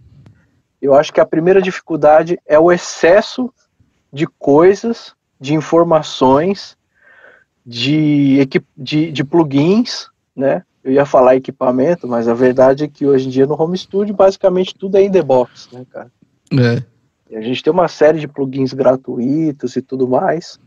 eu 0.81 0.95
acho 0.95 1.13
que 1.13 1.21
a 1.21 1.27
primeira 1.27 1.61
dificuldade 1.61 2.39
é 2.47 2.57
o 2.57 2.71
excesso 2.71 3.53
de 4.11 4.25
coisas, 4.25 5.13
de 5.39 5.53
informações, 5.53 6.75
de, 7.65 8.47
de, 8.77 9.11
de 9.11 9.23
plugins, 9.23 10.09
né? 10.35 10.63
Eu 10.83 10.91
ia 10.91 11.05
falar 11.05 11.35
equipamento, 11.35 12.07
mas 12.07 12.27
a 12.27 12.33
verdade 12.33 12.83
é 12.83 12.87
que 12.87 13.07
hoje 13.07 13.27
em 13.27 13.31
dia 13.31 13.47
no 13.47 13.59
home 13.59 13.75
studio 13.75 14.13
basicamente 14.13 14.75
tudo 14.75 14.97
é 14.97 15.03
in 15.03 15.11
the 15.11 15.21
box, 15.21 15.67
né, 15.71 15.83
cara? 15.91 16.11
É. 16.53 16.83
E 17.31 17.35
a 17.35 17.41
gente 17.41 17.63
tem 17.63 17.73
uma 17.73 17.87
série 17.87 18.19
de 18.19 18.27
plugins 18.27 18.71
gratuitos 18.71 19.75
e 19.75 19.81
tudo 19.81 20.07
mais. 20.07 20.59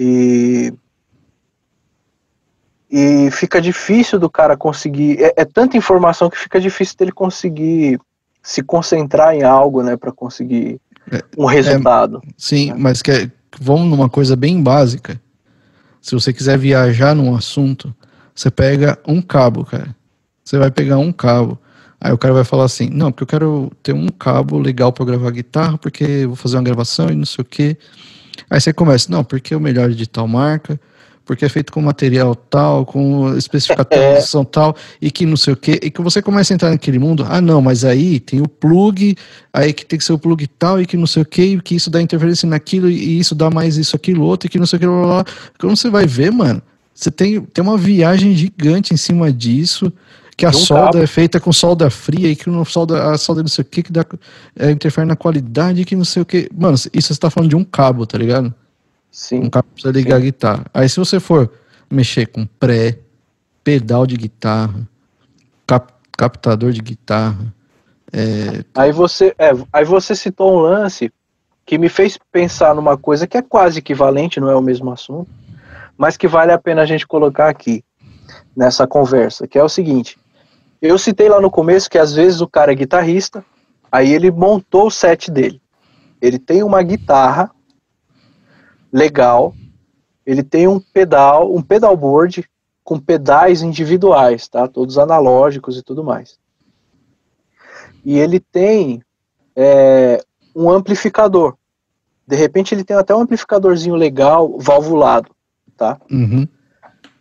E 0.00 0.72
e 2.90 3.30
fica 3.30 3.60
difícil 3.60 4.18
do 4.18 4.30
cara 4.30 4.56
conseguir. 4.56 5.22
É, 5.22 5.34
é, 5.36 5.44
tanta 5.44 5.76
informação 5.76 6.30
que 6.30 6.38
fica 6.38 6.58
difícil 6.58 6.96
dele 6.96 7.12
conseguir 7.12 8.00
se 8.42 8.62
concentrar 8.62 9.34
em 9.34 9.42
algo, 9.42 9.82
né, 9.82 9.96
para 9.96 10.10
conseguir 10.10 10.80
é, 11.10 11.22
um 11.36 11.50
é, 11.50 11.54
resultado. 11.54 12.22
É, 12.24 12.30
sim, 12.38 12.70
né? 12.70 12.76
mas 12.78 13.02
que, 13.02 13.30
vamos 13.60 13.88
numa 13.90 14.08
coisa 14.08 14.34
bem 14.34 14.62
básica. 14.62 15.20
Se 16.08 16.14
você 16.14 16.32
quiser 16.32 16.56
viajar 16.56 17.14
num 17.14 17.36
assunto, 17.36 17.94
você 18.34 18.50
pega 18.50 18.98
um 19.06 19.20
cabo, 19.20 19.62
cara. 19.62 19.94
Você 20.42 20.56
vai 20.56 20.70
pegar 20.70 20.96
um 20.96 21.12
cabo. 21.12 21.60
Aí 22.00 22.10
o 22.10 22.16
cara 22.16 22.32
vai 22.32 22.44
falar 22.44 22.64
assim: 22.64 22.88
não, 22.88 23.12
porque 23.12 23.24
eu 23.24 23.26
quero 23.26 23.72
ter 23.82 23.92
um 23.92 24.08
cabo 24.08 24.58
legal 24.58 24.90
para 24.90 25.04
gravar 25.04 25.30
guitarra, 25.30 25.76
porque 25.76 26.24
vou 26.24 26.34
fazer 26.34 26.56
uma 26.56 26.62
gravação 26.62 27.10
e 27.10 27.14
não 27.14 27.26
sei 27.26 27.42
o 27.42 27.44
quê. 27.44 27.76
Aí 28.48 28.58
você 28.58 28.72
começa: 28.72 29.12
não, 29.12 29.22
porque 29.22 29.54
o 29.54 29.60
melhor 29.60 29.90
de 29.90 30.06
tal 30.06 30.26
marca, 30.26 30.80
porque 31.28 31.44
é 31.44 31.48
feito 31.50 31.70
com 31.70 31.82
material 31.82 32.34
tal, 32.34 32.86
com 32.86 33.36
especificação 33.36 34.40
é. 34.40 34.44
tal, 34.46 34.74
e 34.98 35.10
que 35.10 35.26
não 35.26 35.36
sei 35.36 35.52
o 35.52 35.56
quê, 35.58 35.78
e 35.82 35.90
que 35.90 36.00
você 36.00 36.22
começa 36.22 36.54
a 36.54 36.54
entrar 36.54 36.70
naquele 36.70 36.98
mundo, 36.98 37.26
ah 37.28 37.38
não, 37.38 37.60
mas 37.60 37.84
aí 37.84 38.18
tem 38.18 38.40
o 38.40 38.48
plug, 38.48 39.14
aí 39.52 39.74
que 39.74 39.84
tem 39.84 39.98
que 39.98 40.04
ser 40.06 40.14
o 40.14 40.18
plug 40.18 40.46
tal, 40.58 40.80
e 40.80 40.86
que 40.86 40.96
não 40.96 41.06
sei 41.06 41.20
o 41.20 41.26
quê, 41.26 41.42
e 41.44 41.60
que 41.60 41.74
isso 41.74 41.90
dá 41.90 42.00
interferência 42.00 42.48
naquilo, 42.48 42.88
e 42.88 43.18
isso 43.18 43.34
dá 43.34 43.50
mais 43.50 43.76
isso, 43.76 43.94
aquilo, 43.94 44.24
outro, 44.24 44.46
e 44.46 44.48
que 44.48 44.58
não 44.58 44.64
sei 44.64 44.78
o 44.78 44.80
que, 44.80 44.86
blá, 44.86 44.96
blá, 44.96 45.06
blá. 45.06 45.24
Quando 45.60 45.76
você 45.76 45.90
vai 45.90 46.06
ver, 46.06 46.32
mano, 46.32 46.62
você 46.94 47.10
tem, 47.10 47.42
tem 47.42 47.62
uma 47.62 47.76
viagem 47.76 48.34
gigante 48.34 48.94
em 48.94 48.96
cima 48.96 49.30
disso, 49.30 49.92
que 50.34 50.46
a 50.46 50.52
solda 50.52 50.92
cabo. 50.92 51.04
é 51.04 51.06
feita 51.06 51.38
com 51.38 51.52
solda 51.52 51.90
fria 51.90 52.30
e 52.30 52.36
que 52.36 52.48
não 52.48 52.64
solda, 52.64 53.10
a 53.10 53.18
solda 53.18 53.42
não 53.42 53.48
sei 53.48 53.60
o 53.60 53.66
que, 53.66 53.82
que 53.82 53.92
dá, 53.92 54.02
é, 54.58 54.70
interfere 54.70 55.06
na 55.06 55.14
qualidade, 55.14 55.84
que 55.84 55.94
não 55.94 56.06
sei 56.06 56.22
o 56.22 56.24
que. 56.24 56.48
Mano, 56.56 56.74
isso 56.74 57.12
você 57.12 57.20
tá 57.20 57.28
falando 57.28 57.50
de 57.50 57.56
um 57.56 57.64
cabo, 57.64 58.06
tá 58.06 58.16
ligado? 58.16 58.54
Sim. 59.10 59.48
Cabo 59.50 59.68
pra 59.80 59.90
ligar 59.90 60.16
sim. 60.16 60.22
a 60.22 60.24
guitarra. 60.24 60.66
Aí 60.72 60.88
se 60.88 60.98
você 60.98 61.18
for 61.18 61.50
mexer 61.90 62.26
com 62.26 62.46
pré, 62.46 62.98
pedal 63.64 64.06
de 64.06 64.16
guitarra, 64.16 64.88
cap, 65.66 65.92
captador 66.16 66.72
de 66.72 66.80
guitarra. 66.80 67.52
É... 68.12 68.64
Aí, 68.74 68.92
você, 68.92 69.34
é, 69.38 69.50
aí 69.72 69.84
você 69.84 70.14
citou 70.14 70.54
um 70.54 70.58
lance 70.60 71.12
que 71.66 71.76
me 71.76 71.88
fez 71.88 72.18
pensar 72.32 72.74
numa 72.74 72.96
coisa 72.96 73.26
que 73.26 73.36
é 73.36 73.42
quase 73.42 73.80
equivalente, 73.80 74.40
não 74.40 74.50
é 74.50 74.56
o 74.56 74.62
mesmo 74.62 74.90
assunto, 74.90 75.30
mas 75.98 76.16
que 76.16 76.26
vale 76.26 76.50
a 76.50 76.58
pena 76.58 76.80
a 76.80 76.86
gente 76.86 77.06
colocar 77.06 77.48
aqui 77.48 77.84
nessa 78.56 78.86
conversa, 78.86 79.46
que 79.46 79.58
é 79.58 79.62
o 79.62 79.68
seguinte. 79.68 80.18
Eu 80.80 80.96
citei 80.96 81.28
lá 81.28 81.40
no 81.40 81.50
começo 81.50 81.90
que 81.90 81.98
às 81.98 82.14
vezes 82.14 82.40
o 82.40 82.48
cara 82.48 82.72
é 82.72 82.74
guitarrista, 82.74 83.44
aí 83.92 84.12
ele 84.12 84.30
montou 84.30 84.86
o 84.86 84.90
set 84.90 85.30
dele. 85.30 85.60
Ele 86.22 86.38
tem 86.38 86.62
uma 86.62 86.82
guitarra 86.82 87.50
legal, 88.92 89.54
ele 90.24 90.42
tem 90.42 90.68
um 90.68 90.80
pedal, 90.80 91.54
um 91.54 91.62
pedalboard 91.62 92.48
com 92.84 92.98
pedais 92.98 93.62
individuais, 93.62 94.48
tá? 94.48 94.66
Todos 94.66 94.98
analógicos 94.98 95.76
e 95.76 95.82
tudo 95.82 96.02
mais. 96.02 96.38
E 98.04 98.18
ele 98.18 98.40
tem 98.40 99.02
é, 99.54 100.22
um 100.54 100.70
amplificador. 100.70 101.54
De 102.26 102.36
repente 102.36 102.74
ele 102.74 102.84
tem 102.84 102.96
até 102.96 103.14
um 103.14 103.20
amplificadorzinho 103.20 103.94
legal, 103.94 104.58
valvulado, 104.58 105.30
tá? 105.76 106.00
Uhum. 106.10 106.46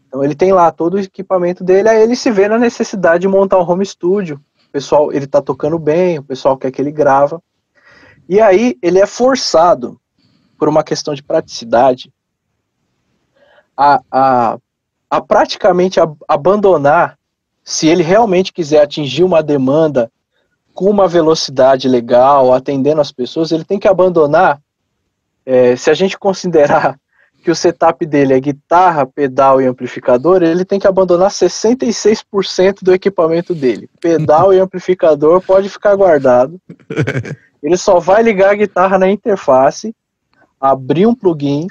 Então 0.07 0.23
ele 0.23 0.35
tem 0.35 0.51
lá 0.53 0.71
todo 0.71 0.95
o 0.95 0.99
equipamento 0.99 1.63
dele, 1.63 1.89
aí 1.89 2.01
ele 2.01 2.15
se 2.15 2.31
vê 2.31 2.47
na 2.47 2.57
necessidade 2.57 3.21
de 3.21 3.27
montar 3.27 3.57
um 3.57 3.69
home 3.69 3.85
studio. 3.85 4.39
O 4.67 4.71
pessoal, 4.71 5.11
ele 5.11 5.27
tá 5.27 5.41
tocando 5.41 5.77
bem, 5.77 6.19
o 6.19 6.23
pessoal 6.23 6.57
quer 6.57 6.71
que 6.71 6.81
ele 6.81 6.91
grava. 6.91 7.41
E 8.27 8.41
aí 8.41 8.77
ele 8.81 8.99
é 8.99 9.05
forçado 9.05 9.99
por 10.57 10.67
uma 10.67 10.83
questão 10.83 11.13
de 11.13 11.23
praticidade, 11.23 12.11
a, 13.75 14.01
a, 14.11 14.57
a 15.09 15.21
praticamente 15.21 15.99
a, 15.99 16.09
abandonar, 16.27 17.17
se 17.63 17.87
ele 17.87 18.01
realmente 18.01 18.51
quiser 18.51 18.81
atingir 18.81 19.23
uma 19.23 19.43
demanda 19.43 20.11
com 20.73 20.89
uma 20.89 21.07
velocidade 21.07 21.87
legal, 21.87 22.53
atendendo 22.53 23.01
as 23.01 23.11
pessoas, 23.11 23.51
ele 23.51 23.65
tem 23.65 23.79
que 23.79 23.87
abandonar, 23.87 24.59
é, 25.45 25.75
se 25.75 25.89
a 25.89 25.93
gente 25.93 26.17
considerar 26.17 26.99
que 27.43 27.51
o 27.51 27.55
setup 27.55 28.05
dele 28.05 28.33
é 28.33 28.39
guitarra, 28.39 29.05
pedal 29.05 29.61
e 29.61 29.65
amplificador, 29.65 30.43
ele 30.43 30.65
tem 30.65 30.79
que 30.79 30.87
abandonar 30.87 31.29
66% 31.29 32.79
do 32.81 32.93
equipamento 32.93 33.55
dele. 33.55 33.89
Pedal 34.01 34.53
e 34.53 34.59
amplificador 34.59 35.41
pode 35.41 35.69
ficar 35.69 35.95
guardado. 35.95 36.59
Ele 37.63 37.75
só 37.75 37.99
vai 37.99 38.21
ligar 38.21 38.51
a 38.51 38.55
guitarra 38.55 38.97
na 38.99 39.09
interface 39.09 39.95
abrir 40.59 41.05
um 41.05 41.15
plugin, 41.15 41.67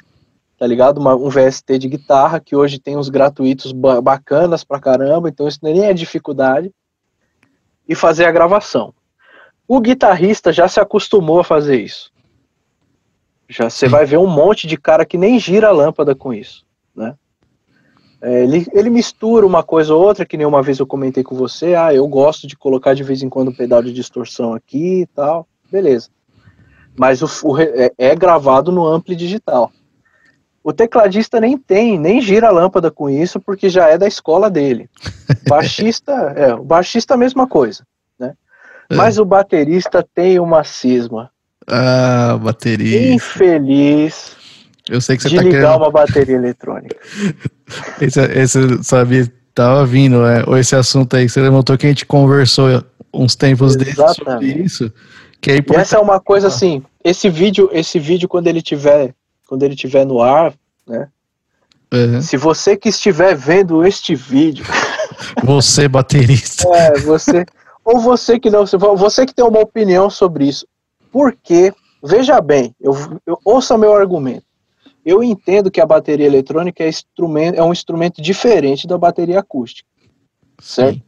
tá 0.57 0.65
ligado? 0.65 0.97
Uma, 0.97 1.15
um 1.15 1.29
VST 1.29 1.77
de 1.77 1.87
guitarra, 1.87 2.39
que 2.39 2.55
hoje 2.55 2.79
tem 2.79 2.97
uns 2.97 3.09
gratuitos 3.09 3.71
bacanas 3.71 4.63
pra 4.63 4.79
caramba, 4.79 5.29
então 5.29 5.47
isso 5.47 5.59
nem 5.61 5.85
é 5.85 5.93
dificuldade, 5.93 6.71
e 7.87 7.95
fazer 7.95 8.25
a 8.25 8.31
gravação. 8.31 8.93
O 9.67 9.79
guitarrista 9.79 10.51
já 10.51 10.67
se 10.67 10.79
acostumou 10.79 11.39
a 11.39 11.43
fazer 11.43 11.81
isso. 11.81 12.11
Já 13.49 13.69
você 13.69 13.87
vai 13.87 14.05
ver 14.05 14.17
um 14.17 14.27
monte 14.27 14.67
de 14.67 14.77
cara 14.77 15.05
que 15.05 15.17
nem 15.17 15.39
gira 15.39 15.67
a 15.67 15.71
lâmpada 15.71 16.13
com 16.15 16.33
isso, 16.33 16.65
né? 16.95 17.15
É, 18.19 18.43
ele, 18.43 18.65
ele 18.73 18.89
mistura 18.89 19.45
uma 19.45 19.61
coisa 19.61 19.93
ou 19.93 20.03
outra, 20.03 20.25
que 20.25 20.35
nem 20.35 20.47
uma 20.47 20.63
vez 20.63 20.79
eu 20.79 20.87
comentei 20.87 21.23
com 21.23 21.35
você, 21.35 21.75
ah, 21.75 21.93
eu 21.93 22.07
gosto 22.07 22.47
de 22.47 22.57
colocar 22.57 22.95
de 22.95 23.03
vez 23.03 23.21
em 23.21 23.29
quando 23.29 23.49
um 23.49 23.55
pedal 23.55 23.83
de 23.83 23.93
distorção 23.93 24.53
aqui 24.53 25.01
e 25.01 25.05
tal, 25.07 25.47
beleza 25.71 26.09
mas 26.97 27.21
o, 27.21 27.29
o, 27.43 27.59
é, 27.59 27.91
é 27.97 28.15
gravado 28.15 28.71
no 28.71 28.85
ampli 28.85 29.15
digital. 29.15 29.71
O 30.63 30.73
tecladista 30.73 31.39
nem 31.39 31.57
tem, 31.57 31.97
nem 31.97 32.19
gira 32.19 32.47
a 32.47 32.51
lâmpada 32.51 32.91
com 32.91 33.09
isso, 33.09 33.39
porque 33.39 33.69
já 33.69 33.87
é 33.87 33.97
da 33.97 34.07
escola 34.07 34.49
dele. 34.49 34.89
Baixista, 35.47 36.11
é, 36.35 36.53
o 36.53 36.63
baixista 36.63 37.13
a 37.13 37.17
mesma 37.17 37.47
coisa, 37.47 37.85
né? 38.19 38.33
É. 38.89 38.95
Mas 38.95 39.17
o 39.17 39.23
baterista 39.23 40.05
tem 40.13 40.39
uma 40.39 40.65
cisma. 40.65 41.29
Ah, 41.65 42.37
baterista. 42.41 43.13
Infeliz. 43.13 44.35
Eu 44.89 44.99
sei 44.99 45.15
que 45.17 45.23
você 45.23 45.29
de 45.29 45.35
tá 45.35 45.41
ligar 45.41 45.61
querendo... 45.61 45.77
uma 45.77 45.91
bateria 45.91 46.35
eletrônica. 46.35 46.95
esse, 48.01 48.19
esse, 48.19 48.83
sabe, 48.83 49.31
tava 49.53 49.85
vindo, 49.85 50.21
né? 50.21 50.43
Ou 50.47 50.57
esse 50.57 50.75
assunto 50.75 51.15
aí 51.15 51.25
que 51.25 51.31
você 51.31 51.41
levantou 51.41 51.77
que 51.77 51.85
a 51.85 51.89
gente 51.89 52.05
conversou 52.05 52.83
uns 53.13 53.35
tempos 53.35 53.75
desses 53.75 54.15
sobre 54.15 54.47
isso. 54.47 54.91
Que 55.47 55.53
é 55.53 55.55
e 55.55 55.79
essa 55.79 55.95
é 55.95 55.99
uma 55.99 56.19
coisa 56.19 56.49
assim, 56.49 56.83
esse 57.01 57.29
vídeo, 57.29 57.69
esse 57.71 57.97
vídeo 57.99 58.27
quando 58.27 58.47
ele 58.47 58.61
tiver, 58.61 59.15
quando 59.47 59.63
ele 59.63 59.77
tiver 59.77 60.05
no 60.05 60.21
ar, 60.21 60.53
né? 60.85 61.07
Uhum. 61.93 62.21
Se 62.21 62.35
você 62.35 62.75
que 62.75 62.89
estiver 62.89 63.33
vendo 63.33 63.85
este 63.85 64.13
vídeo, 64.13 64.65
você 65.41 65.87
baterista, 65.87 66.67
é, 66.75 66.99
você 66.99 67.45
ou 67.85 67.97
você 68.01 68.37
que 68.37 68.49
não, 68.49 68.65
você 68.65 69.25
que 69.25 69.33
tem 69.33 69.45
uma 69.45 69.61
opinião 69.61 70.09
sobre 70.09 70.49
isso, 70.49 70.67
porque 71.13 71.73
veja 72.03 72.41
bem, 72.41 72.75
eu, 72.81 72.93
eu 73.25 73.39
ouça 73.45 73.77
meu 73.77 73.95
argumento. 73.95 74.43
Eu 75.05 75.23
entendo 75.23 75.71
que 75.71 75.79
a 75.79 75.85
bateria 75.85 76.25
eletrônica 76.25 76.83
é, 76.83 76.89
instrumento, 76.89 77.57
é 77.57 77.63
um 77.63 77.71
instrumento 77.71 78.21
diferente 78.21 78.85
da 78.85 78.97
bateria 78.97 79.39
acústica, 79.39 79.87
certo? 80.59 80.95
Sim. 80.95 81.03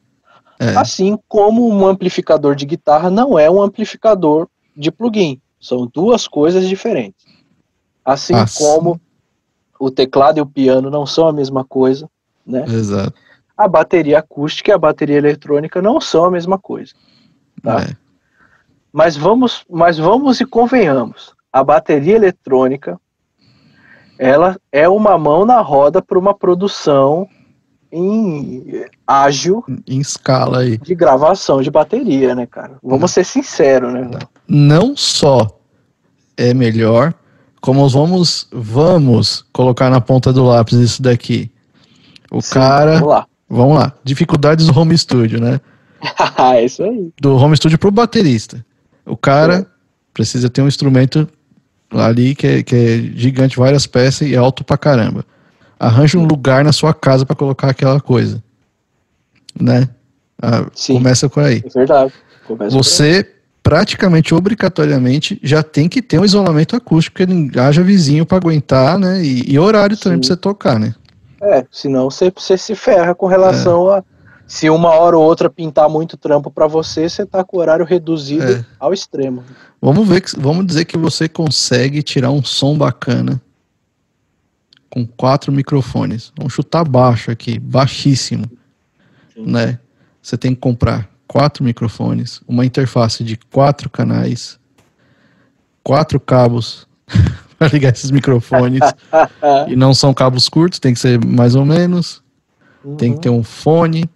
É. 0.59 0.75
Assim 0.75 1.17
como 1.27 1.67
um 1.69 1.87
amplificador 1.87 2.53
de 2.53 2.65
guitarra 2.65 3.09
não 3.09 3.39
é 3.39 3.49
um 3.49 3.61
amplificador 3.61 4.47
de 4.75 4.91
plugin. 4.91 5.41
São 5.59 5.87
duas 5.87 6.27
coisas 6.27 6.67
diferentes. 6.67 7.25
Assim 8.03 8.35
ah, 8.35 8.45
como 8.57 8.99
o 9.79 9.89
teclado 9.89 10.37
e 10.37 10.41
o 10.41 10.45
piano 10.45 10.89
não 10.89 11.05
são 11.05 11.27
a 11.27 11.33
mesma 11.33 11.63
coisa, 11.63 12.09
né? 12.45 12.65
Exato. 12.67 13.13
A 13.57 13.67
bateria 13.67 14.19
acústica 14.19 14.71
e 14.71 14.73
a 14.73 14.77
bateria 14.77 15.17
eletrônica 15.17 15.81
não 15.81 16.01
são 16.01 16.25
a 16.25 16.31
mesma 16.31 16.57
coisa. 16.59 16.93
Tá? 17.61 17.83
É. 17.83 17.95
Mas 18.91 19.15
vamos, 19.15 19.63
mas 19.69 19.97
vamos 19.97 20.41
e 20.41 20.45
convenhamos. 20.45 21.33
A 21.51 21.63
bateria 21.63 22.15
eletrônica 22.15 22.99
ela 24.17 24.59
é 24.71 24.87
uma 24.89 25.17
mão 25.17 25.45
na 25.45 25.61
roda 25.61 26.01
para 26.01 26.19
uma 26.19 26.33
produção 26.33 27.27
em 27.91 28.85
ágil 29.07 29.63
em 29.87 29.99
escala 29.99 30.59
aí. 30.59 30.77
de 30.77 30.93
gravação 30.95 31.61
de 31.61 31.71
bateria, 31.71 32.35
né, 32.35 32.45
cara? 32.45 32.73
Vamos 32.83 33.11
ser 33.11 33.23
sinceros, 33.25 33.91
né? 33.93 34.09
Não 34.47 34.95
só 34.95 35.59
é 36.37 36.53
melhor, 36.53 37.13
como 37.61 37.87
vamos, 37.89 38.47
vamos 38.51 39.45
colocar 39.51 39.89
na 39.89 39.99
ponta 39.99 40.31
do 40.31 40.43
lápis 40.45 40.77
isso 40.77 41.01
daqui. 41.01 41.51
O 42.31 42.41
Sim, 42.41 42.53
cara, 42.53 42.93
Vamos 42.93 43.09
lá. 43.09 43.27
vamos 43.49 43.77
lá, 43.77 43.93
dificuldades 44.03 44.67
do 44.67 44.79
home 44.79 44.97
studio, 44.97 45.41
né? 45.41 45.59
é 46.55 46.63
isso 46.63 46.83
aí. 46.83 47.11
Do 47.19 47.35
home 47.35 47.57
studio 47.57 47.77
pro 47.77 47.91
baterista. 47.91 48.63
O 49.05 49.17
cara 49.17 49.65
precisa 50.13 50.49
ter 50.49 50.61
um 50.61 50.67
instrumento 50.67 51.27
ali 51.91 52.35
que 52.35 52.45
é, 52.47 52.63
que 52.63 52.75
é 52.75 52.97
gigante, 53.17 53.57
várias 53.57 53.87
peças 53.87 54.27
e 54.27 54.35
alto 54.35 54.63
pra 54.63 54.77
caramba. 54.77 55.25
Arranja 55.79 56.17
um 56.17 56.25
lugar 56.25 56.63
na 56.63 56.73
sua 56.73 56.93
casa 56.93 57.25
pra 57.25 57.35
colocar 57.35 57.69
aquela 57.69 58.01
coisa. 58.01 58.43
Né? 59.59 59.87
Ah, 60.41 60.65
Sim. 60.73 60.95
começa 60.95 61.29
por 61.29 61.43
aí. 61.43 61.63
É 61.65 61.69
verdade. 61.69 62.13
Começa 62.45 62.75
Você 62.75 63.35
praticamente 63.63 64.33
obrigatoriamente 64.33 65.39
já 65.43 65.61
tem 65.61 65.87
que 65.87 66.01
ter 66.01 66.19
um 66.19 66.25
isolamento 66.25 66.75
acústico, 66.75 67.17
porque 67.17 67.31
não 67.31 67.63
haja 67.63 67.83
vizinho 67.83 68.25
pra 68.25 68.37
aguentar, 68.37 68.97
né? 68.97 69.21
E, 69.23 69.51
e 69.53 69.59
horário 69.59 69.95
também 69.95 70.17
Sim. 70.17 70.21
pra 70.21 70.27
você 70.27 70.37
tocar, 70.37 70.79
né? 70.79 70.95
É, 71.41 71.65
senão 71.71 72.09
você, 72.09 72.31
você 72.35 72.57
se 72.57 72.75
ferra 72.75 73.15
com 73.15 73.27
relação 73.27 73.89
a. 73.89 74.03
Se 74.47 74.67
uma 74.67 74.89
hora 74.89 75.15
ou 75.15 75.23
outra 75.23 75.47
pintar 75.47 75.87
muito 75.87 76.17
trampo 76.17 76.49
pra 76.49 76.65
você, 76.65 77.07
você 77.07 77.23
tá 77.23 77.43
com 77.43 77.57
o 77.57 77.59
horário 77.59 77.85
reduzido 77.85 78.51
É. 78.51 78.65
ao 78.79 78.91
extremo. 78.91 79.43
Vamos 79.79 80.07
ver, 80.07 80.21
que, 80.21 80.39
vamos 80.39 80.65
dizer 80.65 80.85
que 80.85 80.97
você 80.97 81.29
consegue 81.29 82.01
tirar 82.01 82.31
um 82.31 82.43
som 82.43 82.75
bacana 82.75 83.39
com 84.89 85.05
quatro 85.05 85.51
microfones. 85.51 86.33
Vamos 86.37 86.53
chutar 86.53 86.83
baixo 86.83 87.31
aqui, 87.31 87.59
baixíssimo, 87.59 88.45
Sim. 89.33 89.45
né? 89.45 89.79
Você 90.21 90.37
tem 90.37 90.53
que 90.53 90.61
comprar 90.61 91.09
quatro 91.27 91.63
microfones, 91.63 92.41
uma 92.47 92.65
interface 92.65 93.23
de 93.23 93.37
quatro 93.51 93.89
canais, 93.89 94.59
quatro 95.83 96.19
cabos 96.19 96.87
para 97.57 97.67
ligar 97.67 97.93
esses 97.93 98.11
microfones. 98.11 98.81
e 99.67 99.75
não 99.75 99.93
são 99.93 100.13
cabos 100.13 100.49
curtos, 100.49 100.79
tem 100.79 100.93
que 100.93 100.99
ser 100.99 101.23
mais 101.23 101.55
ou 101.55 101.65
menos. 101.65 102.23
Tem 102.97 103.13
que 103.13 103.19
ter 103.19 103.29
um 103.29 103.43
fone. 103.43 104.09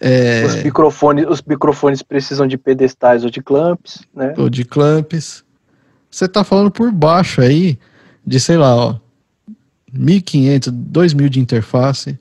É, 0.00 0.44
Os 0.44 0.62
microfones, 0.62 1.26
os 1.28 1.42
microfones 1.42 2.02
precisam 2.02 2.46
de 2.46 2.58
pedestais 2.58 3.22
ou 3.22 3.30
de 3.30 3.40
clamps, 3.40 4.02
né? 4.14 4.34
ou 4.36 4.50
de 4.50 4.64
clamps. 4.64 5.44
Você 6.10 6.26
tá 6.26 6.42
falando 6.42 6.70
por 6.70 6.90
baixo 6.90 7.40
aí 7.40 7.78
de, 8.26 8.40
sei 8.40 8.56
lá, 8.56 8.74
ó, 8.74 8.96
1.500, 9.96 10.70
2.000 10.70 11.28
de 11.28 11.40
interface, 11.40 12.18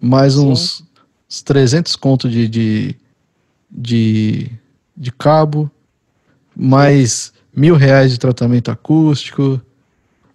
mais 0.00 0.34
Sim. 0.34 0.50
uns, 0.50 0.84
uns 1.28 1.42
300 1.42 1.96
conto 1.96 2.28
de, 2.28 2.48
de, 2.48 2.96
de, 3.70 4.50
de 4.96 5.12
cabo, 5.12 5.70
mais 6.56 7.32
mil 7.54 7.76
reais 7.76 8.10
de 8.12 8.18
tratamento 8.18 8.70
acústico, 8.70 9.60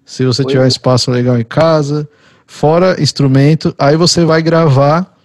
se 0.05 0.25
você 0.25 0.43
Pois 0.43 0.53
tiver 0.53 0.63
um 0.63 0.67
espaço 0.67 1.11
legal 1.11 1.37
em 1.37 1.43
casa, 1.43 2.07
fora 2.45 3.01
instrumento, 3.01 3.75
aí 3.77 3.97
você 3.97 4.23
vai 4.23 4.41
gravar, 4.41 5.17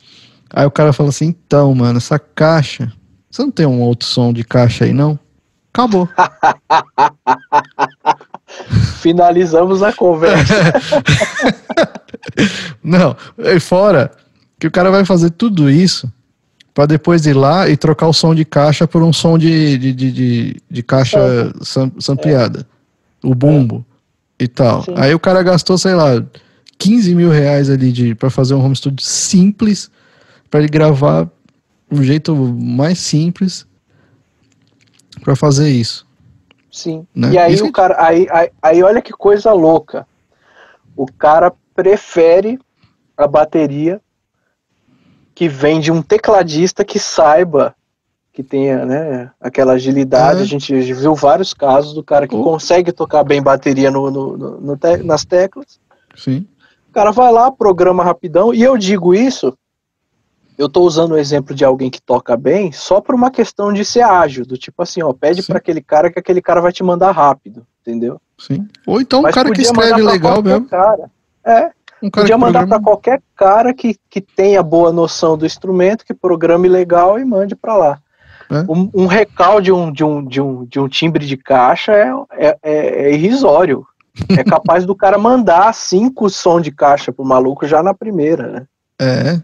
aí 0.50 0.66
o 0.66 0.70
cara 0.70 0.92
fala 0.92 1.10
assim, 1.10 1.26
então, 1.26 1.72
mano, 1.74 1.98
essa 1.98 2.18
caixa, 2.18 2.92
você 3.30 3.42
não 3.42 3.50
tem 3.50 3.64
um 3.64 3.80
outro 3.80 4.08
som 4.08 4.32
de 4.32 4.42
caixa 4.42 4.84
aí, 4.84 4.92
não? 4.92 5.18
Acabou. 5.72 6.08
Finalizamos 9.02 9.82
a 9.82 9.92
conversa. 9.92 10.54
Não, 12.82 13.16
e 13.36 13.58
fora 13.58 14.12
que 14.58 14.66
o 14.66 14.70
cara 14.70 14.92
vai 14.92 15.04
fazer 15.04 15.30
tudo 15.30 15.68
isso 15.68 16.10
pra 16.72 16.86
depois 16.86 17.26
ir 17.26 17.34
lá 17.34 17.68
e 17.68 17.76
trocar 17.76 18.06
o 18.06 18.12
som 18.12 18.32
de 18.32 18.44
caixa 18.44 18.86
por 18.86 19.02
um 19.02 19.12
som 19.12 19.36
de, 19.36 19.76
de, 19.76 19.92
de, 19.92 20.12
de, 20.12 20.56
de 20.70 20.82
caixa 20.82 21.18
sam, 21.62 21.90
sampleada. 21.98 22.64
O 23.24 23.34
bumbo 23.34 23.84
e 24.38 24.46
tal. 24.46 24.84
Sim. 24.84 24.94
Aí 24.96 25.12
o 25.12 25.18
cara 25.18 25.42
gastou, 25.42 25.76
sei 25.76 25.94
lá, 25.94 26.24
15 26.78 27.14
mil 27.14 27.30
reais 27.30 27.68
ali 27.68 28.14
pra 28.14 28.30
fazer 28.30 28.54
um 28.54 28.64
home 28.64 28.76
studio 28.76 29.04
simples, 29.04 29.90
pra 30.48 30.60
ele 30.60 30.68
gravar 30.68 31.28
um 31.90 32.02
jeito 32.02 32.34
mais 32.36 33.00
simples 33.00 33.66
pra 35.22 35.34
fazer 35.34 35.70
isso. 35.70 36.06
Sim. 36.72 37.06
Né? 37.14 37.32
E 37.32 37.38
aí 37.38 37.52
Isso 37.54 37.66
o 37.66 37.70
cara, 37.72 37.94
aí, 38.02 38.26
aí, 38.30 38.50
aí 38.62 38.82
olha 38.82 39.02
que 39.02 39.12
coisa 39.12 39.52
louca. 39.52 40.06
O 40.96 41.06
cara 41.06 41.52
prefere 41.74 42.58
a 43.16 43.26
bateria 43.28 44.00
que 45.34 45.48
vem 45.48 45.78
de 45.80 45.92
um 45.92 46.02
tecladista 46.02 46.84
que 46.84 46.98
saiba 46.98 47.74
que 48.32 48.42
tenha, 48.42 48.86
né, 48.86 49.30
aquela 49.38 49.74
agilidade. 49.74 50.40
É. 50.40 50.42
A 50.42 50.46
gente 50.46 50.74
viu 50.94 51.14
vários 51.14 51.52
casos 51.52 51.92
do 51.92 52.02
cara 52.02 52.26
que 52.26 52.34
Oh. 52.34 52.42
consegue 52.42 52.90
tocar 52.90 53.22
bem 53.22 53.42
bateria 53.42 53.90
no, 53.90 54.10
no- 54.10 54.36
no- 54.38 54.60
no 54.60 54.76
te- 54.76 55.02
nas 55.02 55.22
teclas. 55.22 55.78
Sim. 56.16 56.46
O 56.88 56.92
cara 56.94 57.10
vai 57.10 57.30
lá, 57.30 57.50
programa 57.52 58.02
rapidão, 58.02 58.54
e 58.54 58.62
eu 58.62 58.78
digo 58.78 59.14
isso, 59.14 59.56
eu 60.58 60.68
tô 60.68 60.82
usando 60.82 61.12
o 61.12 61.18
exemplo 61.18 61.54
de 61.54 61.64
alguém 61.64 61.90
que 61.90 62.00
toca 62.00 62.36
bem, 62.36 62.72
só 62.72 63.00
por 63.00 63.14
uma 63.14 63.30
questão 63.30 63.72
de 63.72 63.84
ser 63.84 64.02
ágil, 64.02 64.44
do 64.44 64.56
tipo 64.56 64.82
assim, 64.82 65.02
ó, 65.02 65.12
pede 65.12 65.42
para 65.42 65.58
aquele 65.58 65.80
cara 65.80 66.10
que 66.10 66.18
aquele 66.18 66.42
cara 66.42 66.60
vai 66.60 66.72
te 66.72 66.82
mandar 66.82 67.10
rápido, 67.12 67.66
entendeu? 67.80 68.20
Sim. 68.38 68.66
Ou 68.86 69.00
então 69.00 69.20
um 69.20 69.22
Mas 69.22 69.34
cara 69.34 69.50
que 69.50 69.62
escreve 69.62 70.02
legal 70.02 70.42
mesmo. 70.42 70.66
Cara. 70.66 71.10
É, 71.44 71.70
Um 72.02 72.10
cara 72.10 72.24
podia 72.24 72.38
mandar 72.38 72.66
para 72.66 72.80
qualquer 72.80 73.20
cara 73.36 73.72
que, 73.72 73.96
que 74.10 74.20
tenha 74.20 74.62
boa 74.62 74.92
noção 74.92 75.36
do 75.36 75.46
instrumento, 75.46 76.04
que 76.04 76.14
programe 76.14 76.68
legal 76.68 77.18
e 77.18 77.24
mande 77.24 77.54
para 77.56 77.76
lá. 77.76 77.98
É. 78.50 78.60
Um, 78.70 78.90
um 78.94 79.06
recal 79.06 79.60
de 79.60 79.72
um, 79.72 79.90
de, 79.90 80.04
um, 80.04 80.24
de, 80.24 80.40
um, 80.40 80.64
de 80.66 80.78
um 80.78 80.88
timbre 80.88 81.24
de 81.24 81.36
caixa 81.36 81.92
é, 81.92 82.12
é, 82.32 82.58
é- 82.62 83.02
é 83.10 83.14
irrisório. 83.14 83.86
É 84.38 84.44
capaz 84.44 84.84
do 84.84 84.94
cara 84.94 85.16
mandar 85.16 85.72
cinco 85.72 86.28
som 86.28 86.60
de 86.60 86.70
caixa 86.70 87.10
pro 87.10 87.24
maluco 87.24 87.66
já 87.66 87.82
na 87.82 87.94
primeira, 87.94 88.46
né? 88.46 88.66
É. 89.00 89.40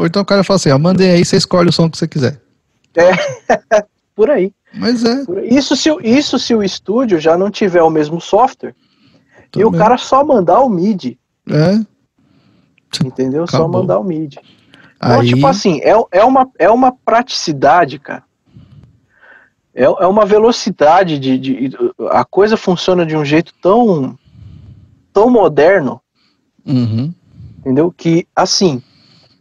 Ou 0.00 0.06
então 0.06 0.22
o 0.22 0.24
cara 0.24 0.42
fala 0.42 0.56
assim, 0.56 0.70
ó, 0.70 0.78
mandei 0.78 1.10
aí, 1.10 1.22
você 1.24 1.36
escolhe 1.36 1.68
o 1.68 1.72
som 1.72 1.90
que 1.90 1.98
você 1.98 2.08
quiser. 2.08 2.40
Por 4.16 4.30
aí. 4.30 4.50
Mas 4.72 5.04
é. 5.04 5.24
Isso, 5.44 5.76
se, 5.76 5.90
o- 5.90 6.00
isso 6.00 6.38
se 6.38 6.54
o 6.54 6.62
estúdio 6.62 7.20
já 7.20 7.36
não 7.36 7.50
tiver 7.50 7.82
o 7.82 7.90
mesmo 7.90 8.18
software 8.18 8.74
e 9.54 9.62
o 9.62 9.70
cara 9.70 9.98
só 9.98 10.24
mandar 10.24 10.60
o 10.60 10.70
MIDI, 10.70 11.18
É. 11.50 11.78
entendeu? 13.04 13.46
Só 13.46 13.58
Acabou. 13.58 13.80
mandar 13.82 13.98
o 13.98 14.04
MIDI. 14.04 14.38
Então, 14.96 15.20
Aí, 15.20 15.28
tipo 15.28 15.46
assim, 15.46 15.80
é, 15.82 15.92
é, 16.12 16.24
uma, 16.24 16.48
é 16.58 16.70
uma 16.70 16.92
praticidade, 16.92 17.98
cara. 17.98 18.22
É, 19.74 19.84
é 19.84 20.06
uma 20.06 20.24
velocidade 20.24 21.18
de, 21.18 21.38
de. 21.38 21.70
A 22.10 22.24
coisa 22.24 22.56
funciona 22.56 23.04
de 23.04 23.16
um 23.16 23.24
jeito 23.24 23.52
tão. 23.62 24.18
tão 25.12 25.28
moderno, 25.30 26.00
uhum, 26.66 27.12
entendeu? 27.58 27.92
Que, 27.96 28.26
assim, 28.34 28.82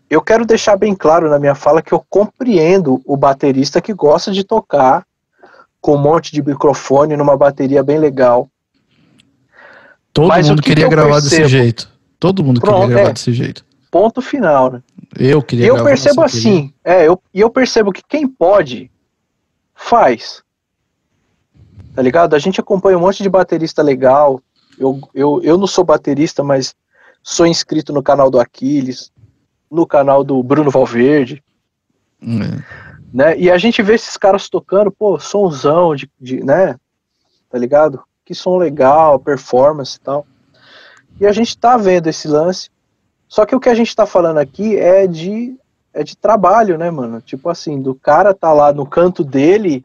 eu 0.09 0.21
quero 0.21 0.45
deixar 0.45 0.75
bem 0.75 0.95
claro 0.95 1.29
na 1.29 1.37
minha 1.37 1.55
fala 1.55 1.81
que 1.81 1.93
eu 1.93 2.03
compreendo 2.09 3.01
o 3.05 3.15
baterista 3.15 3.79
que 3.81 3.93
gosta 3.93 4.31
de 4.31 4.43
tocar 4.43 5.05
com 5.79 5.95
um 5.95 6.01
monte 6.01 6.31
de 6.31 6.41
microfone 6.41 7.15
numa 7.15 7.37
bateria 7.37 7.83
bem 7.83 7.99
legal. 7.99 8.49
todo 10.11 10.27
Mas 10.27 10.49
mundo 10.49 10.61
que 10.61 10.69
queria 10.69 10.85
que 10.85 10.91
gravar 10.91 11.21
percebo? 11.21 11.43
desse 11.43 11.47
jeito. 11.47 11.89
Todo 12.19 12.43
mundo 12.43 12.59
Pronto, 12.59 12.81
queria 12.81 12.95
gravar 12.95 13.09
é. 13.09 13.13
desse 13.13 13.31
jeito. 13.31 13.65
Ponto 13.91 14.21
final, 14.21 14.71
né? 14.71 14.83
Eu 15.17 15.41
queria 15.41 15.67
eu 15.67 15.75
gravar, 15.75 15.89
percebo 15.89 16.21
assim, 16.21 16.73
é, 16.83 17.07
eu, 17.07 17.21
e 17.33 17.39
eu 17.39 17.49
percebo 17.49 17.91
que 17.91 18.03
quem 18.07 18.27
pode, 18.27 18.91
faz. 19.73 20.43
Tá 21.95 22.01
ligado? 22.01 22.35
A 22.35 22.39
gente 22.39 22.59
acompanha 22.59 22.97
um 22.97 23.01
monte 23.01 23.23
de 23.23 23.29
baterista 23.29 23.81
legal. 23.81 24.41
Eu, 24.77 24.99
eu, 25.13 25.41
eu 25.43 25.57
não 25.57 25.65
sou 25.65 25.83
baterista, 25.83 26.43
mas 26.43 26.75
sou 27.23 27.47
inscrito 27.47 27.91
no 27.91 28.03
canal 28.03 28.29
do 28.29 28.39
Aquiles, 28.39 29.11
no 29.69 29.85
canal 29.85 30.23
do 30.23 30.41
Bruno 30.41 30.71
Valverde, 30.71 31.43
É. 32.21 32.63
né? 33.13 33.37
E 33.37 33.49
a 33.51 33.57
gente 33.57 33.81
vê 33.81 33.95
esses 33.95 34.17
caras 34.17 34.49
tocando, 34.49 34.91
pô, 34.91 35.19
somzão 35.19 35.95
de, 35.95 36.09
de 36.19 36.43
né? 36.43 36.75
Tá 37.49 37.57
ligado? 37.57 38.01
Que 38.25 38.35
som 38.35 38.57
legal, 38.57 39.19
performance 39.19 39.97
e 39.97 40.01
tal. 40.01 40.25
E 41.19 41.25
a 41.25 41.31
gente 41.31 41.57
tá 41.57 41.77
vendo 41.77 42.07
esse 42.07 42.27
lance. 42.27 42.69
Só 43.27 43.45
que 43.45 43.55
o 43.55 43.59
que 43.59 43.69
a 43.69 43.75
gente 43.75 43.95
tá 43.95 44.05
falando 44.05 44.37
aqui 44.37 44.77
é 44.77 45.05
de 45.05 45.55
é 45.93 46.03
de 46.03 46.15
trabalho, 46.15 46.77
né, 46.77 46.89
mano? 46.91 47.19
Tipo 47.19 47.49
assim, 47.49 47.81
do 47.81 47.95
cara 47.95 48.33
tá 48.33 48.53
lá 48.53 48.71
no 48.71 48.85
canto 48.85 49.23
dele 49.23 49.83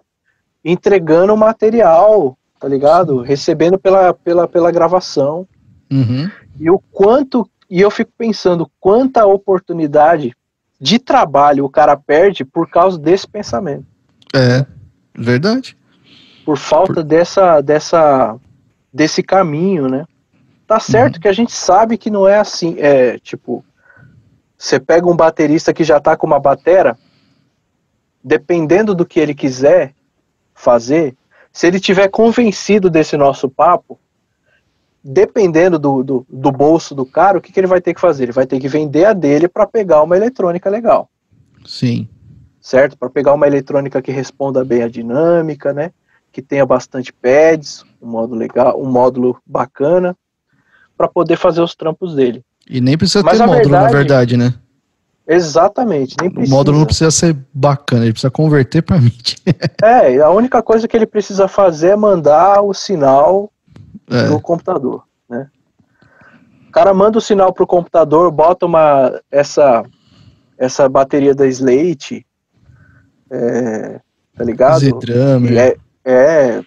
entregando 0.64 1.36
material, 1.36 2.36
tá 2.60 2.68
ligado? 2.68 3.20
Recebendo 3.20 3.78
pela, 3.78 4.14
pela, 4.14 4.46
pela 4.46 4.70
gravação. 4.70 5.46
Uhum. 5.90 6.30
E 6.58 6.70
o 6.70 6.78
quanto. 6.92 7.48
E 7.74 7.80
eu 7.80 7.90
fico 7.90 8.12
pensando 8.16 8.70
quanta 8.78 9.26
oportunidade 9.26 10.32
de 10.80 10.96
trabalho 10.96 11.64
o 11.64 11.68
cara 11.68 11.96
perde 11.96 12.44
por 12.44 12.70
causa 12.70 12.96
desse 12.96 13.26
pensamento. 13.26 13.84
É. 14.32 14.64
Verdade. 15.12 15.76
Por 16.44 16.56
falta 16.56 17.02
dessa, 17.02 17.60
dessa, 17.60 18.36
desse 18.92 19.24
caminho, 19.24 19.88
né? 19.88 20.06
Tá 20.68 20.78
certo 20.78 21.18
que 21.18 21.26
a 21.26 21.32
gente 21.32 21.50
sabe 21.50 21.98
que 21.98 22.10
não 22.10 22.28
é 22.28 22.38
assim. 22.38 22.76
É 22.78 23.18
tipo. 23.18 23.64
Você 24.56 24.78
pega 24.78 25.08
um 25.08 25.16
baterista 25.16 25.74
que 25.74 25.82
já 25.82 25.98
tá 25.98 26.16
com 26.16 26.28
uma 26.28 26.38
batera, 26.38 26.96
dependendo 28.22 28.94
do 28.94 29.04
que 29.04 29.18
ele 29.18 29.34
quiser 29.34 29.92
fazer, 30.54 31.16
se 31.52 31.66
ele 31.66 31.80
tiver 31.80 32.06
convencido 32.06 32.88
desse 32.88 33.16
nosso 33.16 33.48
papo, 33.48 33.98
dependendo 35.04 35.78
do, 35.78 36.02
do, 36.02 36.26
do 36.30 36.50
bolso 36.50 36.94
do 36.94 37.04
cara, 37.04 37.36
o 37.36 37.40
que, 37.40 37.52
que 37.52 37.60
ele 37.60 37.66
vai 37.66 37.80
ter 37.80 37.92
que 37.92 38.00
fazer? 38.00 38.24
Ele 38.24 38.32
vai 38.32 38.46
ter 38.46 38.58
que 38.58 38.68
vender 38.68 39.04
a 39.04 39.12
dele 39.12 39.46
para 39.46 39.66
pegar 39.66 40.02
uma 40.02 40.16
eletrônica 40.16 40.70
legal. 40.70 41.10
Sim. 41.66 42.08
Certo? 42.58 42.96
Para 42.96 43.10
pegar 43.10 43.34
uma 43.34 43.46
eletrônica 43.46 44.00
que 44.00 44.10
responda 44.10 44.64
bem 44.64 44.82
à 44.82 44.88
dinâmica, 44.88 45.74
né? 45.74 45.90
Que 46.32 46.40
tenha 46.40 46.64
bastante 46.64 47.12
pads, 47.12 47.84
um 48.00 48.08
módulo 48.08 48.40
legal, 48.40 48.80
um 48.80 48.90
módulo 48.90 49.36
bacana, 49.46 50.16
para 50.96 51.06
poder 51.06 51.36
fazer 51.36 51.60
os 51.60 51.74
trampos 51.74 52.14
dele. 52.14 52.42
E 52.68 52.80
nem 52.80 52.96
precisa 52.96 53.22
Mas 53.22 53.36
ter 53.36 53.46
módulo, 53.46 53.62
verdade, 53.62 53.84
na 53.84 53.90
verdade, 53.90 54.36
né? 54.38 54.54
Exatamente, 55.26 56.16
nem 56.20 56.30
precisa. 56.30 56.54
O 56.54 56.56
módulo 56.56 56.78
não 56.78 56.86
precisa 56.86 57.10
ser 57.10 57.36
bacana, 57.52 58.04
ele 58.04 58.12
precisa 58.12 58.30
converter 58.30 58.82
para 58.82 58.98
MIDI. 58.98 59.36
é, 59.82 60.18
a 60.18 60.30
única 60.30 60.62
coisa 60.62 60.88
que 60.88 60.96
ele 60.96 61.06
precisa 61.06 61.46
fazer 61.46 61.90
é 61.90 61.96
mandar 61.96 62.62
o 62.62 62.72
sinal 62.72 63.50
é. 64.10 64.28
no 64.28 64.40
computador, 64.40 65.04
né? 65.28 65.48
O 66.68 66.72
cara 66.72 66.92
manda 66.92 67.18
o 67.18 67.20
sinal 67.20 67.52
pro 67.52 67.66
computador, 67.66 68.30
bota 68.30 68.66
uma 68.66 69.20
essa 69.30 69.84
essa 70.58 70.88
bateria 70.88 71.34
da 71.34 71.46
Slate, 71.46 72.26
é, 73.30 74.00
tá 74.36 74.44
ligado? 74.44 74.82
É, 75.56 75.76
é, 76.04 76.62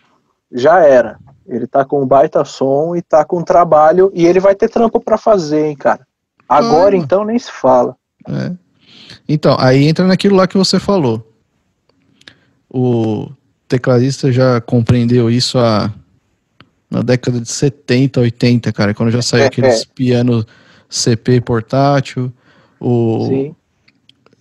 já 0.52 0.80
era. 0.80 1.18
Ele 1.46 1.66
tá 1.66 1.86
com 1.86 2.04
um 2.04 2.06
baita 2.06 2.44
som 2.44 2.96
e 2.96 3.02
tá 3.02 3.24
com 3.24 3.42
trabalho 3.42 4.12
e 4.14 4.26
ele 4.26 4.40
vai 4.40 4.54
ter 4.54 4.70
trampo 4.70 5.00
para 5.00 5.18
fazer, 5.18 5.68
hein, 5.68 5.76
cara. 5.76 6.06
Agora 6.48 6.96
hum. 6.96 7.00
então 7.00 7.24
nem 7.24 7.40
se 7.40 7.52
fala. 7.52 7.96
É. 8.28 8.52
Então, 9.28 9.56
aí 9.60 9.88
entra 9.88 10.06
naquilo 10.06 10.36
lá 10.36 10.48
que 10.48 10.58
você 10.58 10.80
falou. 10.80 11.26
O 12.70 13.30
tecladista 13.68 14.32
já 14.32 14.60
compreendeu 14.60 15.30
isso 15.30 15.58
há 15.58 15.92
na 16.90 17.02
década 17.02 17.40
de 17.40 17.50
70, 17.50 18.20
80, 18.22 18.72
cara, 18.72 18.94
quando 18.94 19.12
já 19.12 19.22
saiu 19.22 19.44
é, 19.44 19.48
aqueles 19.48 19.82
é. 19.82 19.86
piano 19.94 20.46
CP 20.90 21.42
portátil, 21.42 22.32
o 22.80 23.54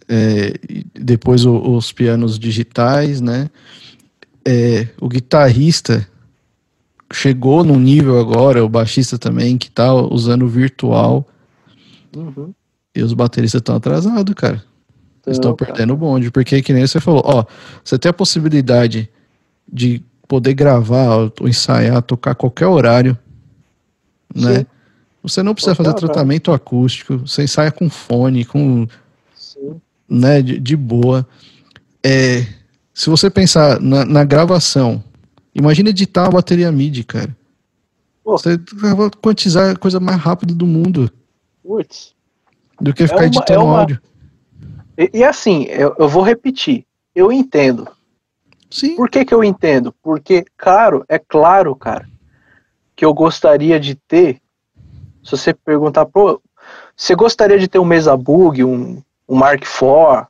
é, 0.09 0.55
depois 0.95 1.45
o, 1.45 1.57
os 1.57 1.93
pianos 1.93 2.39
digitais, 2.39 3.21
né? 3.21 3.51
É, 4.47 4.89
o 5.01 5.09
guitarrista 5.09 6.07
chegou 7.13 7.65
num 7.65 7.79
nível 7.79 8.19
agora, 8.19 8.65
o 8.65 8.69
baixista 8.69 9.19
também, 9.19 9.59
que 9.59 9.71
tá 9.71 9.93
usando 9.93 10.45
o 10.45 10.49
virtual. 10.49 11.27
Uhum. 12.15 12.55
E 12.95 13.03
os 13.03 13.13
bateristas 13.13 13.61
estão 13.61 13.77
atrasados, 13.77 14.35
cara. 14.35 14.63
Estão 15.27 15.55
perdendo 15.55 15.93
o 15.93 15.97
bonde. 15.97 16.31
Porque, 16.31 16.63
que 16.63 16.73
nem 16.73 16.87
você 16.87 17.01
falou, 17.01 17.23
ó, 17.25 17.45
você 17.85 17.99
tem 17.99 18.09
a 18.09 18.13
possibilidade 18.13 19.09
de 19.71 20.01
poder 20.27 20.55
gravar, 20.55 21.17
ou 21.17 21.49
ensaiar, 21.49 22.03
tocar 22.03 22.35
qualquer 22.35 22.67
horário, 22.67 23.17
né? 24.35 24.59
Sim. 24.59 24.67
Você 25.23 25.43
não 25.43 25.55
precisa 25.55 25.75
fazer 25.75 25.93
tratamento 25.95 26.53
acústico, 26.53 27.19
você 27.19 27.43
ensaia 27.43 27.73
com 27.73 27.91
fone, 27.91 28.45
com, 28.45 28.87
Sim. 29.35 29.81
né, 30.09 30.41
de, 30.41 30.61
de 30.61 30.77
boa. 30.77 31.27
É, 32.05 32.47
se 32.95 33.11
você 33.11 33.29
pensar 33.29 33.81
na, 33.81 34.05
na 34.05 34.25
gravação, 34.25 35.03
imagina 35.53 35.91
editar 35.91 36.23
uma 36.25 36.33
bateria 36.33 36.71
MIDI, 36.71 37.03
cara. 37.03 37.37
Pô. 38.23 38.39
Você 38.39 38.57
vai 38.75 39.11
quantizar 39.21 39.71
a 39.71 39.77
coisa 39.77 39.99
mais 39.99 40.19
rápida 40.19 40.55
do 40.55 40.67
mundo. 40.67 41.11
Putz. 41.63 42.15
Do 42.81 42.95
que 42.95 43.07
ficar 43.07 43.17
é 43.17 43.21
uma, 43.23 43.27
editando 43.27 43.61
é 43.61 43.65
uma... 43.65 43.79
áudio. 43.81 44.01
E, 44.97 45.11
e 45.15 45.25
assim, 45.25 45.65
eu, 45.65 45.95
eu 45.99 46.09
vou 46.09 46.23
repetir. 46.23 46.85
Eu 47.15 47.33
entendo. 47.33 47.89
Sim. 48.71 48.97
Por 48.97 49.09
que, 49.09 49.25
que 49.25 49.35
eu 49.35 49.45
entendo? 49.45 49.95
Porque, 50.03 50.45
claro, 50.57 51.05
é 51.09 51.19
claro, 51.19 51.75
cara, 51.75 52.09
que 52.95 53.05
eu 53.05 53.13
gostaria 53.15 53.79
de 53.79 53.95
ter. 53.95 54.41
Se 55.23 55.33
você 55.33 55.53
perguntar, 55.53 56.07
pô, 56.07 56.41
você 56.97 57.15
gostaria 57.15 57.59
de 57.59 57.69
ter 57.69 57.79
um 57.79 57.85
mesa 57.85 58.17
bug, 58.17 58.65
um, 58.65 59.03
um 59.29 59.37
Mark 59.37 59.63
IV, 59.63 60.27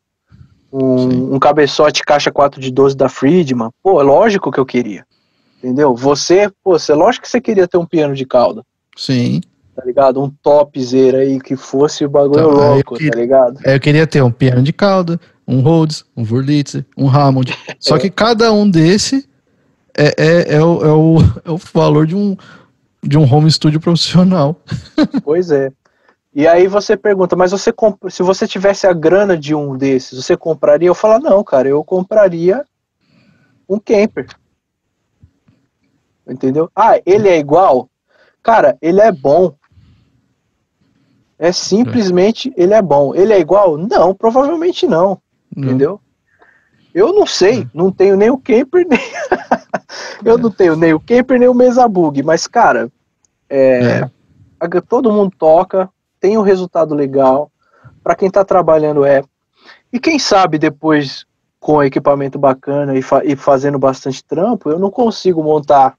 um, 0.72 1.34
um, 1.34 1.38
cabeçote 1.38 2.02
caixa 2.02 2.30
4 2.30 2.60
de 2.60 2.70
12 2.70 2.96
da 2.96 3.08
Friedman? 3.08 3.70
Pô, 3.82 4.00
é 4.00 4.04
lógico 4.04 4.50
que 4.50 4.58
eu 4.58 4.66
queria. 4.66 5.06
Entendeu? 5.58 5.94
Você, 5.94 6.50
pô, 6.62 6.78
você, 6.78 6.92
lógico 6.92 7.24
que 7.24 7.30
você 7.30 7.40
queria 7.40 7.68
ter 7.68 7.78
um 7.78 7.86
piano 7.86 8.14
de 8.14 8.26
cauda. 8.26 8.62
Sim. 8.96 9.40
Tá 9.74 9.84
ligado? 9.84 10.22
Um 10.22 10.30
topzera 10.42 11.18
aí 11.18 11.38
que 11.38 11.54
fosse 11.54 12.04
o 12.04 12.08
bagulho 12.08 12.50
então, 12.50 12.74
louco, 12.74 12.98
tá 12.98 13.18
ligado? 13.18 13.60
Eu 13.64 13.78
queria 13.78 14.06
ter 14.06 14.22
um 14.22 14.30
piano 14.30 14.62
de 14.62 14.72
cauda, 14.72 15.20
um 15.46 15.60
Rhodes, 15.60 16.04
um 16.16 16.22
Wurlitzer, 16.22 16.84
um 16.96 17.08
Hammond. 17.08 17.56
Só 17.78 17.98
que 17.98 18.10
cada 18.10 18.52
um 18.52 18.68
desse 18.68 19.28
é, 19.96 20.14
é, 20.16 20.54
é, 20.56 20.62
o, 20.62 20.84
é, 20.84 20.92
o, 20.92 21.18
é 21.44 21.50
o 21.50 21.56
valor 21.56 22.06
de 22.06 22.16
um, 22.16 22.36
de 23.02 23.16
um 23.16 23.32
home 23.32 23.50
studio 23.50 23.80
profissional. 23.80 24.60
Pois 25.24 25.50
é. 25.50 25.70
E 26.34 26.46
aí 26.46 26.66
você 26.66 26.96
pergunta, 26.96 27.34
mas 27.34 27.50
você 27.50 27.72
se 28.10 28.22
você 28.22 28.46
tivesse 28.46 28.86
a 28.86 28.92
grana 28.92 29.38
de 29.38 29.54
um 29.54 29.76
desses, 29.76 30.22
você 30.22 30.36
compraria? 30.36 30.88
Eu 30.88 30.94
falo, 30.94 31.18
não, 31.18 31.42
cara, 31.42 31.68
eu 31.68 31.82
compraria 31.82 32.62
um 33.66 33.78
camper. 33.78 34.26
Entendeu? 36.28 36.70
Ah, 36.76 37.00
ele 37.06 37.28
é 37.28 37.38
igual? 37.38 37.88
Cara, 38.42 38.76
ele 38.82 39.00
é 39.00 39.10
bom. 39.10 39.54
É 41.38 41.52
simplesmente 41.52 42.52
ele 42.56 42.74
é 42.74 42.82
bom. 42.82 43.14
Ele 43.14 43.32
é 43.32 43.38
igual? 43.38 43.78
Não, 43.78 44.14
provavelmente 44.14 44.86
não. 44.86 45.20
Entendeu? 45.56 46.00
Eu 46.94 47.12
não 47.12 47.26
sei, 47.26 47.62
é. 47.62 47.66
não 47.74 47.90
tenho 47.90 48.16
nem 48.16 48.30
o 48.30 48.38
camper, 48.38 48.86
nem. 48.88 48.98
eu 50.24 50.38
não 50.38 50.50
tenho 50.50 50.76
nem 50.76 50.94
o 50.94 51.00
camper, 51.00 51.38
nem 51.38 51.48
o 51.48 51.54
mesa 51.54 51.86
bug, 51.88 52.22
mas, 52.22 52.46
cara, 52.46 52.90
é, 53.48 54.08
é. 54.60 54.80
todo 54.88 55.12
mundo 55.12 55.32
toca, 55.38 55.88
tem 56.20 56.36
um 56.36 56.42
resultado 56.42 56.94
legal. 56.94 57.50
Para 58.02 58.14
quem 58.14 58.30
tá 58.30 58.44
trabalhando 58.44 59.04
é. 59.04 59.22
E 59.92 59.98
quem 59.98 60.18
sabe 60.18 60.58
depois, 60.58 61.26
com 61.58 61.82
equipamento 61.82 62.38
bacana 62.38 62.96
e, 62.96 63.02
fa 63.02 63.22
e 63.24 63.34
fazendo 63.34 63.78
bastante 63.78 64.24
trampo, 64.24 64.70
eu 64.70 64.78
não 64.78 64.90
consigo 64.90 65.42
montar 65.42 65.96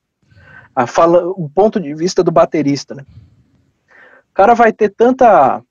a 0.76 0.88
fala, 0.88 1.28
o 1.28 1.50
ponto 1.50 1.80
de 1.80 1.94
vista 1.94 2.24
do 2.24 2.32
baterista, 2.32 2.96
né? 2.96 3.04
O 4.32 4.34
cara 4.34 4.54
vai 4.54 4.72
ter 4.72 4.90
tanta 4.90 5.62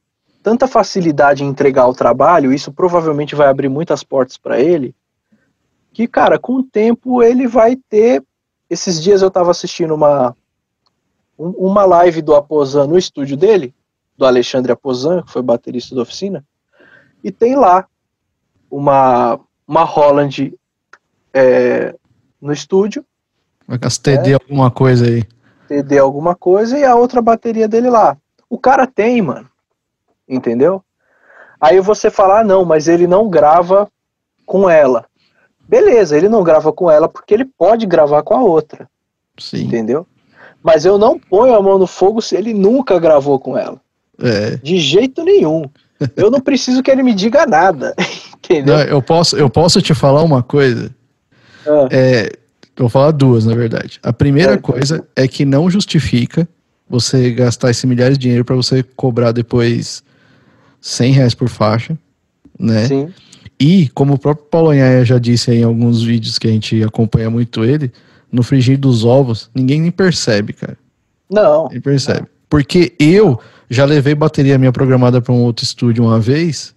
tanta 0.47 0.69
facilidade 0.69 1.43
em 1.43 1.49
entregar 1.49 1.89
o 1.89 1.93
trabalho, 1.93 2.53
isso 2.53 2.73
provavelmente 2.73 3.35
vai 3.35 3.49
abrir 3.49 3.69
muitas 3.69 4.05
portas 4.05 4.37
para 4.37 4.61
ele, 4.61 4.95
que, 5.93 6.07
cara, 6.07 6.39
com 6.39 6.53
o 6.53 6.63
tempo 6.63 7.21
ele 7.21 7.49
vai 7.49 7.75
ter. 7.75 8.23
Esses 8.71 9.03
dias 9.03 9.23
eu 9.23 9.27
estava 9.27 9.51
assistindo 9.51 9.93
uma, 9.93 10.37
uma 11.37 11.85
live 11.85 12.23
do 12.23 12.33
Aposan 12.33 12.87
no 12.87 12.97
estúdio 12.97 13.37
dele, 13.37 13.75
do 14.17 14.25
Alexandre 14.25 14.71
Aposan, 14.71 15.23
que 15.23 15.33
foi 15.33 15.43
baterista 15.43 15.97
da 15.97 16.03
oficina, 16.03 16.45
e 17.25 17.33
tem 17.33 17.57
lá 17.57 17.85
uma, 18.71 19.41
uma 19.67 19.83
Holland 19.83 20.55
é, 21.35 21.93
no 22.41 22.53
estúdio. 22.53 23.05
As 23.83 23.99
TD 23.99 24.31
é, 24.31 24.35
alguma 24.35 24.71
coisa 24.71 25.07
aí. 25.07 25.25
TD 25.67 25.99
alguma 25.99 26.37
coisa 26.37 26.79
e 26.79 26.85
a 26.85 26.95
outra 26.95 27.21
bateria 27.21 27.67
dele 27.67 27.91
lá. 27.91 28.17
O 28.49 28.57
cara 28.57 28.87
tem, 28.87 29.21
mano 29.21 29.51
entendeu? 30.29 30.83
Aí 31.61 31.81
você 31.81 32.11
fala, 32.11 32.41
ah, 32.41 32.45
não, 32.45 32.65
mas 32.65 32.89
ele 32.89 33.07
não 33.07 33.29
grava 33.29 33.89
com 34.45 34.69
ela. 34.69 35.05
Beleza, 35.69 36.17
ele 36.17 36.29
não 36.29 36.45
grava 36.45 36.73
com 36.73 36.91
ela 36.91 37.09
porque 37.09 37.35
ele 37.35 37.45
pode 37.45 37.87
gravar 37.87 38.23
com 38.23 38.35
a 38.35 38.43
outra. 38.43 38.89
Sim. 39.39 39.65
Entendeu? 39.65 40.07
Mas 40.63 40.85
eu 40.85 40.99
não 40.99 41.19
ponho 41.19 41.55
a 41.55 41.63
mão 41.63 41.79
no 41.79 41.87
fogo 41.87 42.21
se 42.21 42.37
ele 42.37 42.53
nunca 42.55 42.99
gravou 42.99 43.39
com 43.39 43.57
ela. 43.57 43.81
É. 44.21 44.57
De 44.57 44.79
jeito 44.79 45.25
nenhum. 45.25 45.65
Eu 46.15 46.31
não 46.31 46.41
preciso 46.41 46.83
que 46.83 46.91
ele 46.91 47.03
me 47.03 47.15
diga 47.15 47.47
nada. 47.47 47.95
Entendeu? 48.45 48.77
Não, 48.77 48.83
eu, 48.83 49.03
posso, 49.03 49.37
eu 49.37 49.51
posso 49.51 49.83
te 49.83 49.95
falar 49.95 50.23
uma 50.23 50.43
coisa. 50.43 50.95
Ah. 51.67 51.89
É, 51.91 52.27
eu 52.77 52.83
vou 52.85 52.89
falar 52.89 53.11
duas, 53.11 53.45
na 53.47 53.55
verdade. 53.55 53.99
A 54.03 54.13
primeira 54.13 54.55
é. 54.55 54.59
coisa 54.59 55.07
é 55.17 55.27
que 55.27 55.45
não 55.45 55.71
justifica 55.71 56.47
você 56.89 57.33
gastar 57.33 57.71
esse 57.71 57.87
milhares 57.87 58.17
de 58.17 58.23
dinheiro 58.23 58.45
para 58.45 58.55
você 58.55 58.83
cobrar 58.83 59.33
depois 59.33 60.05
100 60.87 61.13
reais 61.13 61.35
por 61.35 61.49
faixa, 61.49 61.99
né? 62.57 62.87
Sim. 62.87 63.09
E, 63.59 63.89
como 63.89 64.15
o 64.15 64.19
próprio 64.19 64.47
Paulo 64.47 64.71
Anhaia 64.71 65.05
já 65.05 65.19
disse 65.19 65.51
em 65.51 65.65
alguns 65.65 66.03
vídeos 66.03 66.39
que 66.39 66.47
a 66.47 66.51
gente 66.51 66.81
acompanha 66.85 67.29
muito 67.29 67.65
ele, 67.65 67.91
no 68.31 68.43
frigir 68.43 68.79
dos 68.79 69.05
ovos, 69.05 69.51
ninguém 69.53 69.81
nem 69.81 69.91
percebe, 69.91 70.53
cara. 70.53 70.79
Não. 71.29 71.69
Nem 71.69 71.81
percebe. 71.81 72.21
Não. 72.21 72.29
Porque 72.49 72.95
eu 73.01 73.41
já 73.69 73.85
levei 73.85 74.15
bateria 74.15 74.59
minha 74.59 74.71
programada 74.71 75.21
para 75.21 75.33
um 75.33 75.43
outro 75.43 75.65
estúdio 75.65 76.05
uma 76.05 76.21
vez, 76.21 76.73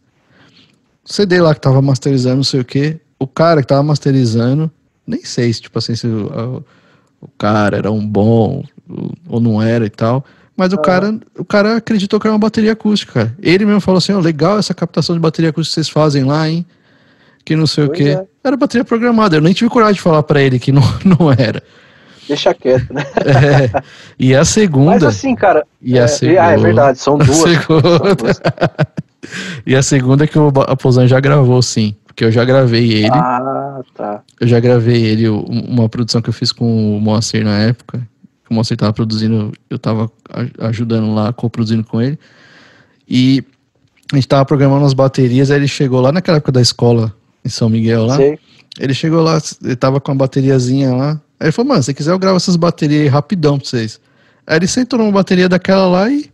CD 1.05 1.39
lá 1.39 1.53
que 1.53 1.62
tava 1.62 1.80
masterizando, 1.80 2.38
não 2.38 2.43
sei 2.43 2.62
o 2.62 2.66
que, 2.66 2.99
o 3.20 3.28
cara 3.28 3.62
que 3.62 3.68
tava 3.68 3.84
masterizando, 3.84 4.72
nem 5.05 5.24
sei 5.24 5.53
se, 5.53 5.62
tipo 5.62 5.78
assim, 5.78 5.95
se 5.95 6.07
o, 6.07 6.64
o 7.22 7.28
cara 7.38 7.78
era 7.78 7.91
um 7.91 8.05
bom 8.05 8.64
ou 9.28 9.39
não 9.39 9.62
era 9.62 9.86
e 9.86 9.89
tal, 9.89 10.26
Mas 10.60 10.74
o, 10.74 10.78
cara, 10.78 11.18
o 11.38 11.45
cara 11.45 11.78
acreditou 11.78 12.20
que 12.20 12.28
era 12.28 12.34
uma 12.34 12.39
bateria 12.39 12.74
acústica, 12.74 13.14
cara. 13.14 13.36
Ele 13.41 13.64
mesmo 13.64 13.80
falou 13.80 13.97
assim: 13.97 14.12
ó, 14.12 14.18
oh, 14.18 14.20
legal 14.20 14.60
essa 14.60 14.74
captação 14.74 15.16
de 15.16 15.22
bateria 15.22 15.51
acústica 15.51 15.80
que 15.80 15.86
vocês 15.86 15.89
fazem 15.89 16.26
lá, 16.26 16.49
hein? 16.49 16.66
Que 17.45 17.55
não 17.55 17.66
sei 17.66 17.88
pois 17.88 17.97
o 17.97 18.03
quê. 18.03 18.10
É. 18.10 18.26
Era 18.43 18.57
bateria 18.57 18.84
programada. 18.84 19.38
Eu 19.38 19.41
nem 19.41 19.53
tive 19.53 19.70
coragem 19.70 19.93
de 19.93 20.01
falar 20.01 20.22
para 20.22 20.41
ele 20.41 20.60
que 20.60 20.74
não, 20.74 20.82
não 21.05 21.32
era. 21.32 21.64
Deixa 22.28 22.53
quieto, 22.53 22.93
né? 22.93 23.05
É, 23.26 23.82
e 24.20 24.36
a 24.36 24.43
segunda. 24.43 24.91
Mas 24.91 25.03
assim, 25.03 25.34
cara. 25.34 25.66
E 25.82 25.97
a 25.97 26.03
é, 26.03 26.07
segunda. 26.07 26.43
Ah, 26.43 26.51
é 26.51 26.57
verdade, 26.57 26.99
são 26.99 27.16
duas. 27.24 27.38
São 27.38 27.80
duas. 28.18 28.41
e 29.66 29.78
a 29.78 29.82
segunda 29.82 30.26
é 30.26 30.28
que 30.28 30.38
o 30.38 30.49
Aposan 30.68 31.07
já 31.07 31.22
gravou, 31.22 31.62
sim. 31.62 31.95
Porque 32.05 32.26
eu 32.26 32.32
já 32.34 32.43
gravei 32.43 32.95
ele. 32.95 33.14
Ah, 33.14 33.80
tá. 33.95 34.24
Eu 34.41 34.45
já 34.45 34.60
gravei 34.60 35.05
ele, 35.05 35.30
uma 35.30 35.88
produção 35.88 36.22
que 36.22 36.28
eu 36.28 36.34
fiz 36.34 36.51
com 36.51 36.97
o 36.97 36.99
Moacir 36.99 37.45
na 37.45 37.60
época 37.60 38.05
o 38.49 38.53
Moacir 38.53 38.77
tava 38.77 38.93
produzindo, 38.93 39.51
eu 39.69 39.77
tava 39.77 40.11
ajudando 40.59 41.13
lá, 41.13 41.31
co-produzindo 41.33 41.83
com 41.83 42.01
ele. 42.01 42.17
E 43.07 43.43
a 44.11 44.15
gente 44.15 44.27
tava 44.27 44.45
programando 44.45 44.85
as 44.85 44.93
baterias, 44.93 45.51
aí 45.51 45.57
ele 45.57 45.67
chegou 45.67 46.01
lá 46.01 46.11
naquela 46.11 46.37
época 46.37 46.51
da 46.51 46.61
escola, 46.61 47.13
em 47.43 47.49
São 47.49 47.69
Miguel 47.69 48.05
lá. 48.05 48.17
Sei. 48.17 48.39
Ele 48.79 48.93
chegou 48.93 49.21
lá, 49.21 49.39
ele 49.63 49.75
tava 49.75 49.99
com 49.99 50.11
a 50.11 50.15
bateriazinha 50.15 50.93
lá. 50.93 51.21
Aí 51.39 51.47
ele 51.47 51.51
falou, 51.51 51.69
mano, 51.69 51.83
se 51.83 51.93
quiser 51.93 52.11
eu 52.11 52.19
gravo 52.19 52.37
essas 52.37 52.55
baterias 52.55 53.01
aí 53.01 53.07
rapidão 53.07 53.57
pra 53.57 53.67
vocês. 53.67 53.99
Aí 54.45 54.57
ele 54.57 54.67
sentou 54.67 54.99
numa 54.99 55.11
bateria 55.11 55.47
daquela 55.47 55.87
lá 55.87 56.09
e 56.09 56.29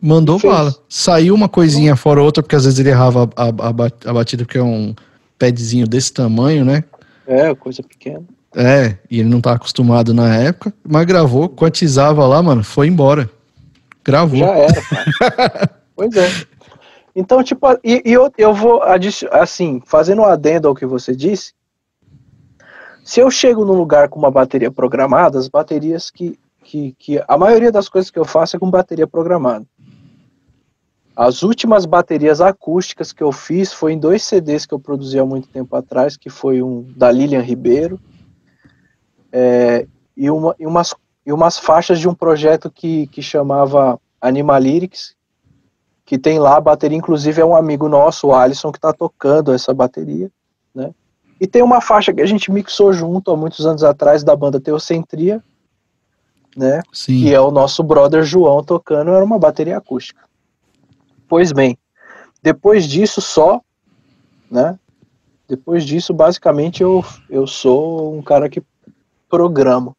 mandou 0.00 0.38
bala. 0.38 0.74
Saiu 0.88 1.34
uma 1.34 1.48
coisinha 1.48 1.96
fora 1.96 2.22
outra, 2.22 2.42
porque 2.42 2.56
às 2.56 2.64
vezes 2.64 2.78
ele 2.78 2.90
errava 2.90 3.28
a, 3.36 3.44
a, 3.46 4.10
a 4.10 4.12
batida, 4.12 4.44
porque 4.44 4.58
é 4.58 4.62
um 4.62 4.94
padzinho 5.38 5.86
desse 5.86 6.12
tamanho, 6.12 6.64
né? 6.64 6.84
É, 7.26 7.54
coisa 7.54 7.82
pequena. 7.82 8.22
É, 8.58 8.96
e 9.10 9.20
ele 9.20 9.28
não 9.28 9.38
tá 9.38 9.52
acostumado 9.52 10.14
na 10.14 10.34
época, 10.34 10.72
mas 10.82 11.04
gravou, 11.04 11.46
quantizava 11.46 12.26
lá, 12.26 12.42
mano, 12.42 12.64
foi 12.64 12.86
embora. 12.86 13.28
Gravou. 14.02 14.38
Já 14.38 14.56
era, 14.56 14.82
cara. 14.82 15.70
pois 15.94 16.16
é. 16.16 16.30
Então, 17.14 17.42
tipo, 17.42 17.66
e, 17.84 18.02
e 18.02 18.14
eu, 18.14 18.32
eu 18.38 18.54
vou, 18.54 18.82
assim, 19.30 19.82
fazendo 19.84 20.22
um 20.22 20.24
adendo 20.24 20.68
ao 20.68 20.74
que 20.74 20.86
você 20.86 21.14
disse, 21.14 21.52
se 23.04 23.20
eu 23.20 23.30
chego 23.30 23.62
num 23.62 23.74
lugar 23.74 24.08
com 24.08 24.18
uma 24.18 24.30
bateria 24.30 24.70
programada, 24.70 25.38
as 25.38 25.48
baterias 25.48 26.10
que, 26.10 26.38
que, 26.64 26.94
que 26.98 27.22
a 27.28 27.36
maioria 27.36 27.70
das 27.70 27.90
coisas 27.90 28.10
que 28.10 28.18
eu 28.18 28.24
faço 28.24 28.56
é 28.56 28.58
com 28.58 28.70
bateria 28.70 29.06
programada. 29.06 29.66
As 31.14 31.42
últimas 31.42 31.84
baterias 31.84 32.40
acústicas 32.40 33.12
que 33.12 33.22
eu 33.22 33.32
fiz 33.32 33.70
foi 33.70 33.92
em 33.92 33.98
dois 33.98 34.22
CDs 34.22 34.64
que 34.64 34.72
eu 34.72 34.80
produzi 34.80 35.18
há 35.18 35.26
muito 35.26 35.46
tempo 35.46 35.76
atrás, 35.76 36.16
que 36.16 36.30
foi 36.30 36.62
um 36.62 36.90
da 36.96 37.12
Lilian 37.12 37.42
Ribeiro 37.42 38.00
é, 39.38 39.86
e, 40.16 40.30
uma, 40.30 40.56
e, 40.58 40.66
umas, 40.66 40.94
e 41.26 41.30
umas 41.30 41.58
faixas 41.58 42.00
de 42.00 42.08
um 42.08 42.14
projeto 42.14 42.70
que, 42.70 43.06
que 43.08 43.20
chamava 43.20 44.00
Animalyrics, 44.18 45.14
que 46.06 46.16
tem 46.16 46.38
lá 46.38 46.56
a 46.56 46.60
bateria, 46.60 46.96
inclusive 46.96 47.42
é 47.42 47.44
um 47.44 47.54
amigo 47.54 47.86
nosso, 47.86 48.28
o 48.28 48.34
Alisson, 48.34 48.72
que 48.72 48.78
está 48.78 48.94
tocando 48.94 49.52
essa 49.52 49.74
bateria, 49.74 50.30
né? 50.74 50.94
E 51.38 51.46
tem 51.46 51.62
uma 51.62 51.82
faixa 51.82 52.14
que 52.14 52.22
a 52.22 52.26
gente 52.26 52.50
mixou 52.50 52.94
junto 52.94 53.30
há 53.30 53.36
muitos 53.36 53.66
anos 53.66 53.84
atrás 53.84 54.24
da 54.24 54.34
banda 54.34 54.58
Teocentria, 54.58 55.44
né? 56.56 56.80
Sim. 56.90 57.20
Que 57.20 57.34
é 57.34 57.40
o 57.40 57.50
nosso 57.50 57.82
brother 57.82 58.22
João 58.22 58.64
tocando, 58.64 59.10
era 59.10 59.22
uma 59.22 59.38
bateria 59.38 59.76
acústica. 59.76 60.22
Pois 61.28 61.52
bem, 61.52 61.76
depois 62.42 62.86
disso 62.86 63.20
só, 63.20 63.60
né? 64.50 64.78
Depois 65.46 65.84
disso, 65.84 66.14
basicamente, 66.14 66.82
eu, 66.82 67.04
eu 67.28 67.46
sou 67.46 68.16
um 68.16 68.22
cara 68.22 68.48
que 68.48 68.62
programo. 69.36 69.94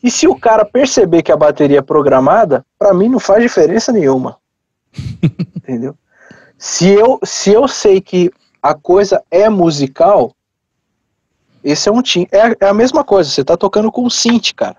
E 0.00 0.08
se 0.08 0.28
o 0.28 0.38
cara 0.38 0.64
perceber 0.64 1.22
que 1.22 1.32
a 1.32 1.36
bateria 1.36 1.80
é 1.80 1.82
programada, 1.82 2.64
para 2.78 2.94
mim 2.94 3.08
não 3.08 3.18
faz 3.18 3.42
diferença 3.42 3.90
nenhuma. 3.90 4.38
Entendeu? 5.56 5.96
Se 6.56 6.88
eu, 6.88 7.18
se 7.24 7.50
eu 7.50 7.66
sei 7.66 8.00
que 8.00 8.30
a 8.62 8.72
coisa 8.72 9.20
é 9.32 9.48
musical, 9.48 10.32
esse 11.64 11.88
é 11.88 11.92
um 11.92 12.00
tim. 12.00 12.28
É, 12.30 12.66
é 12.66 12.68
a 12.68 12.74
mesma 12.74 13.02
coisa, 13.02 13.28
você 13.28 13.42
tá 13.42 13.56
tocando 13.56 13.90
com 13.90 14.04
um 14.04 14.10
synth, 14.10 14.52
cara. 14.54 14.76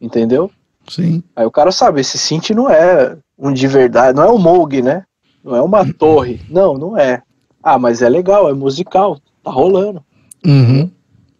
Entendeu? 0.00 0.50
Sim. 0.88 1.22
Aí 1.36 1.44
o 1.44 1.50
cara 1.50 1.70
sabe, 1.70 2.00
esse 2.00 2.16
synth 2.16 2.50
não 2.50 2.70
é 2.70 3.18
um 3.38 3.52
de 3.52 3.66
verdade, 3.66 4.16
não 4.16 4.24
é 4.24 4.32
um 4.32 4.38
Moog, 4.38 4.80
né? 4.80 5.04
Não 5.44 5.54
é 5.54 5.60
uma 5.60 5.92
torre. 5.92 6.40
Não, 6.48 6.78
não 6.78 6.96
é. 6.96 7.22
Ah, 7.62 7.78
mas 7.78 8.00
é 8.00 8.08
legal, 8.08 8.48
é 8.48 8.54
musical, 8.54 9.20
tá 9.44 9.50
rolando. 9.50 10.02
Uhum. 10.46 10.90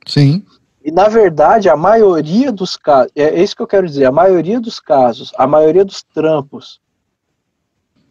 Sim. 0.08 0.42
E 0.82 0.90
na 0.90 1.06
verdade, 1.06 1.68
a 1.68 1.76
maioria 1.76 2.50
dos 2.50 2.76
casos, 2.76 3.12
é 3.14 3.40
isso 3.40 3.54
que 3.54 3.60
eu 3.60 3.66
quero 3.66 3.86
dizer, 3.86 4.06
a 4.06 4.12
maioria 4.12 4.58
dos 4.58 4.80
casos, 4.80 5.32
a 5.36 5.46
maioria 5.46 5.84
dos 5.84 6.02
trampos 6.02 6.80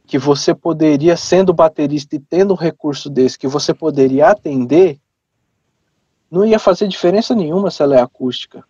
que 0.06 0.18
você 0.18 0.54
poderia, 0.54 1.18
sendo 1.18 1.54
baterista 1.54 2.16
e 2.16 2.20
tendo 2.20 2.54
um 2.54 2.58
recurso 2.58 3.10
desse, 3.10 3.38
que 3.38 3.48
você 3.48 3.74
poderia 3.74 4.30
atender, 4.30 5.00
não 6.32 6.46
ia 6.46 6.60
fazer 6.60 6.88
diferença 6.88 7.34
nenhuma 7.34 7.72
se 7.72 7.82
ela 7.82 7.98
é 7.98 8.02
acústica, 8.02 8.64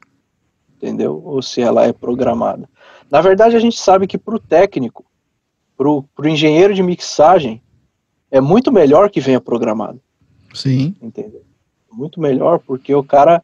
entendeu? 0.75 1.21
Ou 1.23 1.41
se 1.41 1.61
ela 1.61 1.85
é 1.85 1.91
programada. 1.93 2.67
Na 3.11 3.21
verdade, 3.21 3.55
a 3.55 3.59
gente 3.59 3.79
sabe 3.79 4.07
que 4.07 4.17
para 4.17 4.35
o 4.35 4.39
técnico, 4.39 5.05
para 5.75 5.89
o 5.89 6.27
engenheiro 6.27 6.73
de 6.73 6.81
mixagem, 6.81 7.61
é 8.31 8.41
muito 8.41 8.71
melhor 8.71 9.09
que 9.09 9.21
venha 9.21 9.39
programado. 9.39 10.01
Sim. 10.53 10.95
Entendeu? 11.01 11.46
Muito 11.91 12.19
melhor, 12.19 12.59
porque 12.59 12.93
o 12.93 13.03
cara 13.03 13.41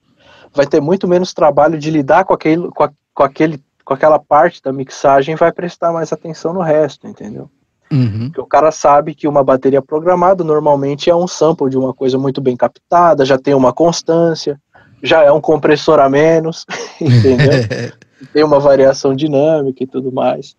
vai 0.53 0.65
ter 0.65 0.81
muito 0.81 1.07
menos 1.07 1.33
trabalho 1.33 1.77
de 1.77 1.89
lidar 1.89 2.25
com 2.25 2.33
aquele, 2.33 2.69
com, 2.69 2.83
a, 2.83 2.91
com 3.13 3.23
aquele, 3.23 3.61
com 3.83 3.93
aquela 3.93 4.19
parte 4.19 4.61
da 4.61 4.71
mixagem 4.71 5.33
e 5.33 5.37
vai 5.37 5.51
prestar 5.51 5.91
mais 5.91 6.13
atenção 6.13 6.53
no 6.53 6.61
resto, 6.61 7.07
entendeu? 7.07 7.49
Uhum. 7.91 8.27
Porque 8.27 8.41
o 8.41 8.45
cara 8.45 8.71
sabe 8.71 9.13
que 9.13 9.27
uma 9.27 9.43
bateria 9.43 9.81
programada 9.81 10.43
normalmente 10.43 11.09
é 11.09 11.15
um 11.15 11.27
sample 11.27 11.69
de 11.69 11.77
uma 11.77 11.93
coisa 11.93 12.17
muito 12.17 12.41
bem 12.41 12.55
captada, 12.55 13.25
já 13.25 13.37
tem 13.37 13.53
uma 13.53 13.73
constância, 13.73 14.59
já 15.01 15.23
é 15.23 15.31
um 15.31 15.41
compressor 15.41 15.99
a 15.99 16.09
menos, 16.09 16.65
entendeu? 16.99 17.93
tem 18.33 18.43
uma 18.43 18.59
variação 18.59 19.15
dinâmica 19.15 19.83
e 19.83 19.87
tudo 19.87 20.11
mais. 20.11 20.55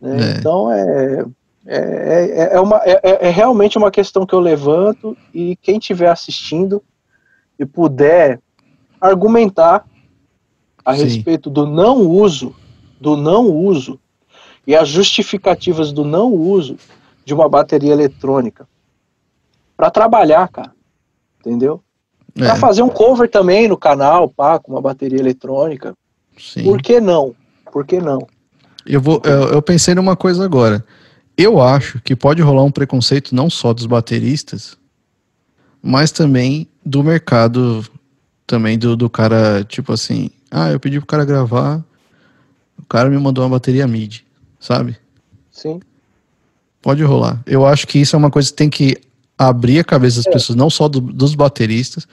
Né? 0.00 0.16
É. 0.16 0.38
Então 0.38 0.70
é, 0.70 1.24
é, 1.66 1.78
é, 1.78 2.54
é, 2.54 2.60
uma, 2.60 2.80
é, 2.84 3.28
é 3.28 3.30
realmente 3.30 3.78
uma 3.78 3.90
questão 3.90 4.26
que 4.26 4.34
eu 4.34 4.40
levanto 4.40 5.16
e 5.32 5.56
quem 5.56 5.78
estiver 5.78 6.08
assistindo 6.08 6.82
e 7.58 7.64
puder 7.64 8.40
argumentar 9.00 9.84
a 10.84 10.94
Sim. 10.94 11.04
respeito 11.04 11.48
do 11.48 11.66
não 11.66 12.02
uso, 12.02 12.54
do 13.00 13.16
não 13.16 13.46
uso 13.48 13.98
e 14.66 14.74
as 14.74 14.88
justificativas 14.88 15.92
do 15.92 16.04
não 16.04 16.32
uso 16.32 16.76
de 17.24 17.34
uma 17.34 17.48
bateria 17.48 17.92
eletrônica 17.92 18.66
para 19.76 19.90
trabalhar, 19.90 20.48
cara, 20.48 20.72
entendeu? 21.40 21.82
É. 22.36 22.44
Para 22.44 22.56
fazer 22.56 22.82
um 22.82 22.88
cover 22.88 23.30
também 23.30 23.68
no 23.68 23.76
canal, 23.76 24.28
pá, 24.28 24.58
com 24.58 24.72
uma 24.72 24.80
bateria 24.80 25.18
eletrônica. 25.18 25.94
Sim. 26.38 26.64
Por 26.64 26.82
que 26.82 27.00
não? 27.00 27.34
Por 27.72 27.86
que 27.86 28.00
não? 28.00 28.26
Eu 28.86 29.00
vou, 29.00 29.20
eu, 29.24 29.52
eu 29.52 29.62
pensei 29.62 29.94
numa 29.94 30.16
coisa 30.16 30.44
agora. 30.44 30.84
Eu 31.36 31.60
acho 31.60 32.00
que 32.02 32.14
pode 32.14 32.42
rolar 32.42 32.62
um 32.64 32.70
preconceito 32.70 33.34
não 33.34 33.48
só 33.48 33.72
dos 33.72 33.86
bateristas, 33.86 34.76
mas 35.84 36.10
também 36.10 36.66
do 36.84 37.04
mercado, 37.04 37.84
também 38.46 38.78
do, 38.78 38.96
do 38.96 39.10
cara, 39.10 39.62
tipo 39.64 39.92
assim, 39.92 40.30
ah, 40.50 40.70
eu 40.70 40.80
pedi 40.80 40.98
pro 40.98 41.06
cara 41.06 41.26
gravar, 41.26 41.84
o 42.78 42.86
cara 42.88 43.10
me 43.10 43.18
mandou 43.18 43.44
uma 43.44 43.50
bateria 43.50 43.86
MIDI, 43.86 44.24
sabe? 44.58 44.96
Sim. 45.52 45.80
Pode 46.80 47.02
rolar. 47.02 47.42
Eu 47.44 47.66
acho 47.66 47.86
que 47.86 47.98
isso 47.98 48.16
é 48.16 48.18
uma 48.18 48.30
coisa 48.30 48.48
que 48.48 48.56
tem 48.56 48.70
que 48.70 48.96
abrir 49.36 49.78
a 49.78 49.84
cabeça 49.84 50.16
das 50.16 50.26
é. 50.26 50.30
pessoas, 50.30 50.56
não 50.56 50.70
só 50.70 50.88
do, 50.88 51.00
dos 51.00 51.34
bateristas, 51.34 52.08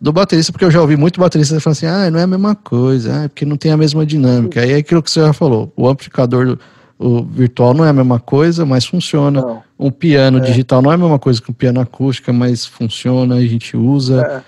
do 0.00 0.10
baterista, 0.10 0.50
porque 0.50 0.64
eu 0.64 0.70
já 0.70 0.80
ouvi 0.80 0.96
muito 0.96 1.20
baterista 1.20 1.60
falando 1.60 1.76
assim, 1.76 1.86
ah, 1.86 2.10
não 2.10 2.18
é 2.18 2.22
a 2.22 2.26
mesma 2.26 2.54
coisa, 2.54 3.14
ah, 3.14 3.24
é 3.24 3.28
porque 3.28 3.44
não 3.44 3.58
tem 3.58 3.72
a 3.72 3.76
mesma 3.76 4.06
dinâmica. 4.06 4.62
Aí 4.62 4.72
é 4.72 4.76
aquilo 4.76 5.02
que 5.02 5.10
você 5.10 5.20
já 5.20 5.34
falou, 5.34 5.70
o 5.76 5.86
amplificador 5.86 6.58
o 7.02 7.24
virtual 7.24 7.74
não 7.74 7.84
é 7.84 7.88
a 7.88 7.92
mesma 7.92 8.20
coisa, 8.20 8.64
mas 8.64 8.86
funciona. 8.86 9.40
Não. 9.40 9.62
Um 9.78 9.90
piano 9.90 10.38
é. 10.38 10.40
digital 10.40 10.80
não 10.80 10.92
é 10.92 10.94
a 10.94 10.98
mesma 10.98 11.18
coisa 11.18 11.42
que 11.42 11.50
um 11.50 11.54
piano 11.54 11.80
acústico, 11.80 12.32
mas 12.32 12.64
funciona, 12.64 13.34
a 13.34 13.40
gente 13.40 13.76
usa, 13.76 14.22
é. 14.22 14.42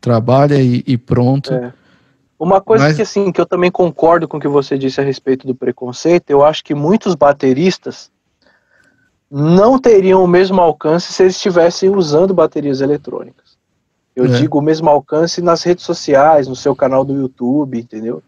trabalha 0.00 0.60
e, 0.60 0.82
e 0.86 0.98
pronto. 0.98 1.52
É. 1.52 1.72
Uma 2.38 2.60
coisa 2.60 2.86
mas... 2.86 2.96
que 2.96 3.02
assim, 3.02 3.30
que 3.30 3.40
eu 3.40 3.46
também 3.46 3.70
concordo 3.70 4.26
com 4.26 4.36
o 4.36 4.40
que 4.40 4.48
você 4.48 4.76
disse 4.76 5.00
a 5.00 5.04
respeito 5.04 5.46
do 5.46 5.54
preconceito, 5.54 6.30
eu 6.30 6.44
acho 6.44 6.64
que 6.64 6.74
muitos 6.74 7.14
bateristas 7.14 8.10
não 9.30 9.78
teriam 9.78 10.22
o 10.24 10.28
mesmo 10.28 10.60
alcance 10.60 11.12
se 11.12 11.22
eles 11.22 11.36
estivessem 11.36 11.88
usando 11.88 12.34
baterias 12.34 12.80
eletrônicas. 12.80 13.56
Eu 14.14 14.24
é. 14.24 14.28
digo 14.28 14.58
o 14.58 14.62
mesmo 14.62 14.90
alcance 14.90 15.40
nas 15.40 15.62
redes 15.62 15.84
sociais, 15.84 16.48
no 16.48 16.56
seu 16.56 16.74
canal 16.74 17.04
do 17.04 17.14
YouTube, 17.14 17.78
entendeu? 17.78 18.22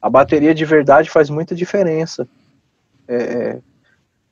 A 0.00 0.08
bateria 0.08 0.54
de 0.54 0.64
verdade 0.64 1.10
faz 1.10 1.28
muita 1.28 1.54
diferença 1.54 2.26
é, 3.08 3.16
é 3.16 3.60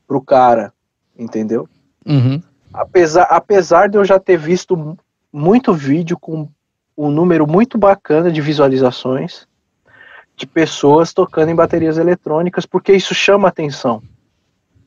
pro 0.06 0.20
cara 0.20 0.72
entendeu? 1.18 1.68
Uhum. 2.04 2.42
Apesar, 2.72 3.22
apesar 3.24 3.88
de 3.88 3.96
eu 3.96 4.04
já 4.04 4.18
ter 4.18 4.36
visto 4.36 4.96
muito 5.32 5.72
vídeo 5.72 6.18
com 6.18 6.48
um 6.96 7.10
número 7.10 7.46
muito 7.46 7.78
bacana 7.78 8.30
de 8.30 8.40
visualizações, 8.40 9.46
de 10.36 10.46
pessoas 10.46 11.12
tocando 11.12 11.50
em 11.50 11.54
baterias 11.54 11.98
eletrônicas, 11.98 12.66
porque 12.66 12.92
isso 12.92 13.14
chama 13.14 13.48
atenção. 13.48 14.02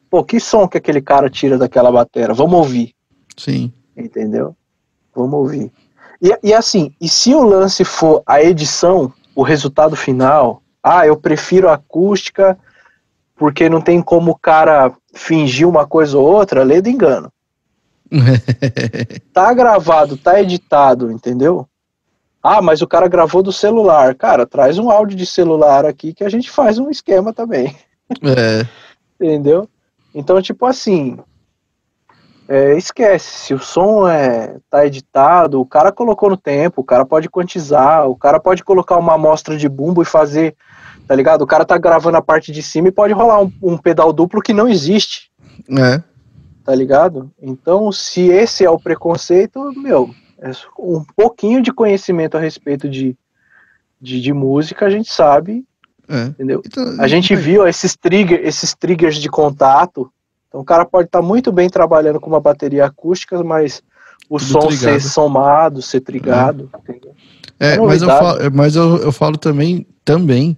Pô, 0.09 0.23
que 0.23 0.39
som 0.39 0.67
que 0.67 0.77
aquele 0.77 1.01
cara 1.01 1.29
tira 1.29 1.57
daquela 1.57 1.91
bateria? 1.91 2.33
Vamos 2.33 2.57
ouvir. 2.59 2.93
Sim. 3.37 3.71
Entendeu? 3.95 4.55
Vamos 5.15 5.33
ouvir. 5.33 5.71
E, 6.21 6.37
e 6.43 6.53
assim, 6.53 6.93
e 6.99 7.07
se 7.07 7.33
o 7.33 7.43
lance 7.43 7.83
for 7.83 8.21
a 8.25 8.41
edição, 8.41 9.13
o 9.35 9.43
resultado 9.43 9.95
final, 9.95 10.61
ah, 10.83 11.05
eu 11.05 11.15
prefiro 11.15 11.69
acústica 11.69 12.57
porque 13.39 13.69
não 13.69 13.79
tem 13.79 14.01
como 14.01 14.31
o 14.31 14.37
cara 14.37 14.91
fingir 15.13 15.67
uma 15.67 15.87
coisa 15.87 16.17
ou 16.17 16.27
outra, 16.27 16.61
lê 16.61 16.81
do 16.81 16.89
engano. 16.89 17.31
tá 19.33 19.53
gravado, 19.53 20.17
tá 20.17 20.41
editado, 20.41 21.09
entendeu? 21.09 21.65
Ah, 22.43 22.61
mas 22.61 22.81
o 22.81 22.87
cara 22.87 23.07
gravou 23.07 23.41
do 23.41 23.53
celular. 23.53 24.13
Cara, 24.13 24.45
traz 24.45 24.77
um 24.77 24.91
áudio 24.91 25.17
de 25.17 25.25
celular 25.25 25.85
aqui 25.85 26.13
que 26.13 26.23
a 26.23 26.29
gente 26.29 26.51
faz 26.51 26.77
um 26.77 26.89
esquema 26.89 27.31
também. 27.31 27.75
É. 28.23 28.65
entendeu? 29.19 29.69
Então, 30.13 30.41
tipo 30.41 30.65
assim, 30.65 31.17
é, 32.47 32.75
esquece. 32.75 33.45
Se 33.45 33.53
o 33.53 33.59
som 33.59 34.07
é, 34.07 34.57
tá 34.69 34.85
editado, 34.85 35.61
o 35.61 35.65
cara 35.65 35.91
colocou 35.91 36.29
no 36.29 36.37
tempo, 36.37 36.81
o 36.81 36.83
cara 36.83 37.05
pode 37.05 37.29
quantizar, 37.29 38.09
o 38.09 38.15
cara 38.15 38.39
pode 38.39 38.63
colocar 38.63 38.97
uma 38.97 39.13
amostra 39.13 39.55
de 39.55 39.69
bumbo 39.69 40.01
e 40.01 40.05
fazer, 40.05 40.55
tá 41.09 41.15
ligado? 41.15 41.41
O 41.41 41.47
cara 41.47 41.65
tá 41.65 41.75
gravando 41.75 42.17
a 42.17 42.21
parte 42.21 42.51
de 42.51 42.61
cima 42.61 42.89
e 42.89 42.91
pode 42.91 43.13
rolar 43.13 43.41
um, 43.41 43.51
um 43.63 43.75
pedal 43.75 44.13
duplo 44.13 44.43
que 44.43 44.53
não 44.53 44.67
existe. 44.67 45.31
É. 45.75 46.03
Tá 46.63 46.75
ligado? 46.75 47.31
Então, 47.41 47.91
se 47.91 48.27
esse 48.27 48.63
é 48.63 48.69
o 48.69 48.79
preconceito, 48.79 49.73
meu, 49.75 50.13
é 50.39 50.51
um 50.77 51.03
pouquinho 51.15 51.63
de 51.63 51.73
conhecimento 51.73 52.37
a 52.37 52.39
respeito 52.39 52.87
de, 52.87 53.17
de, 53.99 54.21
de 54.21 54.31
música, 54.31 54.85
a 54.85 54.89
gente 54.91 55.11
sabe. 55.11 55.65
É. 56.07 56.25
Entendeu? 56.25 56.61
Então, 56.63 56.95
a 56.99 57.07
gente 57.07 57.35
viu 57.35 57.67
esses, 57.67 57.95
trigger, 57.95 58.41
esses 58.43 58.75
triggers 58.75 59.15
de 59.15 59.29
contato 59.29 60.11
então 60.47 60.61
o 60.61 60.65
cara 60.65 60.83
pode 60.83 61.07
estar 61.07 61.21
tá 61.21 61.25
muito 61.25 61.51
bem 61.51 61.69
trabalhando 61.69 62.19
com 62.19 62.27
uma 62.27 62.39
bateria 62.39 62.85
acústica, 62.85 63.41
mas 63.43 63.83
o 64.27 64.39
Tudo 64.39 64.51
som 64.51 64.67
trigado. 64.67 64.77
ser 64.77 64.99
somado, 64.99 65.79
ser 65.79 66.01
trigado. 66.01 66.69
É, 67.59 67.75
é 67.75 67.77
mas, 67.77 68.01
eu 68.01 68.07
falo, 68.07 68.39
mas 68.51 68.75
eu, 68.75 68.97
eu 68.97 69.11
falo 69.11 69.37
também, 69.37 69.85
também 70.03 70.57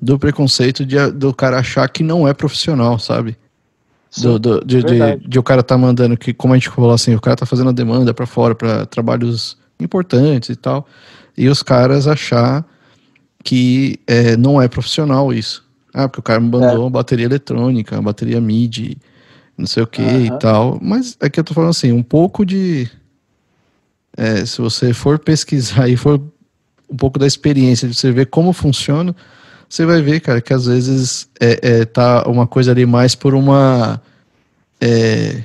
do 0.00 0.18
preconceito 0.18 0.84
de, 0.84 1.10
do 1.10 1.32
cara 1.32 1.58
achar 1.58 1.88
que 1.88 2.02
não 2.02 2.26
é 2.26 2.34
profissional, 2.34 2.98
sabe? 2.98 3.36
do, 4.18 4.38
do, 4.38 4.64
de, 4.64 4.82
de, 4.82 5.16
de, 5.28 5.38
o 5.38 5.42
cara 5.42 5.62
tá 5.62 5.76
mandando 5.76 6.16
que, 6.16 6.32
como 6.32 6.54
a 6.54 6.56
gente 6.56 6.70
falou 6.70 6.92
assim, 6.92 7.14
o 7.14 7.20
cara 7.20 7.36
tá 7.36 7.44
fazendo 7.44 7.68
a 7.68 7.72
demanda 7.72 8.14
para 8.14 8.26
fora 8.26 8.54
para 8.54 8.86
trabalhos 8.86 9.58
importantes 9.78 10.48
e 10.48 10.56
tal, 10.56 10.86
e 11.36 11.48
os 11.48 11.62
caras 11.62 12.06
achar 12.06 12.64
que 13.44 14.00
é, 14.06 14.36
não 14.36 14.60
é 14.60 14.68
profissional 14.68 15.32
isso. 15.32 15.64
Ah, 15.92 16.08
porque 16.08 16.20
o 16.20 16.22
cara 16.22 16.40
me 16.40 16.50
mandou 16.50 16.68
é. 16.68 16.78
uma 16.78 16.90
bateria 16.90 17.26
eletrônica, 17.26 17.94
uma 17.94 18.02
bateria 18.02 18.40
MIDI, 18.40 18.98
não 19.56 19.66
sei 19.66 19.82
o 19.82 19.86
que 19.86 20.02
uhum. 20.02 20.26
e 20.26 20.38
tal. 20.38 20.78
Mas 20.82 21.16
é 21.20 21.30
que 21.30 21.40
eu 21.40 21.44
tô 21.44 21.54
falando 21.54 21.70
assim, 21.70 21.92
um 21.92 22.02
pouco 22.02 22.44
de. 22.44 22.90
É, 24.16 24.44
se 24.44 24.60
você 24.60 24.92
for 24.92 25.18
pesquisar 25.18 25.88
e 25.88 25.96
for 25.96 26.20
um 26.90 26.96
pouco 26.96 27.18
da 27.18 27.26
experiência 27.26 27.88
de 27.88 27.94
você 27.94 28.12
ver 28.12 28.26
como 28.26 28.52
funciona, 28.52 29.14
você 29.68 29.84
vai 29.84 30.00
ver, 30.00 30.20
cara, 30.20 30.40
que 30.40 30.52
às 30.52 30.66
vezes 30.66 31.28
é, 31.40 31.80
é 31.80 31.84
tá 31.84 32.28
uma 32.28 32.46
coisa 32.46 32.70
ali 32.70 32.86
mais 32.86 33.14
por 33.14 33.34
uma. 33.34 34.00
É, 34.80 35.42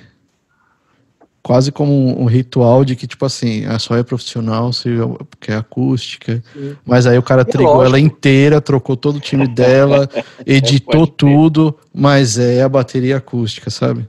quase 1.42 1.72
como 1.72 1.92
um, 1.92 2.24
um, 2.24 2.26
ritual 2.26 2.86
de 2.86 2.96
que, 2.96 3.08
tipo 3.08 3.26
assim, 3.26 3.66
a 3.66 3.80
só 3.80 3.96
é 3.96 4.04
profissional 4.04 4.72
se, 4.72 4.90
porque 5.30 5.52
é 5.52 5.56
acústica. 5.56 6.44
Sim. 6.54 6.76
Mas 6.86 7.08
aí 7.08 7.18
o 7.18 7.24
cara 7.24 7.44
trigou 7.44 7.84
ela 7.84 8.00
inteira, 8.00 8.62
trocou 8.62 8.96
todo 8.96 9.16
o 9.16 9.22
time 9.22 9.48
dela, 9.48 10.10
editou 10.46 11.08
tudo, 11.08 11.78
mas 11.94 12.38
é 12.38 12.62
a 12.62 12.70
bateria 12.70 13.18
acústica, 13.18 13.70
sabe? 13.70 14.08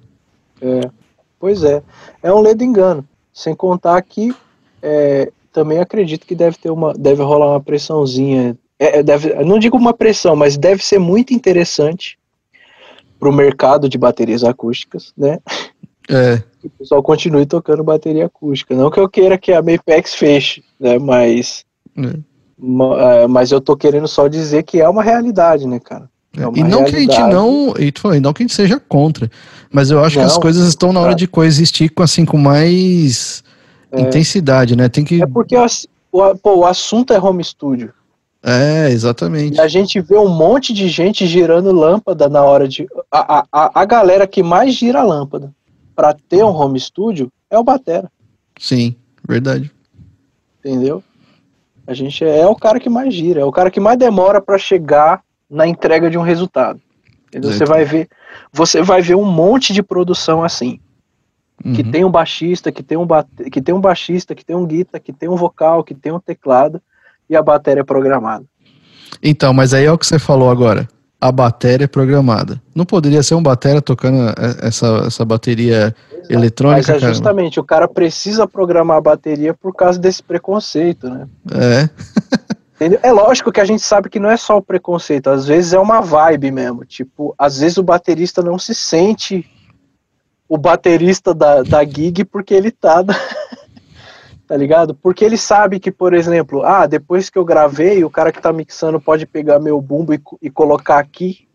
É, 0.60 0.90
pois 1.38 1.64
é. 1.64 1.82
É 2.22 2.32
um 2.32 2.40
ledo 2.40 2.62
engano. 2.62 3.04
Sem 3.32 3.54
contar 3.54 4.00
que 4.02 4.34
é, 4.82 5.32
também 5.52 5.78
acredito 5.78 6.26
que 6.26 6.34
deve 6.34 6.56
ter 6.56 6.70
uma. 6.70 6.92
deve 6.92 7.22
rolar 7.22 7.50
uma 7.50 7.60
pressãozinha. 7.60 8.56
É, 8.78 8.98
é 8.98 9.02
deve, 9.02 9.34
não 9.44 9.58
digo 9.58 9.76
uma 9.76 9.94
pressão, 9.94 10.36
mas 10.36 10.56
deve 10.56 10.84
ser 10.84 10.98
muito 10.98 11.32
interessante 11.32 12.18
para 13.18 13.28
o 13.28 13.32
mercado 13.32 13.88
de 13.88 13.96
baterias 13.96 14.42
acústicas, 14.42 15.12
né? 15.16 15.38
É. 16.10 16.42
Que 16.60 16.66
o 16.66 16.70
pessoal 16.70 17.02
continue 17.02 17.46
tocando 17.46 17.84
bateria 17.84 18.26
acústica. 18.26 18.74
Não 18.74 18.90
que 18.90 18.98
eu 18.98 19.08
queira 19.08 19.38
que 19.38 19.52
a 19.52 19.62
Mapex 19.62 20.14
feche, 20.14 20.64
né? 20.78 20.98
Mas. 20.98 21.64
É. 21.96 23.22
é. 23.22 23.26
Mas 23.28 23.52
eu 23.52 23.60
tô 23.60 23.76
querendo 23.76 24.08
só 24.08 24.26
dizer 24.26 24.64
que 24.64 24.80
é 24.80 24.88
uma 24.88 25.02
realidade, 25.02 25.66
né, 25.66 25.78
cara? 25.78 26.10
É, 26.36 26.42
é 26.42 26.44
e 26.44 26.62
não 26.64 26.80
realidade. 26.80 26.90
que 26.90 26.96
a 26.96 27.00
gente 27.00 27.32
não. 27.32 27.74
E 27.78 28.20
não 28.20 28.32
que 28.32 28.42
a 28.42 28.44
gente 28.44 28.54
seja 28.54 28.80
contra. 28.80 29.30
Mas 29.70 29.90
eu 29.90 30.02
acho 30.02 30.16
não, 30.16 30.24
que 30.24 30.30
as 30.32 30.38
coisas 30.38 30.66
estão 30.68 30.92
na 30.92 31.00
hora 31.00 31.14
de 31.14 31.26
coexistir 31.26 31.90
com 31.90 32.02
assim, 32.02 32.24
com 32.24 32.36
mais 32.36 33.44
é. 33.92 34.00
intensidade, 34.00 34.74
né? 34.74 34.88
Tem 34.88 35.04
que. 35.04 35.22
É 35.22 35.26
porque 35.26 35.56
o, 35.56 36.36
pô, 36.36 36.56
o 36.56 36.66
assunto 36.66 37.12
é 37.12 37.20
home 37.20 37.44
studio. 37.44 37.92
É, 38.42 38.90
exatamente. 38.90 39.56
E 39.56 39.60
a 39.60 39.68
gente 39.68 40.00
vê 40.00 40.16
um 40.16 40.28
monte 40.28 40.72
de 40.72 40.88
gente 40.88 41.26
girando 41.26 41.70
lâmpada 41.70 42.28
na 42.28 42.42
hora 42.42 42.66
de. 42.66 42.88
A, 43.10 43.46
a, 43.52 43.80
a 43.80 43.84
galera 43.84 44.26
que 44.26 44.42
mais 44.42 44.74
gira 44.74 45.00
a 45.00 45.04
lâmpada 45.04 45.52
para 45.94 46.14
ter 46.28 46.42
um 46.42 46.54
home 46.54 46.80
studio 46.80 47.30
é 47.48 47.56
o 47.56 47.62
Batera. 47.62 48.10
Sim, 48.58 48.96
verdade. 49.26 49.70
Entendeu? 50.58 51.02
A 51.86 51.94
gente 51.94 52.24
é 52.24 52.46
o 52.46 52.56
cara 52.56 52.80
que 52.80 52.88
mais 52.88 53.14
gira, 53.14 53.40
é 53.40 53.44
o 53.44 53.52
cara 53.52 53.70
que 53.70 53.80
mais 53.80 53.98
demora 53.98 54.40
para 54.40 54.58
chegar 54.58 55.22
na 55.48 55.66
entrega 55.66 56.10
de 56.10 56.18
um 56.18 56.22
resultado. 56.22 56.80
Você 57.40 57.64
vai 57.64 57.84
ver, 57.84 58.08
você 58.52 58.82
vai 58.82 59.00
ver 59.00 59.14
um 59.14 59.24
monte 59.24 59.72
de 59.72 59.82
produção 59.82 60.42
assim. 60.42 60.80
Uhum. 61.64 61.72
Que 61.74 61.84
tem 61.84 62.04
um 62.04 62.10
baixista, 62.10 62.72
que 62.72 62.82
tem 62.82 62.98
um, 62.98 63.06
que 63.50 63.62
tem 63.62 63.74
um 63.74 63.80
baixista, 63.80 64.34
que 64.34 64.44
tem 64.44 64.56
um 64.56 64.66
guitarra, 64.66 65.00
que 65.00 65.12
tem 65.12 65.28
um 65.28 65.36
vocal, 65.36 65.84
que 65.84 65.94
tem 65.94 66.12
um 66.12 66.18
teclado 66.18 66.82
e 67.28 67.36
a 67.36 67.42
bateria 67.42 67.80
é 67.80 67.84
programada. 67.84 68.44
Então, 69.22 69.52
mas 69.52 69.74
aí 69.74 69.84
é 69.84 69.92
o 69.92 69.98
que 69.98 70.06
você 70.06 70.18
falou 70.18 70.50
agora 70.50 70.88
a 71.22 71.30
bateria 71.30 71.86
programada. 71.86 72.60
Não 72.74 72.84
poderia 72.84 73.22
ser 73.22 73.36
um 73.36 73.42
batera 73.42 73.80
tocando 73.80 74.34
essa, 74.60 75.04
essa 75.06 75.24
bateria 75.24 75.94
Exato. 76.10 76.32
eletrônica? 76.32 76.92
Mas 76.92 77.02
é 77.04 77.06
justamente, 77.06 77.60
o 77.60 77.64
cara 77.64 77.86
precisa 77.86 78.44
programar 78.44 78.96
a 78.96 79.00
bateria 79.00 79.54
por 79.54 79.72
causa 79.72 80.00
desse 80.00 80.20
preconceito, 80.20 81.08
né? 81.08 81.28
É. 81.54 81.88
É 83.00 83.12
lógico 83.12 83.52
que 83.52 83.60
a 83.60 83.64
gente 83.64 83.80
sabe 83.80 84.08
que 84.08 84.18
não 84.18 84.28
é 84.28 84.36
só 84.36 84.56
o 84.56 84.62
preconceito, 84.62 85.30
às 85.30 85.46
vezes 85.46 85.72
é 85.72 85.78
uma 85.78 86.00
vibe 86.00 86.50
mesmo. 86.50 86.84
Tipo, 86.84 87.32
às 87.38 87.60
vezes 87.60 87.78
o 87.78 87.82
baterista 87.84 88.42
não 88.42 88.58
se 88.58 88.74
sente 88.74 89.48
o 90.48 90.58
baterista 90.58 91.32
da, 91.32 91.62
da 91.62 91.84
gig 91.84 92.24
porque 92.24 92.52
ele 92.52 92.72
tá 92.72 93.04
tá 94.46 94.56
ligado? 94.56 94.94
Porque 94.94 95.24
ele 95.24 95.36
sabe 95.36 95.80
que, 95.80 95.90
por 95.90 96.14
exemplo, 96.14 96.62
ah, 96.62 96.86
depois 96.86 97.30
que 97.30 97.38
eu 97.38 97.44
gravei, 97.44 98.04
o 98.04 98.10
cara 98.10 98.32
que 98.32 98.40
tá 98.40 98.52
mixando 98.52 99.00
pode 99.00 99.26
pegar 99.26 99.58
meu 99.58 99.80
bumbo 99.80 100.12
e, 100.12 100.20
e 100.40 100.50
colocar 100.50 100.98
aqui. 100.98 101.46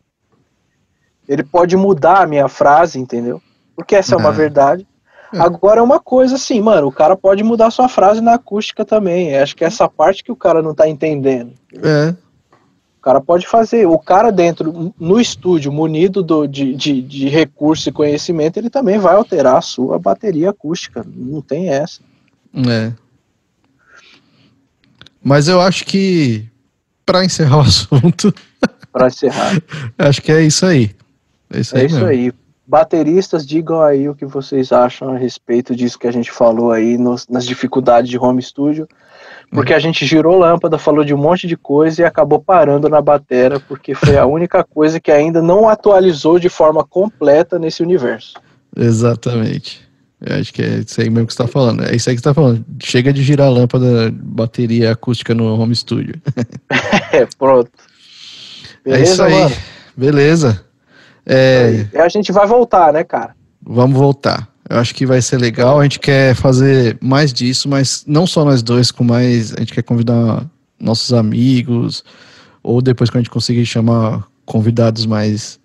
Ele 1.28 1.44
pode 1.44 1.76
mudar 1.76 2.22
a 2.22 2.28
minha 2.28 2.48
frase, 2.48 3.00
entendeu? 3.00 3.42
Porque 3.76 3.96
essa 3.96 4.16
é 4.16 4.18
uma 4.18 4.30
é. 4.30 4.34
verdade. 4.34 4.88
É. 5.34 5.40
Agora 5.40 5.80
é 5.80 5.84
uma 5.84 6.00
coisa 6.00 6.36
assim, 6.36 6.62
mano, 6.62 6.88
o 6.88 6.92
cara 6.92 7.16
pode 7.16 7.44
mudar 7.44 7.70
sua 7.70 7.90
frase 7.90 8.22
na 8.22 8.36
acústica 8.36 8.86
também. 8.86 9.36
Acho 9.38 9.56
que 9.56 9.64
é 9.64 9.68
essa 9.68 9.90
parte 9.90 10.24
que 10.24 10.32
o 10.32 10.36
cara 10.36 10.62
não 10.62 10.74
tá 10.74 10.88
entendendo. 10.88 11.54
É. 11.84 12.16
O 12.98 13.02
cara 13.02 13.22
pode 13.22 13.46
fazer. 13.46 13.86
O 13.86 14.00
cara 14.00 14.32
dentro, 14.32 14.94
no 15.00 15.20
estúdio, 15.20 15.72
munido 15.72 16.24
do, 16.24 16.48
de, 16.48 16.74
de, 16.74 17.02
de 17.02 17.30
recurso 17.30 17.90
e 17.90 17.92
conhecimento, 17.92 18.58
ele 18.58 18.70
também 18.70 18.98
vai 18.98 19.16
alterar 19.16 19.58
a 19.58 19.62
sua 19.62 20.00
bateria 20.00 20.50
acústica. 20.50 21.06
Não 21.06 21.42
tem 21.42 21.70
essa. 21.70 22.02
É. 22.54 22.93
Mas 25.24 25.48
eu 25.48 25.60
acho 25.62 25.86
que, 25.86 26.48
para 27.06 27.26
encerrar 27.26 27.58
o 27.58 27.62
assunto. 27.68 28.34
para 28.91 29.08
encerrar. 29.08 29.62
acho 29.98 30.22
que 30.22 30.32
é 30.32 30.41
isso 30.41 30.66
aí. 30.66 30.95
É 31.50 31.60
isso, 31.60 31.76
é 31.76 31.82
aí, 31.82 31.86
isso 31.86 32.06
aí. 32.06 32.34
Bateristas, 32.66 33.45
digam 33.45 33.82
aí 33.82 34.10
o 34.10 34.16
que 34.16 34.26
vocês 34.26 34.72
acham 34.72 35.14
a 35.14 35.18
respeito 35.18 35.76
disso 35.76 35.98
que 35.98 36.08
a 36.08 36.12
gente 36.12 36.32
falou 36.32 36.72
aí 36.72 36.98
nos, 36.98 37.28
nas 37.28 37.45
dificuldades 37.45 38.10
de 38.10 38.18
home 38.18 38.41
studio. 38.41 38.88
Porque 39.50 39.74
a 39.74 39.80
gente 39.80 40.06
girou 40.06 40.38
lâmpada, 40.38 40.78
falou 40.78 41.06
de 41.06 41.14
um 41.14 41.18
monte 41.18 41.48
de 41.48 41.56
coisa 41.56 42.02
e 42.02 42.06
acabou 42.06 42.41
parando 42.41 42.89
na 42.89 43.02
batera, 43.02 43.62
porque 43.62 43.95
foi 43.95 44.18
a 44.18 44.26
única 44.28 44.62
coisa 44.64 45.00
que 45.00 45.12
ainda 45.12 45.41
não 45.41 45.70
atualizou 45.70 46.38
de 46.38 46.50
forma 46.50 46.84
completa 46.84 47.58
nesse 47.58 47.82
universo. 47.82 48.34
Exatamente. 48.76 49.87
Eu 50.20 50.36
acho 50.38 50.51
que 50.53 50.61
é 50.63 50.80
isso 50.80 50.99
aí 50.99 51.09
mesmo 51.09 51.28
que 51.28 51.34
você 51.34 51.43
está 51.43 51.51
falando. 51.51 51.84
É 51.84 51.95
isso 51.95 52.09
aí 52.09 52.15
que 52.15 52.22
você 52.22 52.30
está 52.30 52.34
falando. 52.34 52.65
Chega 52.82 53.13
de 53.13 53.22
girar 53.22 53.47
a 53.47 53.51
lâmpada, 53.51 54.11
bateria 54.11 54.91
acústica 54.91 55.34
no 55.34 55.59
home 55.59 55.76
studio. 55.76 56.15
é, 57.13 57.28
pronto. 57.38 57.70
Beleza, 58.84 58.99
é 58.99 59.13
isso 59.13 59.24
aí. 59.24 59.34
Mano? 59.34 59.55
Beleza. 59.95 60.65
É... 61.26 61.86
A 61.95 62.09
gente 62.09 62.32
vai 62.32 62.47
voltar, 62.47 62.93
né, 62.93 63.03
cara? 63.03 63.36
Vamos 63.61 63.97
voltar. 63.97 64.47
Eu 64.70 64.80
acho 64.80 64.95
que 64.95 65.05
vai 65.05 65.22
ser 65.22 65.38
legal. 65.38 65.80
A 65.80 65.84
gente 65.84 65.99
quer 65.99 66.34
fazer 66.36 66.97
mais 67.01 67.32
disso, 67.32 67.70
mas 67.70 68.03
não 68.07 68.26
só 68.26 68.43
nós 68.43 68.61
dois, 68.61 68.91
com 68.91 69.03
mais. 69.03 69.53
A 69.53 69.59
gente 69.59 69.74
quer 69.74 69.84
convidar 69.84 70.45
nossos 70.80 71.13
amigos, 71.13 72.03
ou 72.63 72.82
depois 72.82 73.09
quando 73.09 73.18
a 73.18 73.24
gente 73.24 73.30
conseguir 73.30 73.65
chamar 73.65 74.28
convidados 74.45 75.05
mais 75.05 75.59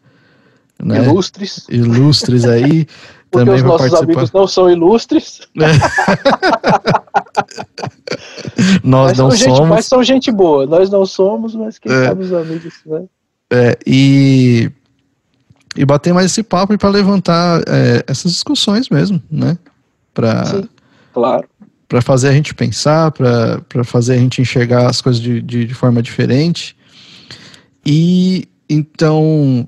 né, 0.83 1.05
Ilustres. 1.05 1.65
ilustres 1.69 2.45
aí. 2.45 2.87
Porque 3.33 3.47
também 3.47 3.55
os 3.55 3.63
nossos 3.63 3.89
participar. 3.89 4.05
amigos 4.05 4.33
não 4.33 4.47
são 4.47 4.71
ilustres. 4.71 5.41
Nós 8.85 9.09
Mas 9.11 9.19
não 9.19 9.31
são, 9.31 9.39
gente, 9.39 9.57
somos. 9.57 9.69
mas 9.69 9.87
são 9.87 10.05
gente 10.05 10.31
boa. 10.31 10.67
Nós 10.67 10.91
não 10.91 11.07
somos, 11.07 11.55
mas 11.55 11.79
quem 11.79 11.91
É. 11.93 12.05
sabe 12.09 12.25
os 12.25 12.33
amigos, 12.33 12.75
né? 12.87 13.05
É, 13.51 13.79
e, 13.87 14.71
e 15.77 15.85
bater 15.85 16.13
mais 16.13 16.27
esse 16.27 16.43
papo 16.43 16.77
para 16.77 16.89
levantar 16.89 17.63
é, 17.67 18.05
essas 18.07 18.33
discussões 18.33 18.89
mesmo, 18.89 19.23
né? 19.31 19.57
Para 20.15 20.45
Sim, 20.47 20.69
claro. 21.13 21.49
para 21.89 22.01
fazer 22.03 22.29
a 22.29 22.33
gente 22.33 22.55
pensar, 22.55 23.11
para 23.13 23.85
fazer 23.85 24.15
a 24.15 24.19
gente 24.19 24.41
enxergar 24.43 24.89
as 24.89 25.01
coisas 25.01 25.21
de, 25.21 25.41
de, 25.41 25.65
de 25.67 25.75
forma 25.75 26.03
diferente. 26.03 26.77
E 27.85 28.47
então, 28.69 29.67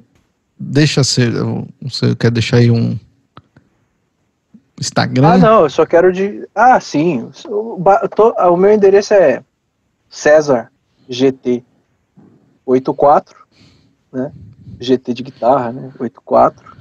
deixa 0.58 1.02
ser. 1.04 1.32
Você 1.82 2.14
quer 2.14 2.30
deixar 2.30 2.58
aí 2.58 2.70
um 2.70 2.98
Instagram? 4.80 5.28
Ah, 5.34 5.38
não, 5.38 5.62
eu 5.62 5.70
só 5.70 5.86
quero 5.86 6.12
de. 6.12 6.48
Ah, 6.54 6.78
sim. 6.80 7.30
O, 7.46 7.78
tô- 8.14 8.34
ah, 8.36 8.50
o 8.50 8.56
meu 8.56 8.72
endereço 8.72 9.14
é 9.14 9.42
César 10.08 10.70
GT 11.08 11.64
84, 12.66 13.36
né? 14.12 14.32
GT 14.80 15.14
de 15.14 15.22
guitarra, 15.22 15.72
né? 15.72 15.92
84. 15.98 16.74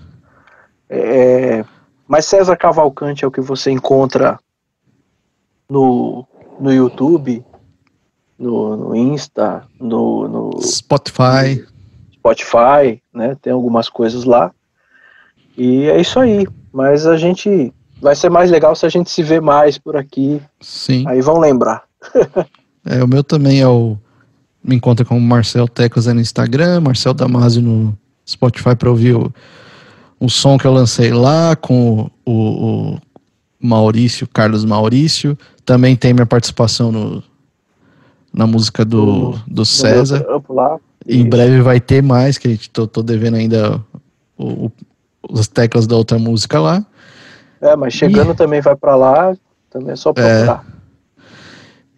É, 0.90 1.64
mas 2.08 2.26
César 2.26 2.56
Cavalcante 2.58 3.24
é 3.24 3.28
o 3.28 3.32
que 3.32 3.42
você 3.42 3.72
encontra 3.72 4.40
no, 5.70 6.28
no 6.60 6.72
YouTube, 6.72 7.44
no, 8.38 8.76
no 8.76 8.96
Insta, 8.96 9.66
no, 9.80 10.28
no 10.28 10.62
Spotify. 10.62 11.66
Spotify, 12.14 13.02
né? 13.14 13.36
Tem 13.42 13.54
algumas 13.54 13.90
coisas 13.90 14.24
lá. 14.24 14.52
E 15.58 15.86
é 15.90 16.00
isso 16.00 16.20
aí. 16.20 16.48
Mas 16.72 17.06
a 17.06 17.16
gente 17.18 17.74
vai 18.04 18.16
ser 18.16 18.30
mais 18.30 18.52
legal 18.52 18.76
se 18.76 18.86
a 18.86 18.90
gente 18.90 19.10
se 19.10 19.24
ver 19.24 19.42
mais 19.42 19.78
por 19.78 19.96
aqui. 19.98 20.42
Sim. 20.62 21.06
Aí 21.08 21.22
vão 21.22 21.40
lembrar. 21.40 21.84
É, 22.86 23.02
o 23.02 23.08
meu 23.08 23.24
também 23.24 23.62
é 23.62 23.68
o. 23.68 23.96
Me 24.62 24.76
encontra 24.76 25.06
como 25.06 25.22
Marcel 25.22 25.70
Tecos 25.70 26.06
no 26.06 26.20
Instagram, 26.20 26.82
Marcel 26.82 27.14
Damasio 27.14 27.62
no 27.62 27.98
Spotify 28.28 28.76
para 28.76 28.90
ouvir 28.90 29.16
o, 29.16 29.34
o 30.20 30.28
som 30.30 30.58
que 30.58 30.68
eu 30.68 30.74
lancei 30.74 31.14
lá 31.14 31.56
com 31.56 32.10
o, 32.26 32.32
o 32.94 33.00
Maurício, 33.58 34.28
Carlos 34.28 34.66
Maurício. 34.66 35.38
Também 35.64 35.96
tem 35.96 36.14
minha 36.14 36.26
participação 36.26 36.92
no, 36.92 37.24
na 38.34 38.46
música 38.46 38.84
do, 38.84 39.32
do 39.48 39.62
meu 39.62 39.66
César. 39.66 40.26
lá. 40.50 40.78
Em 41.08 41.22
Isso. 41.22 41.30
breve 41.30 41.62
vai 41.62 41.80
ter 41.80 42.04
mais, 42.04 42.38
que 42.38 42.50
a 42.50 42.52
gente 42.52 42.70
tô, 42.70 42.86
tô 42.86 43.02
devendo 43.02 43.36
ainda 43.36 43.82
o, 44.38 44.66
o- 44.66 44.72
as 45.40 45.48
teclas 45.48 45.88
da 45.88 45.96
outra 45.96 46.20
música 46.20 46.60
lá. 46.60 46.86
É, 47.64 47.78
mas 47.78 47.94
chegando 47.94 48.36
também 48.36 48.60
vai 48.60 48.76
pra 48.76 48.96
lá. 48.96 49.34
Também 49.70 49.94
é 49.94 49.96
só 49.96 50.12
procurar. 50.12 50.66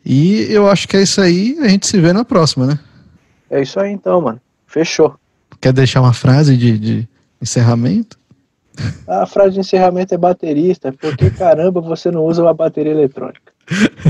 E 0.06 0.46
eu 0.50 0.70
acho 0.70 0.88
que 0.88 0.96
é 0.96 1.02
isso 1.02 1.20
aí. 1.20 1.58
A 1.60 1.68
gente 1.68 1.88
se 1.88 2.00
vê 2.00 2.14
na 2.14 2.24
próxima, 2.24 2.68
né? 2.68 2.80
É, 3.50 3.62
isso 3.62 3.80
aí 3.80 3.92
então, 3.92 4.22
mano. 4.22 4.40
Fechou. 4.68 5.16
Quer 5.60 5.74
deixar 5.74 6.02
uma 6.02 6.14
frase 6.14 6.56
de, 6.56 6.78
de 6.78 7.10
encerramento? 7.42 8.20
A 9.08 9.26
frase 9.26 9.56
de 9.56 9.62
encerramento 9.62 10.14
é 10.14 10.18
baterista. 10.18 10.92
Por 10.92 11.18
que 11.18 11.32
caramba 11.32 11.82
você 11.82 12.12
não 12.12 12.24
usa 12.26 12.44
uma 12.44 12.54
bateria 12.54 12.92
eletrônica? 12.92 13.52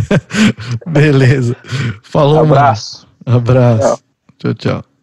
Beleza. 0.85 1.55
Falou, 2.03 2.45
mano. 2.45 2.55
Abraço. 2.55 3.07
Abraço. 3.25 4.03
Tchau, 4.37 4.53
tchau. 4.53 4.94